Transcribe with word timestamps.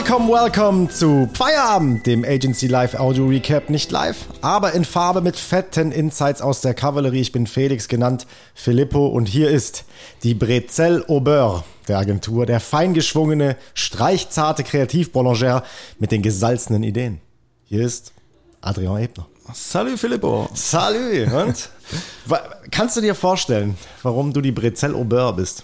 Welcome, 0.00 0.32
welcome 0.32 0.88
zu 0.88 1.28
Feierabend, 1.34 2.06
dem 2.06 2.24
Agency 2.24 2.68
Live 2.68 2.94
Audio 2.94 3.26
Recap. 3.26 3.68
Nicht 3.68 3.90
live, 3.90 4.16
aber 4.40 4.72
in 4.72 4.86
Farbe 4.86 5.20
mit 5.20 5.36
fetten 5.36 5.92
Insights 5.92 6.40
aus 6.40 6.62
der 6.62 6.72
Kavallerie. 6.72 7.20
Ich 7.20 7.32
bin 7.32 7.46
Felix, 7.46 7.86
genannt 7.86 8.26
Filippo, 8.54 9.08
und 9.08 9.26
hier 9.26 9.50
ist 9.50 9.84
die 10.22 10.32
Brezel 10.32 11.04
au 11.06 11.20
Beurre 11.20 11.64
der 11.86 11.98
Agentur, 11.98 12.46
der 12.46 12.60
feingeschwungene, 12.60 13.58
streichzarte 13.74 14.64
Kreativboulanger 14.64 15.64
mit 15.98 16.12
den 16.12 16.22
gesalzenen 16.22 16.82
Ideen. 16.82 17.20
Hier 17.66 17.84
ist 17.84 18.14
Adrian 18.62 19.02
Ebner. 19.02 19.26
Salut 19.52 19.98
Filippo. 19.98 20.48
Salut. 20.54 21.30
Und? 21.30 21.68
Kannst 22.70 22.96
du 22.96 23.02
dir 23.02 23.14
vorstellen, 23.14 23.76
warum 24.02 24.32
du 24.32 24.40
die 24.40 24.52
Brezel 24.52 24.94
au 24.94 25.04
Beurre 25.04 25.34
bist? 25.34 25.62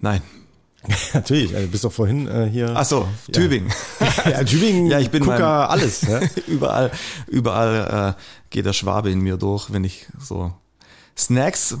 Nein. 0.00 0.22
Natürlich, 1.14 1.52
du 1.52 1.66
bist 1.68 1.84
doch 1.84 1.92
vorhin 1.92 2.28
äh, 2.28 2.48
hier. 2.50 2.72
Ach 2.74 2.84
so, 2.84 3.08
Tübingen. 3.32 3.72
Ja, 4.00 4.30
ja 4.30 4.44
Tübingen, 4.44 4.86
ja, 4.90 4.98
ich 4.98 5.10
bin 5.10 5.22
Kuka, 5.22 5.38
mein, 5.38 5.80
alles. 5.80 6.02
Ja? 6.02 6.20
überall, 6.46 6.90
überall 7.26 8.14
äh, 8.16 8.20
geht 8.50 8.66
der 8.66 8.72
Schwabe 8.72 9.10
in 9.10 9.20
mir 9.20 9.36
durch, 9.36 9.72
wenn 9.72 9.84
ich 9.84 10.06
so 10.18 10.52
Snacks, 11.16 11.76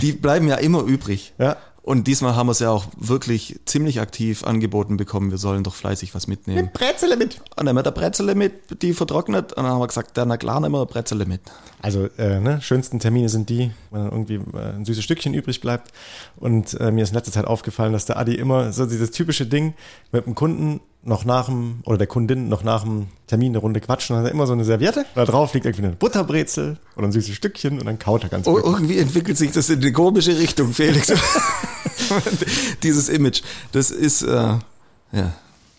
die 0.00 0.12
bleiben 0.12 0.46
ja 0.46 0.56
immer 0.56 0.82
übrig. 0.82 1.32
Ja. 1.38 1.56
Und 1.90 2.06
diesmal 2.06 2.36
haben 2.36 2.46
wir 2.46 2.52
es 2.52 2.60
ja 2.60 2.70
auch 2.70 2.84
wirklich 2.96 3.58
ziemlich 3.64 3.98
aktiv 3.98 4.44
angeboten 4.44 4.96
bekommen, 4.96 5.32
wir 5.32 5.38
sollen 5.38 5.64
doch 5.64 5.74
fleißig 5.74 6.14
was 6.14 6.28
mitnehmen. 6.28 6.60
Nimm 6.60 6.72
Brezele 6.72 7.16
mit. 7.16 7.40
Und 7.40 7.56
dann 7.56 7.70
haben 7.70 7.74
wir 7.74 7.82
der 7.82 7.90
Brezele 7.90 8.36
mit, 8.36 8.80
die 8.80 8.94
vertrocknet. 8.94 9.54
Und 9.54 9.64
dann 9.64 9.72
haben 9.72 9.80
wir 9.80 9.88
gesagt, 9.88 10.12
na 10.14 10.36
klar, 10.36 10.60
nehmen 10.60 10.76
wir 10.76 10.86
Brezele 10.86 11.26
mit. 11.26 11.40
Also, 11.82 12.08
äh, 12.16 12.38
ne, 12.38 12.62
schönsten 12.62 13.00
Termine 13.00 13.28
sind 13.28 13.48
die, 13.48 13.72
wenn 13.90 14.04
dann 14.04 14.12
irgendwie 14.12 14.34
äh, 14.56 14.76
ein 14.76 14.84
süßes 14.84 15.02
Stückchen 15.02 15.34
übrig 15.34 15.60
bleibt. 15.60 15.90
Und 16.36 16.78
äh, 16.78 16.92
mir 16.92 17.02
ist 17.02 17.08
in 17.08 17.16
letzter 17.16 17.32
Zeit 17.32 17.46
aufgefallen, 17.46 17.92
dass 17.92 18.06
der 18.06 18.18
Adi 18.18 18.36
immer 18.36 18.72
so 18.72 18.86
dieses 18.86 19.10
typische 19.10 19.46
Ding 19.46 19.74
mit 20.12 20.26
dem 20.26 20.36
Kunden 20.36 20.80
noch 21.02 21.24
nach 21.24 21.46
dem, 21.46 21.80
oder 21.84 21.98
der 21.98 22.06
Kundin 22.06 22.48
noch 22.48 22.62
nach 22.62 22.82
dem 22.82 23.06
Termin 23.26 23.52
eine 23.52 23.58
Runde 23.58 23.80
quatschen, 23.80 24.14
dann 24.14 24.24
hat 24.24 24.30
er 24.30 24.34
immer 24.34 24.46
so 24.46 24.52
eine 24.52 24.64
Serviette. 24.64 25.06
Da 25.14 25.24
drauf 25.24 25.54
liegt 25.54 25.66
irgendwie 25.66 25.86
eine 25.86 25.96
Butterbrezel 25.96 26.76
oder 26.96 27.06
ein 27.06 27.12
süßes 27.12 27.34
Stückchen 27.34 27.78
und 27.78 27.86
dann 27.86 27.98
kaut 27.98 28.22
er 28.22 28.28
ganz 28.28 28.46
oh, 28.46 28.54
gut. 28.54 28.64
Irgendwie 28.64 28.98
entwickelt 28.98 29.38
sich 29.38 29.52
das 29.52 29.70
in 29.70 29.80
eine 29.80 29.92
komische 29.92 30.38
Richtung, 30.38 30.72
Felix. 30.72 31.12
Dieses 32.82 33.08
Image. 33.08 33.42
Das 33.72 33.90
ist, 33.90 34.22
äh, 34.22 34.58
ja. 35.12 35.32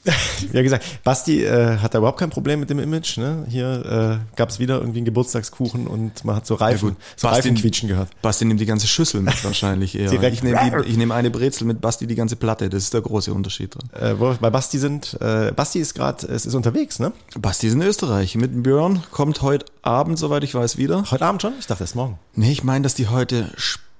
Wie 0.51 0.63
gesagt, 0.63 0.83
Basti 1.03 1.43
äh, 1.43 1.77
hat 1.77 1.93
da 1.93 1.99
überhaupt 1.99 2.19
kein 2.19 2.31
Problem 2.31 2.59
mit 2.59 2.69
dem 2.71 2.79
Image. 2.79 3.17
Ne? 3.17 3.45
Hier 3.47 4.19
äh, 4.23 4.35
gab 4.35 4.49
es 4.49 4.57
wieder 4.59 4.79
irgendwie 4.79 4.99
einen 4.99 5.05
Geburtstagskuchen 5.05 5.85
und 5.85 6.25
man 6.25 6.35
hat 6.37 6.47
so 6.47 6.55
Reifen, 6.55 6.89
Ja, 6.89 6.95
so 7.15 7.27
Basti- 7.27 7.35
Reifen 7.35 7.55
quietschen 7.55 7.87
gehört. 7.87 8.09
Basti 8.21 8.45
nimmt 8.45 8.59
die 8.59 8.65
ganze 8.65 8.87
Schüssel 8.87 9.21
mit 9.21 9.43
wahrscheinlich 9.43 9.97
eher. 9.97 10.11
Ich 10.11 10.41
nehme 10.43 10.83
nehm 10.97 11.11
eine 11.11 11.29
Brezel 11.29 11.67
mit 11.67 11.81
Basti 11.81 12.07
die 12.07 12.15
ganze 12.15 12.35
Platte. 12.35 12.69
Das 12.69 12.83
ist 12.83 12.93
der 12.93 13.01
große 13.01 13.31
Unterschied 13.31 13.75
drin. 13.75 13.89
Äh, 13.93 14.19
wo 14.19 14.29
wir 14.29 14.37
bei 14.41 14.49
Basti 14.49 14.79
sind, 14.79 15.17
äh, 15.21 15.51
Basti 15.55 15.79
ist 15.79 15.93
gerade, 15.93 16.25
es 16.27 16.45
ist 16.47 16.55
unterwegs, 16.55 16.99
ne? 16.99 17.11
Basti 17.37 17.67
ist 17.67 17.73
in 17.73 17.81
Österreich. 17.83 18.35
Mit 18.35 18.63
Björn 18.63 19.03
kommt 19.11 19.41
heute 19.43 19.65
Abend, 19.83 20.17
soweit 20.17 20.43
ich 20.43 20.55
weiß, 20.55 20.77
wieder. 20.77 21.03
Heute 21.11 21.25
Abend 21.25 21.43
schon? 21.43 21.53
Ich 21.59 21.67
dachte 21.67 21.83
erst 21.83 21.95
morgen. 21.95 22.17
Nee, 22.33 22.51
ich 22.51 22.63
meine, 22.63 22.81
dass 22.83 22.95
die 22.95 23.07
heute 23.07 23.51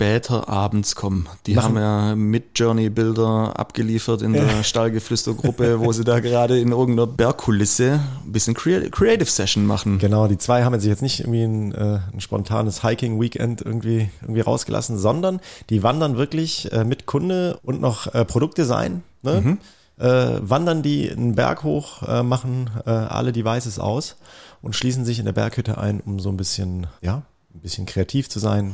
später 0.02 0.50
abends 0.50 0.96
kommen. 0.96 1.28
Die 1.46 1.54
Machen- 1.54 1.78
haben 1.78 1.78
ja 1.78 2.16
mit 2.16 2.58
Journey-Bilder 2.58 3.54
abgeliefert 3.60 4.24
in 4.24 4.34
der 4.34 4.64
Stallgeflüstergruppe, 4.64 5.80
wo 5.80 5.92
sie 5.92 6.04
da 6.04 6.20
gerade 6.20 6.60
in 6.60 6.72
irgendeiner 6.72 7.06
Bergkulisse 7.06 8.00
ein 8.26 8.32
bisschen 8.32 8.56
Crea- 8.56 8.90
Creative 8.90 9.30
Session 9.30 9.64
machen. 9.68 10.00
Genau, 10.00 10.28
die 10.28 10.40
zwei 10.40 10.64
haben 10.64 10.80
sich 10.80 10.90
jetzt 10.90 11.04
nicht 11.04 11.20
irgendwie 11.20 11.44
ein, 11.44 11.72
äh, 11.74 12.00
ein 12.14 12.20
spontanes 12.20 12.82
Hiking-Weekend 12.84 13.62
irgendwie, 13.62 14.10
irgendwie 14.24 14.42
rausgelassen, 14.42 14.98
sondern 14.98 15.40
die 15.70 15.84
wandern 15.84 16.18
wirklich 16.18 16.72
äh, 16.72 16.84
mit 16.84 17.06
Kunde 17.06 17.60
und 17.62 17.80
noch 17.80 18.12
äh, 18.16 18.26
Produktdesign, 18.26 19.04
ne? 19.22 19.58
Äh, 20.00 20.40
wandern 20.42 20.82
die 20.82 21.12
einen 21.12 21.36
Berg 21.36 21.62
hoch, 21.64 22.02
machen 22.24 22.72
alle 22.86 23.32
Devices 23.34 23.78
aus 23.78 24.16
und 24.64 24.76
schließen 24.76 25.06
sich 25.06 25.20
in 25.20 25.26
der 25.26 25.32
Berghütte 25.34 25.78
ein, 25.78 26.00
um 26.00 26.20
so 26.20 26.30
ein 26.30 26.38
bisschen, 26.38 26.88
ja, 27.04 27.22
ein 27.54 27.60
bisschen 27.60 27.86
kreativ 27.86 28.28
zu 28.28 28.40
sein, 28.40 28.74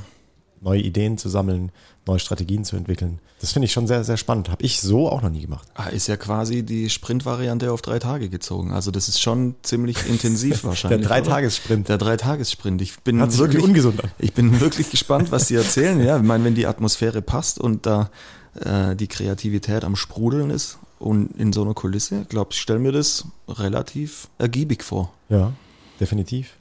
neue 0.61 0.81
Ideen 0.81 1.17
zu 1.17 1.29
sammeln, 1.29 1.71
neue 2.05 2.19
Strategien 2.19 2.65
zu 2.65 2.75
entwickeln. 2.75 3.19
Das 3.39 3.51
finde 3.51 3.65
ich 3.65 3.71
schon 3.73 3.85
sehr, 3.85 4.03
sehr 4.03 4.17
spannend. 4.17 4.49
Habe 4.49 4.63
ich 4.63 4.81
so 4.81 5.09
auch 5.09 5.21
noch 5.21 5.29
nie 5.29 5.41
gemacht. 5.41 5.67
Ah, 5.75 5.87
ist 5.87 6.07
ja 6.07 6.17
quasi 6.17 6.63
die 6.63 6.89
Sprint-Variante 6.89 7.71
auf 7.71 7.81
drei 7.81 7.99
Tage 7.99 8.29
gezogen. 8.29 8.71
Also 8.71 8.89
das 8.89 9.07
ist 9.07 9.21
schon 9.21 9.55
ziemlich 9.61 10.09
intensiv 10.09 10.63
wahrscheinlich. 10.63 11.01
Der? 11.01 11.09
Dreitagessprint. 11.09 11.89
Der 11.89 11.97
Dreitagessprint. 11.97 12.81
Ich 12.81 12.99
bin 13.01 13.21
Hat 13.21 13.31
sich 13.31 13.39
wirklich 13.39 13.61
irgendwie 13.61 13.81
ungesund 13.81 14.03
an. 14.03 14.11
Ich 14.17 14.33
bin 14.33 14.59
wirklich 14.59 14.89
gespannt, 14.89 15.31
was 15.31 15.47
Sie 15.47 15.55
erzählen. 15.55 16.03
Ja, 16.03 16.17
ich 16.17 16.23
meine, 16.23 16.43
wenn 16.43 16.55
die 16.55 16.65
Atmosphäre 16.65 17.21
passt 17.21 17.59
und 17.59 17.85
da 17.85 18.09
äh, 18.59 18.95
die 18.95 19.07
Kreativität 19.07 19.83
am 19.83 19.95
Sprudeln 19.95 20.49
ist 20.49 20.79
und 20.97 21.37
in 21.37 21.53
so 21.53 21.61
einer 21.61 21.75
Kulisse, 21.75 22.25
glaube 22.27 22.49
ich, 22.53 22.59
stelle 22.59 22.79
mir 22.79 22.91
das 22.91 23.25
relativ 23.47 24.29
ergiebig 24.39 24.83
vor. 24.83 25.13
Ja, 25.29 25.53
definitiv. 25.99 26.56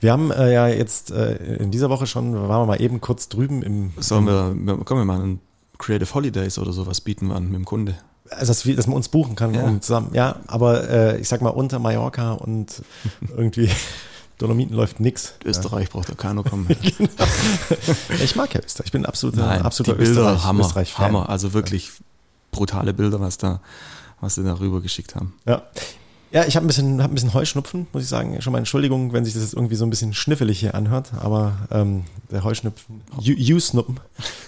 Wir 0.00 0.12
haben 0.12 0.30
äh, 0.30 0.52
ja 0.52 0.68
jetzt 0.68 1.10
äh, 1.10 1.34
in 1.56 1.70
dieser 1.70 1.90
Woche 1.90 2.06
schon, 2.06 2.34
waren 2.34 2.62
wir 2.62 2.66
mal 2.66 2.80
eben 2.80 3.00
kurz 3.00 3.28
drüben 3.28 3.62
im, 3.62 3.92
Sollen 3.98 4.26
wir, 4.26 4.54
kommen 4.84 5.00
wir 5.00 5.04
mal 5.04 5.20
einen 5.20 5.40
Creative 5.78 6.12
Holidays 6.14 6.58
oder 6.58 6.72
sowas 6.72 7.00
bieten 7.00 7.28
wir 7.28 7.36
an 7.36 7.44
mit 7.46 7.54
dem 7.54 7.64
Kunde. 7.64 7.96
also 8.30 8.50
dass, 8.50 8.66
wir, 8.66 8.76
dass 8.76 8.86
man 8.86 8.96
uns 8.96 9.08
buchen 9.08 9.34
kann 9.36 9.54
Ja. 9.54 9.62
um 9.64 9.80
zusammen. 9.80 10.10
Ja, 10.12 10.36
aber 10.46 10.88
äh, 10.90 11.20
ich 11.20 11.28
sag 11.28 11.40
mal 11.42 11.50
unter 11.50 11.78
Mallorca 11.78 12.32
und 12.32 12.82
irgendwie 13.36 13.70
Dolomiten 14.38 14.74
läuft 14.74 15.00
nix. 15.00 15.34
Österreich 15.44 15.90
braucht 15.90 16.08
ja 16.08 16.14
keiner 16.14 16.42
kommen. 16.42 16.66
Ich 18.22 18.36
mag 18.36 18.52
ja 18.54 18.60
Österreich. 18.64 18.86
Ich 18.86 18.92
bin 18.92 19.02
ein 19.02 19.06
absoluter, 19.06 19.46
Nein, 19.46 19.62
absoluter 19.62 19.96
die 19.98 20.04
Bilder, 20.04 20.20
Österreich, 20.22 20.44
Hammer, 20.44 20.64
Österreich-Fan. 20.64 21.04
Hammer. 21.06 21.28
Also 21.28 21.52
wirklich 21.52 21.90
brutale 22.50 22.92
Bilder, 22.94 23.20
was 23.20 23.38
da, 23.38 23.60
was 24.20 24.34
sie 24.34 24.44
da 24.44 24.58
rüber 24.58 24.80
geschickt 24.80 25.14
haben. 25.14 25.34
Ja. 25.46 25.62
Ja, 26.32 26.44
ich 26.44 26.54
habe 26.54 26.64
ein 26.64 26.68
bisschen, 26.68 27.02
hab 27.02 27.10
ein 27.10 27.14
bisschen 27.14 27.34
Heuschnupfen, 27.34 27.88
muss 27.92 28.04
ich 28.04 28.08
sagen. 28.08 28.40
Schon 28.40 28.52
mal 28.52 28.58
Entschuldigung, 28.58 29.12
wenn 29.12 29.24
sich 29.24 29.34
das 29.34 29.42
jetzt 29.42 29.54
irgendwie 29.54 29.74
so 29.74 29.84
ein 29.84 29.90
bisschen 29.90 30.14
schniffelig 30.14 30.60
hier 30.60 30.76
anhört, 30.76 31.10
aber 31.20 31.54
ähm, 31.72 32.04
der 32.30 32.44
Heuschnupfen, 32.44 33.00
You-Snuppen, 33.20 33.98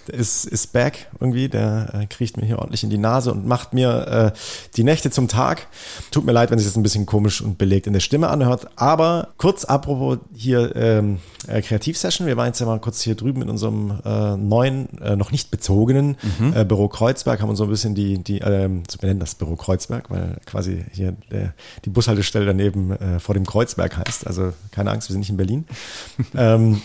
der 0.07 0.15
ist, 0.15 0.45
ist 0.45 0.73
back 0.73 1.09
irgendwie, 1.19 1.49
der 1.49 1.91
äh, 1.93 2.07
kriecht 2.07 2.37
mir 2.37 2.47
hier 2.47 2.61
ordentlich 2.61 2.85
in 2.85 2.91
die 2.91 2.99
Nase 2.99 3.33
und 3.33 3.49
macht 3.49 3.75
mir 3.75 4.33
äh, 4.33 4.39
die 4.77 4.85
Nächte 4.85 5.11
zum 5.11 5.27
Tag. 5.27 5.67
Tut 6.13 6.25
mir 6.25 6.31
leid, 6.31 6.53
wenn 6.53 6.59
sich 6.59 6.69
das 6.69 6.77
ein 6.77 6.85
bisschen 6.85 7.05
komisch 7.05 7.41
und 7.41 7.59
belegt 7.59 7.89
in 7.89 7.95
der 7.95 8.01
Stimme 8.01 8.29
anhört, 8.29 8.69
aber 8.77 9.29
kurz 9.37 9.65
apropos 9.65 10.19
hier 10.35 10.77
ähm, 10.77 11.19
äh, 11.49 11.63
Kreativsession, 11.63 12.29
wir 12.29 12.37
waren 12.37 12.47
jetzt 12.47 12.61
ja 12.61 12.67
mal 12.67 12.79
kurz 12.79 13.01
hier 13.01 13.17
drüben 13.17 13.43
in 13.43 13.51
unserem 13.51 13.99
äh, 14.05 14.37
neuen, 14.37 14.99
äh, 15.01 15.17
noch 15.17 15.33
nicht 15.33 15.51
bezogenen 15.51 16.17
äh, 16.55 16.65
Büro 16.65 16.87
Kreuzberg, 16.87 17.41
haben 17.41 17.51
uns 17.51 17.59
so 17.59 17.65
ein 17.65 17.71
bisschen 17.71 17.97
die, 17.97 18.19
die 18.19 18.39
ähm, 18.39 18.85
so 18.89 18.99
benennen 18.99 19.19
das 19.19 19.35
Büro 19.35 19.57
Kreuzberg, 19.57 20.11
weil 20.11 20.37
quasi 20.47 20.85
hier 20.93 21.17
der, 21.33 21.55
die 21.85 21.91
Bushaltestelle 21.91 22.47
daneben 22.47 22.93
äh, 22.93 23.21
vor 23.21 23.35
dem 23.35 23.47
Kreuzberg 23.47 23.97
heißt. 23.97 24.27
Also 24.27 24.53
keine 24.71 24.91
Angst, 24.91 25.09
wir 25.09 25.13
sind 25.13 25.21
nicht 25.21 25.31
in 25.31 25.37
Berlin. 25.37 25.65
ähm, 26.35 26.83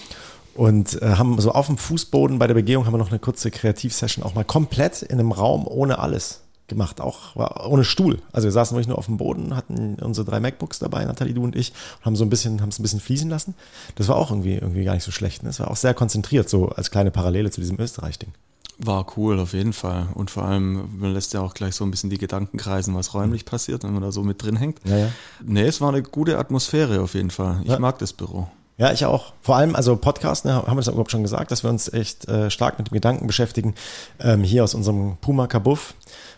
und 0.55 0.99
äh, 1.01 1.15
haben 1.15 1.39
so 1.39 1.51
auf 1.51 1.67
dem 1.67 1.77
Fußboden 1.77 2.39
bei 2.39 2.47
der 2.47 2.55
Begehung 2.55 2.85
haben 2.85 2.93
wir 2.93 2.97
noch 2.97 3.11
eine 3.11 3.19
kurze 3.19 3.51
Kreativsession 3.51 4.23
auch 4.23 4.33
mal 4.33 4.43
komplett 4.43 5.03
in 5.03 5.19
einem 5.19 5.31
Raum 5.31 5.67
ohne 5.67 5.99
alles 5.99 6.41
gemacht, 6.67 6.99
auch 6.99 7.35
ohne 7.65 7.83
Stuhl. 7.83 8.21
Also 8.31 8.47
wir 8.47 8.51
saßen 8.51 8.75
wirklich 8.75 8.87
nur 8.87 8.97
auf 8.97 9.05
dem 9.05 9.17
Boden, 9.17 9.55
hatten 9.55 9.95
unsere 10.01 10.25
drei 10.25 10.39
MacBooks 10.39 10.79
dabei, 10.79 11.05
Nathalie, 11.05 11.33
du 11.33 11.43
und 11.43 11.55
ich, 11.55 11.71
und 11.99 12.05
haben 12.05 12.15
so 12.15 12.25
ein 12.25 12.29
bisschen, 12.29 12.61
haben 12.61 12.69
es 12.69 12.79
ein 12.79 12.83
bisschen 12.83 12.99
fließen 12.99 13.29
lassen. 13.29 13.55
Das 13.95 14.07
war 14.07 14.17
auch 14.17 14.31
irgendwie, 14.31 14.55
irgendwie 14.55 14.83
gar 14.83 14.93
nicht 14.93 15.03
so 15.03 15.11
schlecht. 15.11 15.43
Ne? 15.43 15.49
Das 15.49 15.59
war 15.59 15.71
auch 15.71 15.77
sehr 15.77 15.93
konzentriert, 15.93 16.49
so 16.49 16.69
als 16.69 16.91
kleine 16.91 17.11
Parallele 17.11 17.51
zu 17.51 17.61
diesem 17.61 17.79
Österreich-Ding. 17.79 18.33
War 18.79 19.05
cool, 19.17 19.39
auf 19.39 19.53
jeden 19.53 19.73
Fall. 19.73 20.07
Und 20.13 20.29
vor 20.29 20.43
allem, 20.43 20.99
man 20.99 21.11
lässt 21.13 21.33
ja 21.33 21.41
auch 21.41 21.55
gleich 21.55 21.73
so 21.75 21.83
ein 21.83 21.89
bisschen 21.89 22.11
die 22.11 22.19
Gedanken 22.19 22.57
kreisen, 22.57 22.93
was 22.93 23.13
räumlich 23.15 23.43
passiert, 23.45 23.83
wenn 23.83 23.94
man 23.94 24.03
da 24.03 24.12
so 24.12 24.21
mit 24.24 24.44
drin 24.44 24.56
hängt. 24.56 24.79
Ja, 24.85 24.97
ja. 24.97 25.07
Nee, 25.44 25.63
es 25.63 25.81
war 25.81 25.89
eine 25.89 26.03
gute 26.03 26.38
Atmosphäre 26.38 27.01
auf 27.01 27.15
jeden 27.15 27.31
Fall. 27.31 27.62
Ich 27.63 27.71
Ja. 27.71 27.79
mag 27.79 27.97
das 27.97 28.13
Büro. 28.13 28.47
Ja, 28.77 28.91
ich 28.94 29.03
auch. 29.06 29.33
Vor 29.41 29.56
allem, 29.56 29.75
also 29.75 29.95
Podcast, 29.95 30.45
ne, 30.45 30.53
haben 30.53 30.68
wir 30.68 30.75
das 30.75 30.88
überhaupt 30.89 31.09
schon 31.09 31.24
gesagt, 31.24 31.50
dass 31.50 31.63
wir 31.63 31.71
uns 31.71 31.91
echt 31.91 32.27
äh, 32.27 32.51
stark 32.51 32.77
mit 32.77 32.91
dem 32.91 32.94
Gedanken 32.94 33.25
beschäftigen, 33.25 33.74
ähm, 34.19 34.44
hier 34.44 34.63
aus 34.63 34.75
unserem 34.75 35.18
Puma 35.21 35.47
Kabuff 35.47 35.95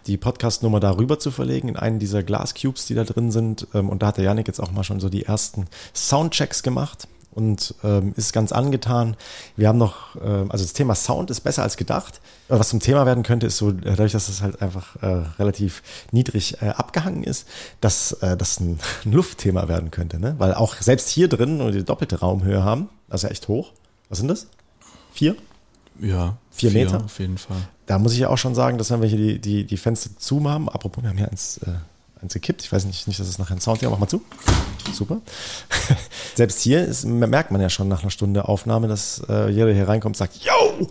die 0.08 0.16
Podcast-Nummer 0.16 0.80
darüber 0.80 1.20
zu 1.20 1.32
verlegen 1.32 1.68
in 1.68 1.76
einen 1.76 2.00
dieser 2.00 2.24
Glascubes, 2.24 2.86
die 2.86 2.96
da 2.96 3.04
drin 3.04 3.32
sind. 3.32 3.68
Ähm, 3.74 3.90
und 3.90 4.02
da 4.02 4.08
hat 4.08 4.18
der 4.18 4.24
Janik 4.24 4.48
jetzt 4.48 4.62
auch 4.62 4.72
mal 4.72 4.86
schon 4.86 5.02
so 5.02 5.10
die 5.10 5.26
ersten 5.26 5.66
Soundchecks 5.94 6.64
gemacht 6.64 7.10
und 7.32 7.76
ähm, 7.84 8.14
ist 8.18 8.34
ganz 8.34 8.52
angetan. 8.52 9.16
Wir 9.56 9.68
haben 9.68 9.78
noch, 9.78 10.16
ähm, 10.16 10.52
also 10.52 10.64
das 10.64 10.74
Thema 10.74 10.96
Sound 10.96 11.30
ist 11.30 11.42
besser 11.42 11.64
als 11.64 11.78
gedacht. 11.78 12.22
Aber 12.48 12.60
was 12.60 12.70
zum 12.70 12.80
Thema 12.80 13.06
werden 13.06 13.24
könnte, 13.24 13.48
ist 13.48 13.58
so, 13.58 13.70
äh, 13.70 13.74
dadurch, 13.82 14.12
dass 14.12 14.30
es 14.30 14.42
halt 14.42 14.62
einfach 14.62 14.96
äh, 15.02 15.24
relativ 15.38 15.84
niedrig 16.12 16.62
äh, 16.62 16.70
abgehangen 16.70 17.24
ist, 17.24 17.48
dass 17.82 18.14
äh, 18.14 18.36
das 18.36 18.60
ein, 18.60 18.80
ein 19.06 19.12
Luftthema 19.12 19.68
werden 19.68 19.92
könnte. 19.92 20.20
Ne? 20.20 20.36
Weil 20.38 20.54
auch 20.54 20.76
selbst 20.76 21.10
hier 21.10 21.28
drin, 21.28 21.60
wir 21.60 21.72
die 21.72 21.84
doppelte 21.84 22.20
Raumhöhe 22.20 22.64
haben, 22.64 22.90
das 23.08 23.24
ist 23.24 23.24
ja 23.24 23.32
echt 23.32 23.48
hoch. 23.48 23.72
Was 24.10 24.18
sind 24.18 24.28
das? 24.28 24.48
Vier? 25.14 25.36
Ja. 26.00 26.38
Vier 26.52 26.72
Meter? 26.72 27.04
Auf 27.06 27.20
jeden 27.20 27.38
Fall. 27.38 27.58
Da 27.86 28.00
muss 28.00 28.14
ich 28.14 28.20
ja 28.20 28.30
auch 28.30 28.38
schon 28.38 28.56
sagen, 28.56 28.78
dass 28.78 28.92
wenn 28.92 29.02
wir 29.02 29.08
hier 29.08 29.18
die, 29.18 29.40
die, 29.40 29.64
die 29.66 29.78
Fenster 29.78 30.10
zu 30.18 30.48
haben, 30.50 30.70
apropos, 30.70 31.04
wir 31.04 31.10
haben 31.10 31.18
hier 31.18 31.30
eins, 31.30 31.58
äh, 31.60 31.72
eins 32.22 32.34
gekippt, 32.34 32.64
ich 32.64 32.72
weiß 32.72 32.86
nicht, 32.86 33.08
nicht, 33.08 33.20
dass 33.20 33.28
es 33.28 33.40
nachher 33.40 33.56
ein 33.56 33.62
Sound 33.62 33.80
hier, 33.80 33.90
mach 33.90 34.00
mal 34.00 34.08
zu. 34.08 34.22
Super. 34.94 35.22
Selbst 36.36 36.62
hier 36.62 36.84
ist, 36.84 37.06
merkt 37.06 37.52
man 37.52 37.62
ja 37.62 37.70
schon 37.70 37.88
nach 37.88 38.02
einer 38.02 38.12
Stunde 38.12 38.48
Aufnahme, 38.48 38.88
dass 38.88 39.22
äh, 39.30 39.50
jeder 39.50 39.72
hier 39.74 39.88
reinkommt 39.88 40.16
und 40.16 40.18
sagt, 40.18 40.36
yo, 40.38 40.90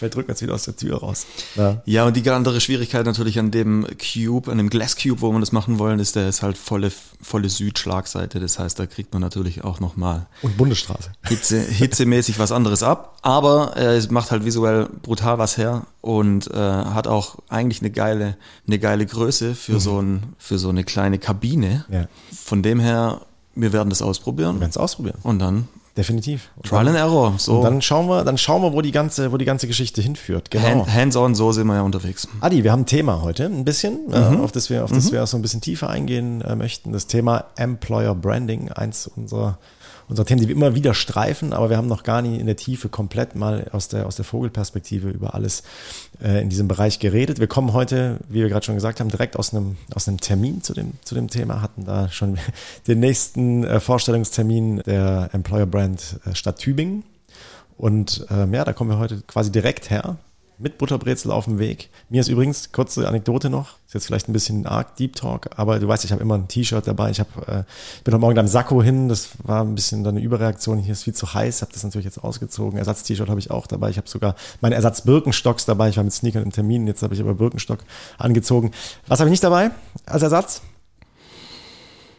fällt 0.00 0.16
rückwärts 0.16 0.40
wieder 0.42 0.54
aus 0.54 0.64
der 0.64 0.74
Tür 0.76 0.98
raus. 0.98 1.26
Ja. 1.56 1.82
ja, 1.84 2.06
und 2.06 2.16
die 2.16 2.28
andere 2.30 2.60
Schwierigkeit 2.60 3.04
natürlich 3.04 3.38
an 3.38 3.50
dem 3.50 3.86
Cube, 3.98 4.50
an 4.50 4.56
dem 4.56 4.70
Glass 4.70 4.96
Cube, 4.96 5.20
wo 5.20 5.30
wir 5.30 5.38
das 5.40 5.52
machen 5.52 5.78
wollen, 5.78 6.00
ist, 6.00 6.16
der 6.16 6.28
ist 6.28 6.42
halt 6.42 6.56
volle, 6.56 6.90
volle 7.20 7.50
Südschlagseite. 7.50 8.40
Das 8.40 8.58
heißt, 8.58 8.78
da 8.78 8.86
kriegt 8.86 9.12
man 9.12 9.20
natürlich 9.20 9.62
auch 9.62 9.78
nochmal. 9.78 10.26
Und 10.40 10.56
Bundesstraße. 10.56 11.12
Hitze, 11.28 11.60
hitzemäßig 11.60 12.38
was 12.38 12.50
anderes 12.50 12.82
ab. 12.82 13.18
Aber 13.20 13.76
äh, 13.76 13.96
es 13.96 14.10
macht 14.10 14.30
halt 14.30 14.44
visuell 14.44 14.88
brutal 15.02 15.38
was 15.38 15.58
her 15.58 15.86
und 16.00 16.50
äh, 16.50 16.56
hat 16.56 17.06
auch 17.06 17.36
eigentlich 17.48 17.82
eine 17.82 17.90
geile, 17.90 18.36
eine 18.66 18.78
geile 18.78 19.04
Größe 19.04 19.54
für 19.54 19.74
mhm. 19.74 19.80
so 19.80 20.00
ein, 20.00 20.22
für 20.38 20.58
so 20.58 20.70
eine 20.70 20.82
kleine 20.82 21.18
Kabine. 21.18 21.84
Ja. 21.90 22.06
Von 22.32 22.62
dem 22.62 22.80
her, 22.80 23.20
wir 23.54 23.74
werden 23.74 23.90
das 23.90 24.00
ausprobieren. 24.00 24.56
Wir 24.56 24.60
werden 24.60 24.70
es 24.70 24.78
ausprobieren. 24.78 25.18
Und 25.22 25.40
dann 25.40 25.68
Definitiv. 25.96 26.50
Und 26.56 26.66
Trial 26.66 26.84
dann, 26.84 26.96
and 26.96 27.04
Error. 27.04 27.34
So. 27.38 27.56
Und 27.56 27.64
dann 27.64 27.82
schauen 27.82 28.08
wir, 28.08 28.24
dann 28.24 28.38
schauen 28.38 28.62
wir, 28.62 28.72
wo 28.72 28.80
die 28.80 28.92
ganze, 28.92 29.32
wo 29.32 29.36
die 29.36 29.44
ganze 29.44 29.66
Geschichte 29.66 30.00
hinführt. 30.00 30.50
Genau. 30.50 30.86
Hands-on, 30.86 31.34
so 31.34 31.52
sind 31.52 31.66
wir 31.66 31.74
ja 31.74 31.82
unterwegs. 31.82 32.28
Adi, 32.40 32.62
wir 32.62 32.72
haben 32.72 32.82
ein 32.82 32.86
Thema 32.86 33.22
heute, 33.22 33.46
ein 33.46 33.64
bisschen, 33.64 34.06
mhm. 34.06 34.14
äh, 34.14 34.38
auf 34.38 34.52
das 34.52 34.70
wir, 34.70 34.84
auf 34.84 34.92
das 34.92 35.06
mhm. 35.06 35.12
wir 35.12 35.22
auch 35.24 35.26
so 35.26 35.36
ein 35.36 35.42
bisschen 35.42 35.60
tiefer 35.60 35.90
eingehen 35.90 36.42
äh, 36.42 36.54
möchten. 36.54 36.92
Das 36.92 37.06
Thema 37.06 37.46
Employer 37.56 38.14
Branding, 38.14 38.70
eins 38.70 39.08
unserer 39.08 39.58
unser 40.10 40.24
Themen, 40.24 40.40
die 40.40 40.48
wir 40.48 40.56
immer 40.56 40.74
wieder 40.74 40.92
streifen, 40.92 41.52
aber 41.52 41.70
wir 41.70 41.76
haben 41.76 41.86
noch 41.86 42.02
gar 42.02 42.20
nie 42.20 42.38
in 42.38 42.46
der 42.46 42.56
Tiefe 42.56 42.88
komplett 42.88 43.36
mal 43.36 43.68
aus 43.72 43.88
der, 43.88 44.06
aus 44.06 44.16
der 44.16 44.24
Vogelperspektive 44.24 45.08
über 45.08 45.34
alles 45.34 45.62
äh, 46.22 46.42
in 46.42 46.50
diesem 46.50 46.66
Bereich 46.68 46.98
geredet. 46.98 47.38
Wir 47.38 47.46
kommen 47.46 47.72
heute, 47.72 48.18
wie 48.28 48.40
wir 48.40 48.48
gerade 48.48 48.66
schon 48.66 48.74
gesagt 48.74 49.00
haben, 49.00 49.08
direkt 49.08 49.36
aus 49.36 49.54
einem, 49.54 49.76
aus 49.94 50.08
einem 50.08 50.20
Termin 50.20 50.62
zu 50.62 50.74
dem, 50.74 50.92
zu 51.02 51.14
dem 51.14 51.28
Thema, 51.28 51.62
hatten 51.62 51.84
da 51.84 52.08
schon 52.10 52.38
den 52.88 53.00
nächsten 53.00 53.64
äh, 53.64 53.78
Vorstellungstermin 53.78 54.82
der 54.84 55.30
Employer 55.32 55.66
Brand 55.66 56.18
äh, 56.26 56.34
Stadt 56.34 56.58
Tübingen. 56.58 57.04
Und 57.78 58.26
ähm, 58.30 58.52
ja, 58.52 58.64
da 58.64 58.72
kommen 58.72 58.90
wir 58.90 58.98
heute 58.98 59.22
quasi 59.26 59.50
direkt 59.50 59.90
her 59.90 60.18
mit 60.60 60.76
Butterbrezel 60.76 61.30
auf 61.30 61.46
dem 61.46 61.58
Weg. 61.58 61.88
Mir 62.10 62.20
ist 62.20 62.28
übrigens, 62.28 62.70
kurze 62.70 63.08
Anekdote 63.08 63.48
noch, 63.48 63.76
ist 63.86 63.94
jetzt 63.94 64.06
vielleicht 64.06 64.28
ein 64.28 64.34
bisschen 64.34 64.66
arg 64.66 64.94
Deep 64.96 65.16
Talk, 65.16 65.48
aber 65.56 65.78
du 65.78 65.88
weißt, 65.88 66.04
ich 66.04 66.12
habe 66.12 66.20
immer 66.20 66.36
ein 66.36 66.48
T-Shirt 66.48 66.86
dabei. 66.86 67.10
Ich 67.10 67.18
hab, 67.18 67.28
äh, 67.48 67.64
bin 68.04 68.12
heute 68.12 68.18
Morgen 68.18 68.38
am 68.38 68.46
Sakko 68.46 68.82
hin, 68.82 69.08
das 69.08 69.30
war 69.42 69.64
ein 69.64 69.74
bisschen 69.74 70.04
dann 70.04 70.16
eine 70.16 70.24
Überreaktion. 70.24 70.78
Hier 70.78 70.92
ist 70.92 71.04
viel 71.04 71.14
zu 71.14 71.32
heiß, 71.32 71.62
habe 71.62 71.72
das 71.72 71.82
natürlich 71.82 72.04
jetzt 72.04 72.22
ausgezogen. 72.22 72.78
Ersatz-T-Shirt 72.78 73.28
habe 73.28 73.40
ich 73.40 73.50
auch 73.50 73.66
dabei. 73.66 73.88
Ich 73.88 73.96
habe 73.96 74.08
sogar 74.08 74.36
meine 74.60 74.74
Ersatz-Birkenstocks 74.74 75.64
dabei. 75.64 75.88
Ich 75.88 75.96
war 75.96 76.04
mit 76.04 76.12
Sneakern 76.12 76.42
im 76.42 76.52
Termin, 76.52 76.86
jetzt 76.86 77.02
habe 77.02 77.14
ich 77.14 77.20
aber 77.20 77.34
Birkenstock 77.34 77.80
angezogen. 78.18 78.70
Was 79.06 79.20
habe 79.20 79.28
ich 79.28 79.32
nicht 79.32 79.44
dabei 79.44 79.70
als 80.04 80.22
Ersatz? 80.22 80.60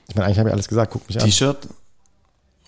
Ich 0.09 0.15
meine, 0.15 0.25
eigentlich 0.25 0.39
habe 0.39 0.49
ich 0.49 0.53
alles 0.53 0.67
gesagt, 0.67 0.91
guck 0.91 1.07
mich 1.07 1.17
an. 1.19 1.25
T-Shirt, 1.25 1.67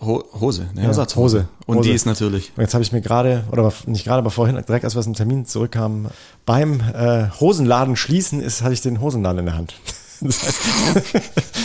Hose, 0.01 0.69
ne? 0.73 0.81
Ja, 0.81 0.87
Ersatzhose. 0.87 1.47
Und 1.65 1.77
Hose. 1.77 1.89
die 1.89 1.95
ist 1.95 2.05
natürlich. 2.05 2.51
Und 2.55 2.61
jetzt 2.61 2.73
habe 2.73 2.83
ich 2.83 2.91
mir 2.91 3.01
gerade, 3.01 3.43
oder 3.51 3.71
nicht 3.85 4.03
gerade, 4.03 4.19
aber 4.19 4.31
vorhin, 4.31 4.55
direkt 4.55 4.83
als 4.85 4.95
wir 4.95 4.99
aus 4.99 5.05
dem 5.05 5.13
Termin 5.13 5.45
zurückkamen, 5.45 6.07
beim 6.45 6.81
äh, 6.81 7.29
Hosenladen 7.39 7.95
schließen, 7.95 8.41
ist, 8.41 8.63
hatte 8.63 8.73
ich 8.73 8.81
den 8.81 8.99
Hosenladen 8.99 9.39
in 9.39 9.45
der 9.45 9.55
Hand. 9.55 9.75
Das, 10.21 10.41
heißt, 10.41 10.59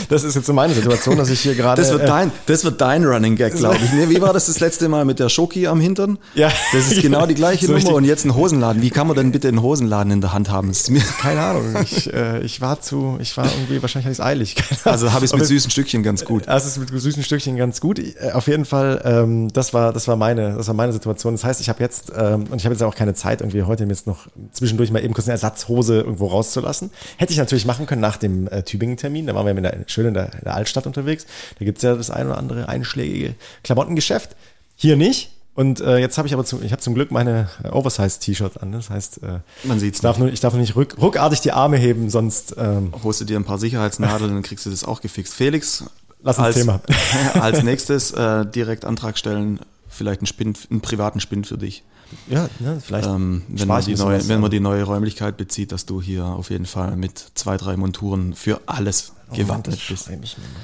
das 0.08 0.24
ist 0.24 0.34
jetzt 0.34 0.46
so 0.46 0.52
meine 0.52 0.74
Situation, 0.74 1.16
dass 1.16 1.30
ich 1.30 1.40
hier 1.40 1.54
gerade. 1.56 1.80
Das 1.80 1.90
wird 1.90 2.02
äh, 2.02 2.06
dein, 2.06 2.32
das 2.46 2.64
wird 2.64 2.80
dein 2.80 3.04
Running 3.04 3.36
Gag, 3.36 3.54
glaube 3.54 3.76
ich. 3.76 3.92
Nee, 3.92 4.08
wie 4.08 4.20
war 4.20 4.32
das 4.32 4.46
das 4.46 4.60
letzte 4.60 4.88
Mal 4.88 5.04
mit 5.04 5.18
der 5.18 5.28
Schoki 5.28 5.66
am 5.66 5.80
Hintern? 5.80 6.18
Ja. 6.34 6.50
Das 6.72 6.90
ist 6.90 7.02
genau 7.02 7.26
die 7.26 7.34
gleiche 7.34 7.66
so 7.66 7.72
Nummer 7.72 7.94
und 7.94 8.04
jetzt 8.04 8.24
ein 8.24 8.34
Hosenladen. 8.34 8.82
Wie 8.82 8.90
kann 8.90 9.06
man 9.06 9.16
denn 9.16 9.32
bitte 9.32 9.48
einen 9.48 9.62
Hosenladen 9.62 10.12
in 10.12 10.20
der 10.20 10.32
Hand 10.32 10.50
haben? 10.50 10.72
Keine 11.20 11.40
Ahnung. 11.40 11.76
Ich, 11.82 12.12
äh, 12.12 12.40
ich 12.40 12.60
war 12.60 12.80
zu, 12.80 13.18
ich 13.20 13.36
war 13.36 13.46
irgendwie, 13.46 13.82
wahrscheinlich 13.82 14.06
hatte 14.06 14.12
ich 14.12 14.18
es 14.18 14.24
eilig. 14.24 14.56
Also 14.84 15.12
habe 15.12 15.24
ich 15.24 15.32
es 15.32 15.36
mit 15.36 15.46
süßen 15.46 15.70
Stückchen 15.70 16.02
ganz 16.02 16.24
gut. 16.24 16.44
Das 16.46 16.66
ist 16.66 16.78
mit 16.78 16.88
süßen 16.88 17.22
Stückchen 17.22 17.56
ganz 17.56 17.80
gut. 17.80 18.00
Auf 18.32 18.46
jeden 18.46 18.64
Fall, 18.64 19.02
ähm, 19.04 19.52
das 19.52 19.74
war, 19.74 19.92
das 19.92 20.08
war 20.08 20.16
meine, 20.16 20.54
das 20.56 20.68
war 20.68 20.74
meine 20.74 20.92
Situation. 20.92 21.34
Das 21.34 21.44
heißt, 21.44 21.60
ich 21.60 21.68
habe 21.68 21.82
jetzt, 21.82 22.12
ähm, 22.16 22.46
und 22.50 22.56
ich 22.56 22.64
habe 22.64 22.74
jetzt 22.74 22.82
auch 22.82 22.94
keine 22.94 23.14
Zeit, 23.14 23.40
irgendwie 23.40 23.62
heute 23.62 23.84
mir 23.86 23.92
jetzt 23.92 24.06
noch 24.06 24.26
zwischendurch 24.52 24.90
mal 24.90 25.02
eben 25.04 25.14
kurz 25.14 25.26
eine 25.26 25.32
Ersatzhose 25.32 26.00
irgendwo 26.00 26.26
rauszulassen. 26.26 26.90
Hätte 27.16 27.32
ich 27.32 27.38
natürlich 27.38 27.66
machen 27.66 27.86
können 27.86 28.00
nach 28.00 28.16
dem 28.16 28.48
äh, 28.48 28.62
Tübingen-Termin. 28.62 29.26
Da 29.26 29.34
waren 29.34 29.46
wir 29.46 29.56
in 29.56 29.62
der, 29.62 29.86
schön 29.98 30.06
in 30.06 30.14
der, 30.14 30.32
in 30.32 30.44
der 30.44 30.54
Altstadt 30.54 30.86
unterwegs. 30.86 31.26
Da 31.58 31.64
gibt's 31.64 31.82
ja 31.82 31.94
das 31.94 32.10
ein 32.10 32.26
oder 32.26 32.38
andere 32.38 32.68
einschlägige 32.68 33.34
Klamottengeschäft. 33.64 34.36
Hier 34.76 34.96
nicht. 34.96 35.30
Und 35.54 35.80
äh, 35.80 35.98
jetzt 35.98 36.16
habe 36.18 36.28
ich 36.28 36.34
aber 36.34 36.44
zum, 36.44 36.62
ich 36.62 36.70
habe 36.70 36.80
zum 36.80 36.94
Glück 36.94 37.10
meine 37.10 37.48
äh, 37.64 37.68
Oversize-T-Shirt 37.70 38.62
an. 38.62 38.70
Das 38.70 38.90
heißt, 38.90 39.24
äh, 39.24 39.40
man 39.64 39.80
sieht's. 39.80 40.00
Darf 40.00 40.16
nur, 40.18 40.28
ich 40.28 40.38
darf 40.38 40.52
nur 40.52 40.60
nicht 40.60 40.76
ruck, 40.76 40.96
ruckartig 41.00 41.40
die 41.40 41.50
Arme 41.50 41.78
heben, 41.78 42.10
sonst 42.10 42.54
ähm, 42.56 42.92
holst 43.02 43.20
du 43.20 43.24
dir 43.24 43.36
ein 43.36 43.44
paar 43.44 43.58
Sicherheitsnadeln, 43.58 44.32
dann 44.32 44.42
kriegst 44.44 44.66
du 44.66 44.70
das 44.70 44.84
auch 44.84 45.00
gefixt. 45.00 45.34
Felix, 45.34 45.84
lass 46.22 46.38
uns 46.38 46.46
als, 46.46 46.56
Thema. 46.56 46.80
als 47.40 47.64
nächstes 47.64 48.12
äh, 48.12 48.46
direkt 48.46 48.84
Antrag 48.84 49.18
stellen, 49.18 49.58
vielleicht 49.88 50.20
einen 50.20 50.28
Spinn, 50.28 50.54
einen 50.70 50.80
privaten 50.80 51.18
Spinn 51.18 51.42
für 51.42 51.58
dich. 51.58 51.82
Ja, 52.28 52.48
ne, 52.58 52.80
vielleicht. 52.84 53.06
Ähm, 53.06 53.42
wenn, 53.48 53.68
man 53.68 53.84
die 53.84 53.94
neue, 53.94 54.28
wenn 54.28 54.40
man 54.40 54.50
die 54.50 54.60
neue 54.60 54.82
Räumlichkeit 54.82 55.36
bezieht, 55.36 55.72
dass 55.72 55.86
du 55.86 56.00
hier 56.00 56.24
auf 56.24 56.50
jeden 56.50 56.66
Fall 56.66 56.96
mit 56.96 57.18
zwei, 57.34 57.56
drei 57.56 57.76
Monturen 57.76 58.34
für 58.34 58.60
alles 58.66 59.12
oh, 59.30 59.36
gewappnet 59.36 59.80
bist. 59.88 60.08
Ich 60.08 60.38
mir 60.38 60.44
mal 60.44 60.60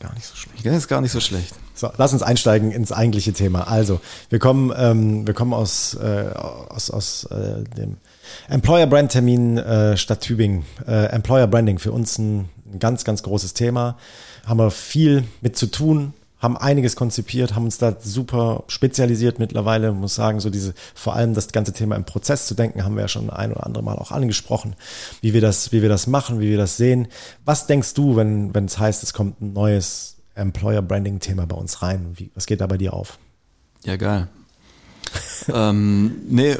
gar 0.00 0.14
nicht 0.14 0.26
so 0.26 0.36
schlecht. 0.36 0.64
Ja, 0.64 0.76
ist 0.76 0.88
gar 0.88 1.00
nicht 1.00 1.12
so 1.12 1.20
schlecht. 1.20 1.54
So, 1.74 1.90
lass 1.96 2.12
uns 2.12 2.22
einsteigen 2.22 2.70
ins 2.70 2.92
eigentliche 2.92 3.32
Thema. 3.32 3.68
Also, 3.68 4.00
wir 4.28 4.38
kommen, 4.38 4.72
ähm, 4.76 5.26
wir 5.26 5.34
kommen 5.34 5.52
aus, 5.52 5.94
äh, 5.94 6.30
aus, 6.34 6.90
aus 6.90 7.24
äh, 7.24 7.64
dem 7.76 7.96
Employer 8.48 8.86
Brand 8.86 9.12
Termin 9.12 9.58
äh, 9.58 9.96
Stadt 9.96 10.20
Tübingen. 10.20 10.64
Äh, 10.86 11.06
Employer 11.06 11.46
Branding 11.46 11.78
für 11.78 11.92
uns 11.92 12.18
ein, 12.18 12.48
ein 12.72 12.78
ganz, 12.78 13.04
ganz 13.04 13.22
großes 13.22 13.54
Thema. 13.54 13.96
Haben 14.46 14.58
wir 14.58 14.70
viel 14.70 15.24
mit 15.40 15.56
zu 15.56 15.66
tun 15.70 16.12
haben 16.44 16.58
einiges 16.58 16.94
konzipiert, 16.94 17.54
haben 17.54 17.64
uns 17.64 17.78
da 17.78 17.96
super 17.98 18.64
spezialisiert 18.68 19.38
mittlerweile, 19.38 19.92
muss 19.92 20.14
sagen, 20.14 20.40
so 20.40 20.50
diese, 20.50 20.74
vor 20.94 21.16
allem 21.16 21.32
das 21.32 21.48
ganze 21.48 21.72
Thema 21.72 21.96
im 21.96 22.04
Prozess 22.04 22.46
zu 22.46 22.54
denken, 22.54 22.84
haben 22.84 22.96
wir 22.96 23.02
ja 23.02 23.08
schon 23.08 23.30
ein 23.30 23.50
oder 23.50 23.64
andere 23.64 23.82
Mal 23.82 23.96
auch 23.96 24.12
angesprochen, 24.12 24.76
wie 25.22 25.32
wir 25.32 25.40
das, 25.40 25.72
wie 25.72 25.80
wir 25.80 25.88
das 25.88 26.06
machen, 26.06 26.40
wie 26.40 26.50
wir 26.50 26.58
das 26.58 26.76
sehen. 26.76 27.08
Was 27.46 27.66
denkst 27.66 27.94
du, 27.94 28.14
wenn, 28.14 28.54
wenn 28.54 28.66
es 28.66 28.78
heißt, 28.78 29.02
es 29.02 29.14
kommt 29.14 29.40
ein 29.40 29.54
neues 29.54 30.16
Employer 30.34 30.82
Branding 30.82 31.18
Thema 31.18 31.46
bei 31.46 31.56
uns 31.56 31.80
rein? 31.80 32.12
Wie, 32.16 32.30
was 32.34 32.44
geht 32.44 32.60
da 32.60 32.66
bei 32.66 32.76
dir 32.76 32.92
auf? 32.92 33.18
Ja, 33.84 33.96
geil. 33.96 34.28
ähm, 35.48 36.16
nee, 36.28 36.56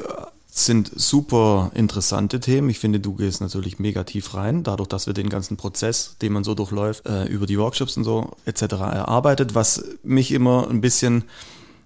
sind 0.56 0.92
super 0.94 1.72
interessante 1.74 2.38
Themen. 2.38 2.70
Ich 2.70 2.78
finde, 2.78 3.00
du 3.00 3.14
gehst 3.14 3.40
natürlich 3.40 3.80
mega 3.80 4.04
tief 4.04 4.34
rein, 4.34 4.62
dadurch, 4.62 4.88
dass 4.88 5.08
wir 5.08 5.14
den 5.14 5.28
ganzen 5.28 5.56
Prozess, 5.56 6.16
den 6.22 6.32
man 6.32 6.44
so 6.44 6.54
durchläuft, 6.54 7.06
äh, 7.06 7.24
über 7.24 7.46
die 7.46 7.58
Workshops 7.58 7.96
und 7.96 8.04
so 8.04 8.36
etc. 8.44 8.62
erarbeitet, 8.62 9.56
was 9.56 9.84
mich 10.04 10.30
immer 10.30 10.68
ein 10.70 10.80
bisschen 10.80 11.24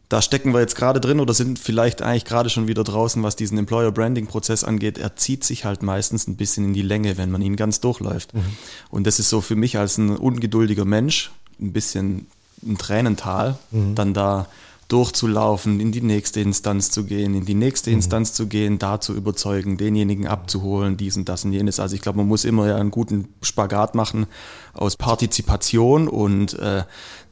da 0.09 0.23
stecken 0.23 0.55
wir 0.55 0.61
jetzt 0.61 0.75
gerade 0.75 1.01
drin 1.01 1.21
oder 1.21 1.35
sind 1.35 1.59
vielleicht 1.59 2.01
eigentlich 2.01 2.25
gerade 2.25 2.49
schon 2.49 2.67
wieder 2.67 2.83
draußen, 2.83 3.23
was 3.23 3.37
diesen 3.37 3.59
Employer 3.59 3.93
Branding 3.93 4.27
Prozess 4.27 4.65
angeht. 4.65 4.97
Er 4.97 5.17
zieht 5.17 5.45
sich 5.45 5.67
halt 5.67 5.83
meistens 5.83 6.27
ein 6.27 6.37
bisschen 6.37 6.65
in 6.65 6.73
die 6.73 6.83
Länge, 6.83 7.19
wenn 7.19 7.31
man 7.31 7.43
ihn 7.43 7.57
ganz 7.57 7.81
durchläuft. 7.81 8.35
Mhm. 8.35 8.45
Und 8.91 9.07
das 9.07 9.19
ist 9.19 9.29
so 9.29 9.43
für 9.43 9.57
mich 9.57 9.77
als 9.77 9.99
ein 9.99 10.17
ungeduldiger 10.17 10.87
Mensch 10.87 11.31
ein 11.61 11.73
bisschen 11.73 12.27
ein 12.67 12.79
Tränental, 12.79 13.59
mhm. 13.71 13.95
dann 13.95 14.15
da 14.15 14.47
durchzulaufen, 14.89 15.81
in 15.81 15.93
die 15.93 16.01
nächste 16.01 16.41
Instanz 16.41 16.91
zu 16.91 17.05
gehen, 17.05 17.35
in 17.35 17.45
die 17.45 17.55
nächste 17.55 17.91
mhm. 17.91 17.97
Instanz 17.97 18.33
zu 18.33 18.47
gehen, 18.47 18.79
da 18.79 19.01
zu 19.01 19.15
überzeugen, 19.15 19.77
denjenigen 19.77 20.27
abzuholen, 20.27 20.97
dies 20.97 21.17
und 21.19 21.29
das 21.29 21.45
und 21.45 21.53
jenes. 21.53 21.79
Also 21.79 21.95
ich 21.95 22.01
glaube, 22.01 22.19
man 22.19 22.27
muss 22.27 22.47
immer 22.47 22.67
ja 22.67 22.77
einen 22.77 22.91
guten 22.91 23.29
Spagat 23.43 23.95
machen 23.95 24.27
aus 24.73 24.97
Partizipation 24.97 26.09
und 26.09 26.59
äh, 26.59 26.85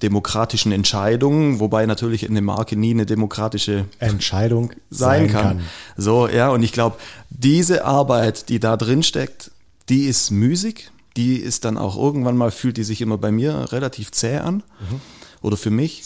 demokratischen 0.03 0.71
Entscheidungen, 0.71 1.59
wobei 1.59 1.87
natürlich 1.87 2.29
eine 2.29 2.43
Marke 2.43 2.77
nie 2.77 2.91
eine 2.91 3.07
demokratische 3.07 3.87
Entscheidung 4.01 4.73
sein, 4.91 5.23
sein 5.23 5.29
kann. 5.29 5.43
kann. 5.43 5.61
So, 5.97 6.29
ja, 6.29 6.51
und 6.51 6.63
ich 6.63 6.73
glaube, 6.73 6.99
diese 7.31 7.87
Arbeit, 7.87 8.51
die 8.51 8.61
da 8.61 8.77
drin 8.77 9.03
steckt, 9.03 9.51
die 9.89 10.05
ist 10.05 10.31
müßig, 10.31 10.91
die 11.17 11.37
ist 11.37 11.65
dann 11.65 11.79
auch 11.79 11.97
irgendwann 11.97 12.37
mal, 12.37 12.51
fühlt 12.51 12.77
die 12.77 12.85
sich 12.85 13.01
immer 13.01 13.17
bei 13.17 13.33
mir 13.33 13.73
relativ 13.73 14.13
zäh 14.13 14.37
an. 14.39 14.57
Mhm. 14.57 15.01
Oder 15.41 15.57
für 15.57 15.71
mich. 15.71 16.03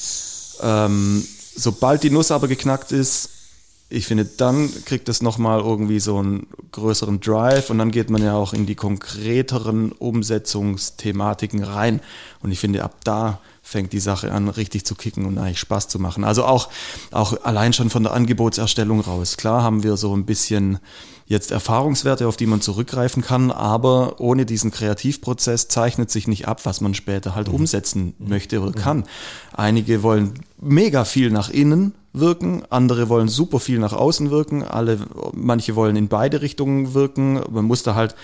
Ähm, 0.62 1.24
sobald 1.54 2.02
die 2.02 2.10
Nuss 2.10 2.30
aber 2.30 2.48
geknackt 2.48 2.92
ist, 2.92 3.30
ich 3.92 4.06
finde, 4.06 4.24
dann 4.24 4.70
kriegt 4.84 5.08
es 5.08 5.20
nochmal 5.20 5.58
irgendwie 5.60 5.98
so 5.98 6.18
einen 6.18 6.46
größeren 6.70 7.20
Drive 7.20 7.70
und 7.70 7.78
dann 7.78 7.90
geht 7.90 8.08
man 8.08 8.22
ja 8.22 8.34
auch 8.34 8.52
in 8.52 8.64
die 8.64 8.76
konkreteren 8.76 9.90
Umsetzungsthematiken 9.90 11.64
rein. 11.64 12.00
Und 12.40 12.52
ich 12.52 12.60
finde, 12.60 12.84
ab 12.84 12.94
da 13.02 13.40
fängt 13.70 13.92
die 13.92 14.00
Sache 14.00 14.32
an, 14.32 14.48
richtig 14.48 14.84
zu 14.84 14.96
kicken 14.96 15.26
und 15.26 15.38
eigentlich 15.38 15.60
Spaß 15.60 15.86
zu 15.86 16.00
machen. 16.00 16.24
Also 16.24 16.44
auch, 16.44 16.70
auch 17.12 17.44
allein 17.44 17.72
schon 17.72 17.88
von 17.88 18.02
der 18.02 18.12
Angebotserstellung 18.12 18.98
raus. 18.98 19.36
Klar 19.36 19.62
haben 19.62 19.84
wir 19.84 19.96
so 19.96 20.12
ein 20.16 20.26
bisschen 20.26 20.80
jetzt 21.26 21.52
Erfahrungswerte, 21.52 22.26
auf 22.26 22.36
die 22.36 22.46
man 22.46 22.60
zurückgreifen 22.60 23.22
kann, 23.22 23.52
aber 23.52 24.18
ohne 24.18 24.44
diesen 24.44 24.72
Kreativprozess 24.72 25.68
zeichnet 25.68 26.10
sich 26.10 26.26
nicht 26.26 26.48
ab, 26.48 26.66
was 26.66 26.80
man 26.80 26.94
später 26.94 27.36
halt 27.36 27.46
mhm. 27.46 27.54
umsetzen 27.54 28.14
möchte 28.18 28.60
oder 28.60 28.72
kann. 28.72 29.04
Einige 29.52 30.02
wollen 30.02 30.34
mega 30.60 31.04
viel 31.04 31.30
nach 31.30 31.48
innen 31.48 31.94
wirken, 32.12 32.64
andere 32.70 33.08
wollen 33.08 33.28
super 33.28 33.60
viel 33.60 33.78
nach 33.78 33.92
außen 33.92 34.32
wirken, 34.32 34.64
alle, 34.64 34.98
manche 35.32 35.76
wollen 35.76 35.94
in 35.94 36.08
beide 36.08 36.42
Richtungen 36.42 36.92
wirken. 36.92 37.40
Man 37.48 37.66
muss 37.66 37.84
da 37.84 37.94
halt 37.94 38.16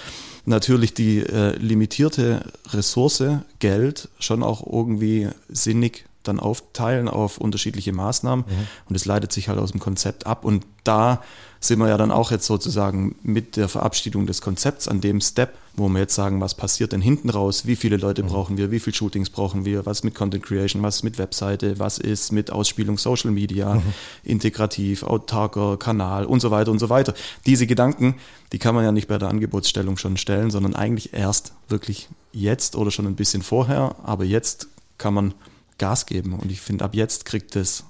natürlich 0.46 0.94
die 0.94 1.18
äh, 1.18 1.56
limitierte 1.56 2.52
Ressource 2.70 3.24
Geld 3.58 4.08
schon 4.18 4.42
auch 4.42 4.66
irgendwie 4.66 5.28
sinnig 5.48 6.06
dann 6.22 6.40
aufteilen 6.40 7.08
auf 7.08 7.38
unterschiedliche 7.38 7.92
Maßnahmen 7.92 8.44
mhm. 8.48 8.66
und 8.88 8.96
es 8.96 9.04
leitet 9.04 9.32
sich 9.32 9.48
halt 9.48 9.58
aus 9.58 9.70
dem 9.72 9.80
Konzept 9.80 10.26
ab 10.26 10.44
und 10.44 10.64
da 10.84 11.22
sind 11.66 11.78
wir 11.78 11.88
ja 11.88 11.96
dann 11.96 12.10
auch 12.10 12.30
jetzt 12.30 12.46
sozusagen 12.46 13.16
mit 13.22 13.56
der 13.56 13.68
Verabschiedung 13.68 14.26
des 14.26 14.40
Konzepts 14.40 14.88
an 14.88 15.00
dem 15.00 15.20
Step, 15.20 15.54
wo 15.74 15.88
wir 15.88 16.00
jetzt 16.00 16.14
sagen, 16.14 16.40
was 16.40 16.54
passiert 16.54 16.92
denn 16.92 17.00
hinten 17.00 17.30
raus, 17.30 17.66
wie 17.66 17.76
viele 17.76 17.96
Leute 17.96 18.22
mhm. 18.22 18.28
brauchen 18.28 18.56
wir, 18.56 18.70
wie 18.70 18.80
viele 18.80 18.94
Shootings 18.94 19.30
brauchen 19.30 19.64
wir, 19.64 19.86
was 19.86 20.02
mit 20.04 20.14
Content 20.14 20.44
Creation, 20.44 20.82
was 20.82 21.02
mit 21.02 21.18
Webseite, 21.18 21.78
was 21.78 21.98
ist 21.98 22.32
mit 22.32 22.50
Ausspielung 22.50 22.98
Social 22.98 23.30
Media, 23.30 23.74
mhm. 23.74 23.82
integrativ, 24.24 25.02
autarker 25.02 25.76
Kanal 25.76 26.24
und 26.24 26.40
so 26.40 26.50
weiter 26.50 26.70
und 26.70 26.78
so 26.78 26.88
weiter. 26.88 27.14
Diese 27.46 27.66
Gedanken, 27.66 28.16
die 28.52 28.58
kann 28.58 28.74
man 28.74 28.84
ja 28.84 28.92
nicht 28.92 29.08
bei 29.08 29.18
der 29.18 29.28
Angebotsstellung 29.28 29.96
schon 29.96 30.16
stellen, 30.16 30.50
sondern 30.50 30.74
eigentlich 30.74 31.12
erst 31.12 31.52
wirklich 31.68 32.08
jetzt 32.32 32.76
oder 32.76 32.90
schon 32.90 33.06
ein 33.06 33.16
bisschen 33.16 33.42
vorher, 33.42 33.96
aber 34.02 34.24
jetzt 34.24 34.68
kann 34.98 35.14
man 35.14 35.34
Gas 35.78 36.06
geben 36.06 36.34
und 36.34 36.50
ich 36.50 36.60
finde, 36.60 36.84
ab 36.84 36.94
jetzt 36.94 37.24
kriegt 37.24 37.54
es 37.56 37.84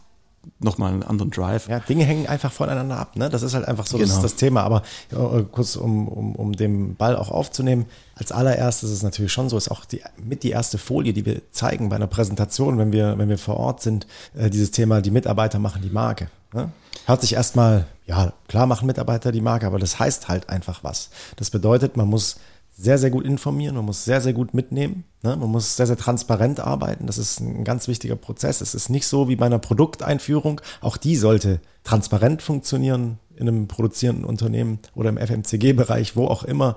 nochmal 0.59 0.93
einen 0.93 1.03
anderen 1.03 1.31
Drive. 1.31 1.69
Ja, 1.69 1.81
Dinge 1.81 2.05
hängen 2.05 2.27
einfach 2.27 2.53
voneinander 2.53 2.99
ab. 2.99 3.17
Ne? 3.17 3.29
Das 3.29 3.43
ist 3.43 3.55
halt 3.55 3.67
einfach 3.67 3.87
so 3.87 3.99
genau. 3.99 4.09
das, 4.09 4.23
das 4.23 4.37
Thema. 4.37 4.63
Aber 4.63 4.83
äh, 5.11 5.43
kurz, 5.51 5.77
um, 5.77 6.09
um, 6.09 6.35
um 6.35 6.53
den 6.53 6.97
Ball 6.97 7.17
auch 7.17 7.31
aufzunehmen, 7.31 7.87
als 8.15 8.33
allererstes 8.33 8.91
ist 8.91 8.97
es 8.97 9.03
natürlich 9.03 9.33
schon 9.33 9.49
so, 9.49 9.57
ist 9.57 9.71
auch 9.71 9.85
die, 9.85 10.03
mit 10.23 10.43
die 10.43 10.51
erste 10.51 10.79
Folie, 10.79 11.13
die 11.13 11.27
wir 11.27 11.41
zeigen 11.53 11.89
bei 11.89 11.97
einer 11.97 12.07
Präsentation, 12.07 12.79
wenn 12.79 12.93
wir, 12.93 13.19
wenn 13.19 13.29
wir 13.29 13.39
vor 13.39 13.59
Ort 13.59 13.83
sind, 13.83 14.07
äh, 14.37 14.51
dieses 14.51 14.71
Thema, 14.71 15.01
die 15.01 15.11
Mitarbeiter 15.11 15.59
machen 15.59 15.83
die 15.83 15.91
Marke. 15.91 16.29
Ne? 16.53 16.71
Hört 17.05 17.21
sich 17.21 17.35
erstmal, 17.35 17.87
ja, 18.07 18.33
klar 18.49 18.67
machen 18.67 18.87
Mitarbeiter 18.87 19.33
die 19.33 19.41
Marke, 19.41 19.67
aber 19.67 19.79
das 19.79 19.99
heißt 19.99 20.29
halt 20.29 20.49
einfach 20.49 20.83
was. 20.83 21.11
Das 21.37 21.51
bedeutet, 21.51 21.97
man 21.97 22.09
muss 22.09 22.37
sehr, 22.79 22.99
sehr 22.99 23.11
gut 23.11 23.25
informieren, 23.25 23.75
man 23.75 23.87
muss 23.87 24.05
sehr, 24.05 24.21
sehr 24.21 24.35
gut 24.35 24.53
mitnehmen, 24.53 25.05
ne? 25.23 25.35
man 25.37 25.51
muss 25.51 25.77
sehr, 25.77 25.87
sehr 25.87 25.97
transparent 25.97 26.61
arbeiten. 26.61 27.07
Das 27.07 27.17
ist 27.17 27.41
ein 27.41 27.65
ganz 27.65 27.89
wichtiger 27.89 28.17
Prozess. 28.17 28.61
Es 28.61 28.75
ist 28.75 28.91
nicht 28.91 29.07
so 29.07 29.29
wie 29.29 29.37
bei 29.37 29.47
einer 29.47 29.59
Produkteinführung. 29.59 30.61
Auch 30.83 30.99
die 30.99 31.17
sollte 31.17 31.61
transparent 31.85 32.43
funktionieren 32.43 33.19
in 33.35 33.49
einem 33.49 33.67
produzierenden 33.67 34.27
Unternehmen 34.27 34.79
oder 34.95 35.09
im 35.09 35.17
FMCG-Bereich, 35.17 36.17
wo 36.17 36.27
auch 36.27 36.43
immer. 36.43 36.77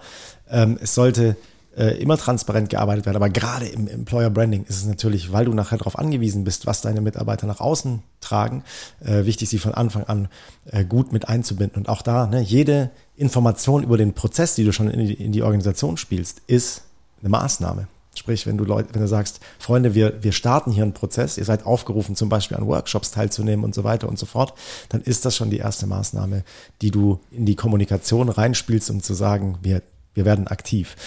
Ähm, 0.50 0.78
es 0.82 0.96
sollte 0.96 1.36
äh, 1.80 1.98
immer 2.02 2.18
transparent 2.18 2.70
gearbeitet 2.70 3.06
werden. 3.06 3.16
Aber 3.16 3.30
gerade 3.30 3.66
im 3.66 3.88
Employer 3.88 4.30
Branding 4.30 4.66
ist 4.66 4.78
es 4.78 4.86
natürlich, 4.86 5.32
weil 5.32 5.46
du 5.46 5.54
nachher 5.54 5.78
darauf 5.78 5.98
angewiesen 5.98 6.44
bist, 6.44 6.68
was 6.68 6.82
deine 6.82 7.00
Mitarbeiter 7.00 7.48
nach 7.48 7.62
außen 7.62 8.04
tragen, 8.20 8.64
äh, 9.00 9.26
wichtig, 9.26 9.50
sie 9.50 9.60
von 9.60 9.74
Anfang 9.74 10.04
an 10.04 10.28
äh, 10.66 10.84
gut 10.84 11.14
mit 11.14 11.30
einzubinden. 11.30 11.78
Und 11.78 11.90
auch 11.90 12.02
da, 12.02 12.28
ne, 12.28 12.42
jede 12.42 12.92
Information 13.16 13.84
über 13.84 13.98
den 13.98 14.14
Prozess, 14.14 14.56
die 14.56 14.66
du 14.66 14.74
schon 14.74 14.90
in 14.90 15.08
die, 15.08 15.14
in 15.14 15.32
die 15.32 15.42
Organisation 15.42 15.96
spielst, 15.96 16.42
ist 16.48 16.84
eine 17.22 17.30
Maßnahme. 17.30 17.88
Sprich, 18.16 18.46
wenn 18.46 18.58
du 18.58 18.66
Leute, 18.66 18.90
wenn 18.94 19.02
du 19.02 19.08
sagst, 19.08 19.40
Freunde, 19.60 19.96
wir, 19.96 20.22
wir 20.22 20.34
starten 20.34 20.72
hier 20.72 20.84
einen 20.84 20.94
Prozess, 20.94 21.38
ihr 21.38 21.46
seid 21.46 21.66
aufgerufen, 21.66 22.18
zum 22.18 22.28
Beispiel 22.28 22.58
an 22.58 22.68
Workshops 22.68 23.12
teilzunehmen 23.12 23.64
und 23.64 23.74
so 23.74 23.86
weiter 23.86 24.10
und 24.10 24.20
so 24.20 24.26
fort, 24.26 24.54
dann 24.90 25.02
ist 25.02 25.24
das 25.24 25.38
schon 25.38 25.50
die 25.50 25.60
erste 25.60 25.88
Maßnahme, 25.88 26.44
die 26.82 26.92
du 26.92 27.20
in 27.32 27.46
die 27.46 27.56
Kommunikation 27.56 28.28
reinspielst, 28.28 28.90
um 28.90 29.02
zu 29.02 29.14
sagen, 29.14 29.58
wir, 29.62 29.82
wir 30.14 30.26
werden 30.26 30.48
aktiv. 30.48 30.98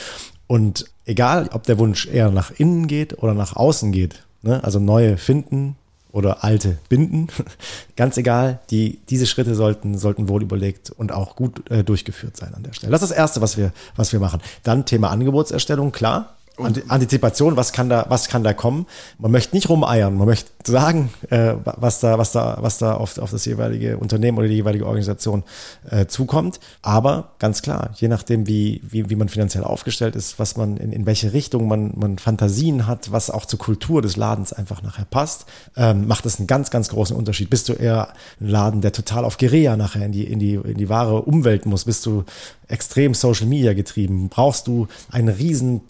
Und 0.47 0.87
egal, 1.05 1.49
ob 1.53 1.65
der 1.65 1.79
Wunsch 1.79 2.07
eher 2.07 2.31
nach 2.31 2.51
innen 2.51 2.87
geht 2.87 3.23
oder 3.23 3.35
nach 3.35 3.57
außen 3.57 3.93
geht, 3.93 4.25
ne? 4.43 4.63
also 4.63 4.79
neue 4.79 5.17
finden 5.17 5.77
oder 6.11 6.45
alte 6.45 6.79
binden, 6.89 7.29
ganz 7.97 8.17
egal, 8.17 8.61
die, 8.71 9.01
diese 9.09 9.27
Schritte 9.27 9.55
sollten, 9.55 9.97
sollten 9.99 10.29
wohl 10.29 10.43
überlegt 10.43 10.91
und 10.91 11.13
auch 11.13 11.37
gut 11.37 11.71
äh, 11.71 11.83
durchgeführt 11.83 12.37
sein 12.37 12.55
an 12.55 12.63
der 12.63 12.75
Stelle. 12.75 12.93
Das 12.93 13.03
ist 13.03 13.11
das 13.11 13.17
Erste, 13.17 13.41
was 13.41 13.57
wir, 13.57 13.73
was 13.97 14.13
wir 14.13 14.21
machen. 14.21 14.41
Dann 14.63 14.85
Thema 14.85 15.11
Angebotserstellung, 15.11 15.93
klar. 15.93 16.37
Antizipation, 16.59 17.57
was 17.57 17.73
kann 17.73 17.89
da, 17.89 18.07
was 18.11 18.29
kann 18.29 18.45
da 18.45 18.53
kommen? 18.53 18.87
Man 19.19 19.31
möchte 19.31 19.57
nicht 19.57 19.71
rumeiern, 19.71 20.15
man 20.17 20.27
möchte 20.27 20.51
sagen, 20.65 21.11
äh, 21.31 21.55
was 21.65 22.01
da, 22.01 22.19
was 22.19 22.33
da, 22.33 22.59
was 22.61 22.79
da 22.79 22.95
auf, 22.95 23.19
auf 23.19 23.31
das 23.31 23.47
jeweilige 23.47 23.97
Unternehmen 23.97 24.37
oder 24.37 24.49
die 24.49 24.55
jeweilige 24.55 24.87
Organisation 24.87 25.45
äh, 25.91 26.07
zukommt. 26.07 26.61
Aber 26.83 27.33
ganz 27.39 27.63
klar, 27.63 27.91
je 27.97 28.09
nachdem, 28.09 28.47
wie, 28.47 28.83
wie, 28.85 29.09
wie 29.09 29.17
man 29.17 29.31
finanziell 29.31 29.65
aufgestellt 29.65 30.15
ist, 30.15 30.39
was 30.39 30.57
man 30.57 30.77
in, 30.77 30.93
in 30.93 31.07
welche 31.07 31.33
Richtung 31.33 31.69
man, 31.69 31.93
man 31.97 32.19
Fantasien 32.19 32.87
hat, 32.87 33.11
was 33.13 33.31
auch 33.31 33.47
zur 33.47 33.59
Kultur 33.59 34.03
des 34.03 34.17
Ladens 34.17 34.53
einfach 34.53 34.83
nachher 34.83 35.07
passt, 35.07 35.47
ähm, 35.77 36.07
macht 36.07 36.27
das 36.27 36.39
einen 36.39 36.47
ganz, 36.47 36.71
ganz 36.71 36.91
großen 36.91 37.17
Unterschied. 37.17 37.49
Bist 37.49 37.71
du 37.71 37.73
eher 37.73 38.09
ein 38.41 38.49
Laden, 38.49 38.81
der 38.83 38.93
total 38.93 39.25
auf 39.25 39.39
Gerea 39.39 39.77
nachher 39.77 40.05
in 40.05 40.13
die, 40.13 40.25
in 40.25 40.39
die, 40.39 40.55
in 40.55 40.77
die 40.77 40.89
wahre 40.91 41.23
Umwelt 41.23 41.65
muss? 41.65 41.87
Bist 41.87 42.05
du 42.05 42.25
extrem 42.69 43.15
Social 43.15 43.47
Media 43.47 43.73
getrieben? 43.73 44.29
Brauchst 44.29 44.67
du 44.67 44.89
einen 45.11 45.29
riesen 45.29 45.87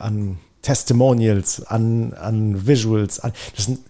An 0.00 0.38
Testimonials, 0.62 1.64
an, 1.66 2.12
an 2.14 2.66
Visuals? 2.66 3.20
An, 3.20 3.32
das 3.54 3.66
sind 3.66 3.80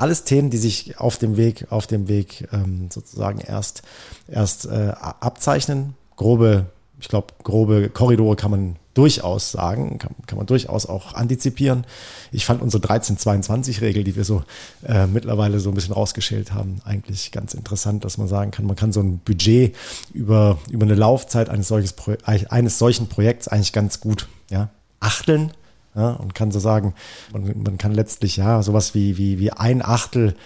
alles 0.00 0.24
Themen, 0.24 0.50
die 0.50 0.56
sich 0.56 0.98
auf 0.98 1.18
dem 1.18 1.36
Weg, 1.36 1.66
auf 1.70 1.86
dem 1.86 2.08
Weg 2.08 2.48
ähm, 2.52 2.88
sozusagen 2.90 3.40
erst, 3.40 3.82
erst 4.28 4.66
äh, 4.66 4.92
abzeichnen. 4.98 5.94
Grobe, 6.16 6.66
ich 6.98 7.08
glaube, 7.08 7.34
grobe 7.42 7.90
Korridore 7.90 8.36
kann 8.36 8.50
man 8.50 8.76
durchaus 8.94 9.52
sagen, 9.52 9.98
kann, 9.98 10.14
kann 10.26 10.38
man 10.38 10.46
durchaus 10.46 10.86
auch 10.86 11.14
antizipieren. 11.14 11.84
Ich 12.32 12.44
fand 12.44 12.60
unsere 12.60 12.82
1322-Regel, 12.82 14.02
die 14.04 14.16
wir 14.16 14.24
so 14.24 14.42
äh, 14.86 15.06
mittlerweile 15.06 15.60
so 15.60 15.70
ein 15.70 15.74
bisschen 15.74 15.94
rausgeschält 15.94 16.52
haben, 16.52 16.80
eigentlich 16.84 17.30
ganz 17.30 17.54
interessant, 17.54 18.04
dass 18.04 18.18
man 18.18 18.26
sagen 18.26 18.50
kann, 18.50 18.66
man 18.66 18.76
kann 18.76 18.92
so 18.92 19.00
ein 19.00 19.18
Budget 19.18 19.76
über, 20.12 20.58
über 20.70 20.86
eine 20.86 20.94
Laufzeit 20.94 21.48
eines, 21.48 21.68
solches 21.68 21.92
Pro 21.92 22.14
eines 22.24 22.78
solchen 22.78 23.08
Projekts 23.08 23.48
eigentlich 23.48 23.72
ganz 23.72 24.00
gut 24.00 24.28
ja, 24.50 24.70
achteln. 25.00 25.52
Ja, 25.96 26.10
und 26.12 26.36
kann 26.36 26.52
so 26.52 26.60
sagen, 26.60 26.94
man, 27.32 27.62
man 27.64 27.76
kann 27.76 27.92
letztlich 27.92 28.36
ja 28.36 28.62
sowas 28.62 28.94
wie, 28.94 29.18
wie, 29.18 29.40
wie 29.40 29.50
ein 29.50 29.82
Achtel 29.82 30.36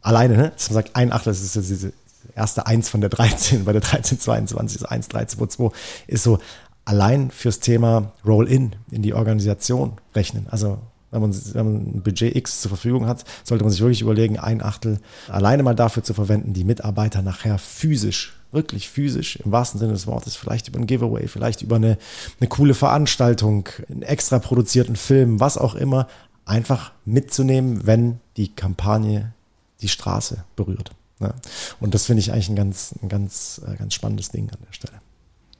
alleine, 0.00 0.36
ne? 0.36 0.42
man 0.42 0.74
sagt, 0.74 0.94
ein 0.94 1.10
Achtel, 1.10 1.32
das 1.32 1.42
ist 1.42 1.56
diese 1.68 1.92
erste 2.36 2.66
Eins 2.66 2.88
von 2.88 3.00
der 3.00 3.10
13, 3.10 3.64
bei 3.64 3.72
der 3.72 3.82
1322 3.82 4.76
ist 4.76 4.84
1, 4.84 5.06
1322, 5.06 6.06
ist 6.06 6.22
so 6.22 6.38
allein 6.84 7.32
fürs 7.32 7.58
Thema 7.58 8.12
Roll-in 8.24 8.76
in 8.92 9.02
die 9.02 9.14
Organisation 9.14 9.94
rechnen. 10.14 10.46
Also 10.50 10.78
wenn 11.10 11.20
man, 11.20 11.54
wenn 11.54 11.64
man 11.64 11.74
ein 11.74 12.02
Budget 12.02 12.34
X 12.34 12.62
zur 12.62 12.70
Verfügung 12.70 13.06
hat, 13.06 13.24
sollte 13.44 13.64
man 13.64 13.70
sich 13.70 13.80
wirklich 13.80 14.00
überlegen, 14.00 14.38
ein 14.38 14.62
Achtel 14.62 14.98
alleine 15.28 15.62
mal 15.62 15.74
dafür 15.74 16.02
zu 16.02 16.14
verwenden, 16.14 16.54
die 16.54 16.64
Mitarbeiter 16.64 17.22
nachher 17.22 17.58
physisch, 17.58 18.34
wirklich 18.52 18.88
physisch, 18.88 19.36
im 19.36 19.50
wahrsten 19.50 19.80
Sinne 19.80 19.92
des 19.92 20.06
Wortes, 20.06 20.36
vielleicht 20.36 20.68
über 20.68 20.78
ein 20.78 20.86
Giveaway, 20.86 21.26
vielleicht 21.26 21.62
über 21.62 21.76
eine, 21.76 21.98
eine 22.38 22.48
coole 22.48 22.74
Veranstaltung, 22.74 23.68
einen 23.88 24.02
extra 24.02 24.38
produzierten 24.38 24.96
Film, 24.96 25.40
was 25.40 25.58
auch 25.58 25.74
immer, 25.74 26.06
einfach 26.44 26.92
mitzunehmen, 27.04 27.86
wenn 27.86 28.20
die 28.36 28.48
Kampagne 28.48 29.32
die 29.80 29.88
Straße 29.88 30.44
berührt. 30.54 30.92
Ne? 31.18 31.34
Und 31.80 31.94
das 31.94 32.06
finde 32.06 32.20
ich 32.20 32.32
eigentlich 32.32 32.50
ein 32.50 32.56
ganz, 32.56 32.94
ein 33.02 33.08
ganz, 33.08 33.60
äh, 33.66 33.76
ganz 33.76 33.94
spannendes 33.94 34.28
Ding 34.30 34.50
an 34.50 34.58
der 34.66 34.72
Stelle. 34.72 35.00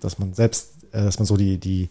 Dass 0.00 0.18
man 0.18 0.34
selbst 0.34 0.82
äh, 0.92 1.04
dass 1.04 1.18
man 1.18 1.26
so 1.26 1.36
die, 1.36 1.58
die, 1.58 1.88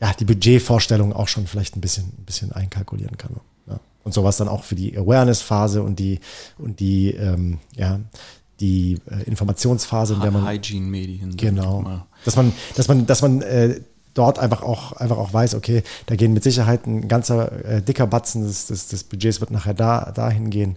ja, 0.00 0.12
die 0.12 0.24
Budgetvorstellung 0.24 1.12
auch 1.12 1.28
schon 1.28 1.46
vielleicht 1.46 1.76
ein 1.76 1.80
bisschen, 1.80 2.04
ein 2.18 2.24
bisschen 2.24 2.52
einkalkulieren 2.52 3.16
kann. 3.16 3.36
Ja. 3.66 3.80
Und 4.04 4.14
sowas 4.14 4.36
dann 4.36 4.48
auch 4.48 4.62
für 4.62 4.74
die 4.74 4.96
Awareness-Phase 4.96 5.82
und 5.82 5.98
die, 5.98 6.20
und 6.58 6.80
die, 6.80 7.10
ähm, 7.12 7.58
ja, 7.74 8.00
die 8.60 8.98
äh, 9.10 9.22
Informationsphase, 9.24 10.14
in 10.14 10.20
der 10.20 10.30
man. 10.30 10.46
Hygiene-Medien. 10.46 11.36
Genau. 11.36 12.02
Dass 12.24 12.36
man, 12.36 12.52
dass 12.74 12.88
man, 12.88 13.06
dass 13.06 13.22
man 13.22 13.42
äh, 13.42 13.80
dort 14.14 14.38
einfach 14.38 14.62
auch, 14.62 14.92
einfach 14.92 15.18
auch 15.18 15.32
weiß, 15.32 15.54
okay, 15.54 15.82
da 16.06 16.16
gehen 16.16 16.32
mit 16.32 16.42
Sicherheit 16.42 16.86
ein 16.86 17.08
ganzer 17.08 17.64
äh, 17.64 17.82
dicker 17.82 18.06
Batzen 18.06 18.44
des, 18.44 18.66
des, 18.66 18.88
des 18.88 19.04
Budgets 19.04 19.40
wird 19.40 19.50
nachher 19.50 19.74
da, 19.74 20.12
dahin 20.12 20.50
gehen. 20.50 20.76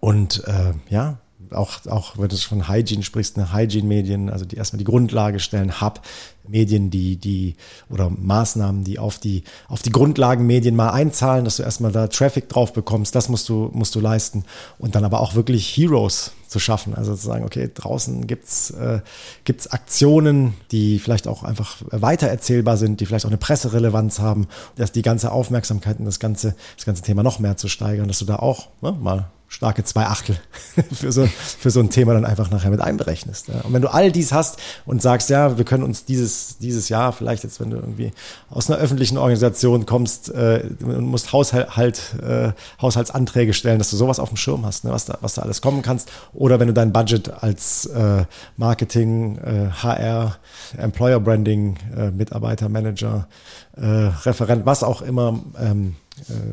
Und 0.00 0.42
äh, 0.46 0.72
ja, 0.88 1.18
auch, 1.50 1.86
auch 1.86 2.18
wenn 2.18 2.28
du 2.28 2.36
von 2.36 2.68
Hygiene 2.68 3.02
sprichst, 3.02 3.36
eine 3.36 3.52
Hygiene-Medien, 3.52 4.30
also 4.30 4.44
die 4.44 4.56
erstmal 4.56 4.78
die 4.78 4.84
Grundlage 4.84 5.40
stellen, 5.40 5.80
Hub, 5.80 6.02
Medien, 6.46 6.90
die, 6.90 7.16
die, 7.16 7.56
oder 7.90 8.10
Maßnahmen, 8.10 8.84
die 8.84 8.98
auf 8.98 9.18
die, 9.18 9.44
auf 9.68 9.82
die 9.82 9.90
Grundlagenmedien 9.90 10.74
mal 10.74 10.90
einzahlen, 10.90 11.44
dass 11.44 11.56
du 11.56 11.62
erstmal 11.62 11.92
da 11.92 12.08
Traffic 12.08 12.48
drauf 12.48 12.72
bekommst, 12.72 13.14
das 13.14 13.28
musst 13.28 13.48
du, 13.48 13.70
musst 13.72 13.94
du 13.94 14.00
leisten. 14.00 14.44
Und 14.78 14.94
dann 14.94 15.04
aber 15.04 15.20
auch 15.20 15.34
wirklich 15.34 15.76
Heroes 15.76 16.32
zu 16.48 16.58
schaffen. 16.58 16.94
Also 16.94 17.14
zu 17.14 17.26
sagen, 17.26 17.44
okay, 17.44 17.70
draußen 17.72 18.26
gibt's 18.26 18.70
äh, 18.70 19.00
gibt's 19.44 19.66
Aktionen, 19.66 20.54
die 20.72 20.98
vielleicht 20.98 21.28
auch 21.28 21.42
einfach 21.44 21.76
weitererzählbar 21.90 22.78
sind, 22.78 23.00
die 23.00 23.06
vielleicht 23.06 23.26
auch 23.26 23.30
eine 23.30 23.38
Presserelevanz 23.38 24.18
haben, 24.18 24.48
dass 24.76 24.90
die 24.90 25.02
ganze 25.02 25.30
Aufmerksamkeit 25.30 25.98
und 25.98 26.06
das 26.06 26.18
ganze, 26.18 26.56
das 26.76 26.86
ganze 26.86 27.02
Thema 27.02 27.22
noch 27.22 27.38
mehr 27.38 27.58
zu 27.58 27.68
steigern, 27.68 28.08
dass 28.08 28.18
du 28.18 28.24
da 28.24 28.36
auch 28.36 28.68
ne, 28.80 28.92
mal 28.92 29.30
starke 29.48 29.82
zwei 29.82 30.04
Achtel 30.04 30.38
für 30.92 31.10
so, 31.10 31.26
für 31.26 31.70
so 31.70 31.80
ein 31.80 31.88
Thema 31.90 32.12
dann 32.12 32.26
einfach 32.26 32.50
nachher 32.50 32.70
mit 32.70 32.80
einberechnest. 32.80 33.48
Ja. 33.48 33.62
Und 33.62 33.72
wenn 33.72 33.82
du 33.82 33.88
all 33.88 34.12
dies 34.12 34.32
hast 34.32 34.58
und 34.84 35.00
sagst, 35.00 35.30
ja, 35.30 35.56
wir 35.56 35.64
können 35.64 35.82
uns 35.82 36.04
dieses, 36.04 36.58
dieses 36.58 36.88
Jahr 36.90 37.12
vielleicht 37.12 37.44
jetzt, 37.44 37.58
wenn 37.58 37.70
du 37.70 37.76
irgendwie 37.76 38.12
aus 38.50 38.70
einer 38.70 38.78
öffentlichen 38.78 39.16
Organisation 39.16 39.86
kommst 39.86 40.28
äh, 40.28 40.68
und 40.80 41.06
musst 41.06 41.32
Haushalt, 41.32 42.14
äh, 42.22 42.52
Haushaltsanträge 42.80 43.54
stellen, 43.54 43.78
dass 43.78 43.90
du 43.90 43.96
sowas 43.96 44.20
auf 44.20 44.28
dem 44.28 44.36
Schirm 44.36 44.66
hast, 44.66 44.84
ne, 44.84 44.92
was, 44.92 45.06
da, 45.06 45.18
was 45.22 45.34
da 45.34 45.42
alles 45.42 45.62
kommen 45.62 45.80
kannst. 45.80 46.10
Oder 46.34 46.60
wenn 46.60 46.68
du 46.68 46.74
dein 46.74 46.92
Budget 46.92 47.42
als 47.42 47.86
äh, 47.86 48.24
Marketing, 48.58 49.38
äh, 49.38 49.70
HR, 49.70 50.36
Employer 50.76 51.20
Branding, 51.20 51.78
äh, 51.96 52.10
Mitarbeiter, 52.10 52.68
Manager, 52.68 53.28
äh, 53.76 53.86
Referent, 53.86 54.66
was 54.66 54.82
auch 54.82 55.00
immer, 55.00 55.40
ähm, 55.58 55.96
äh, 56.06 56.07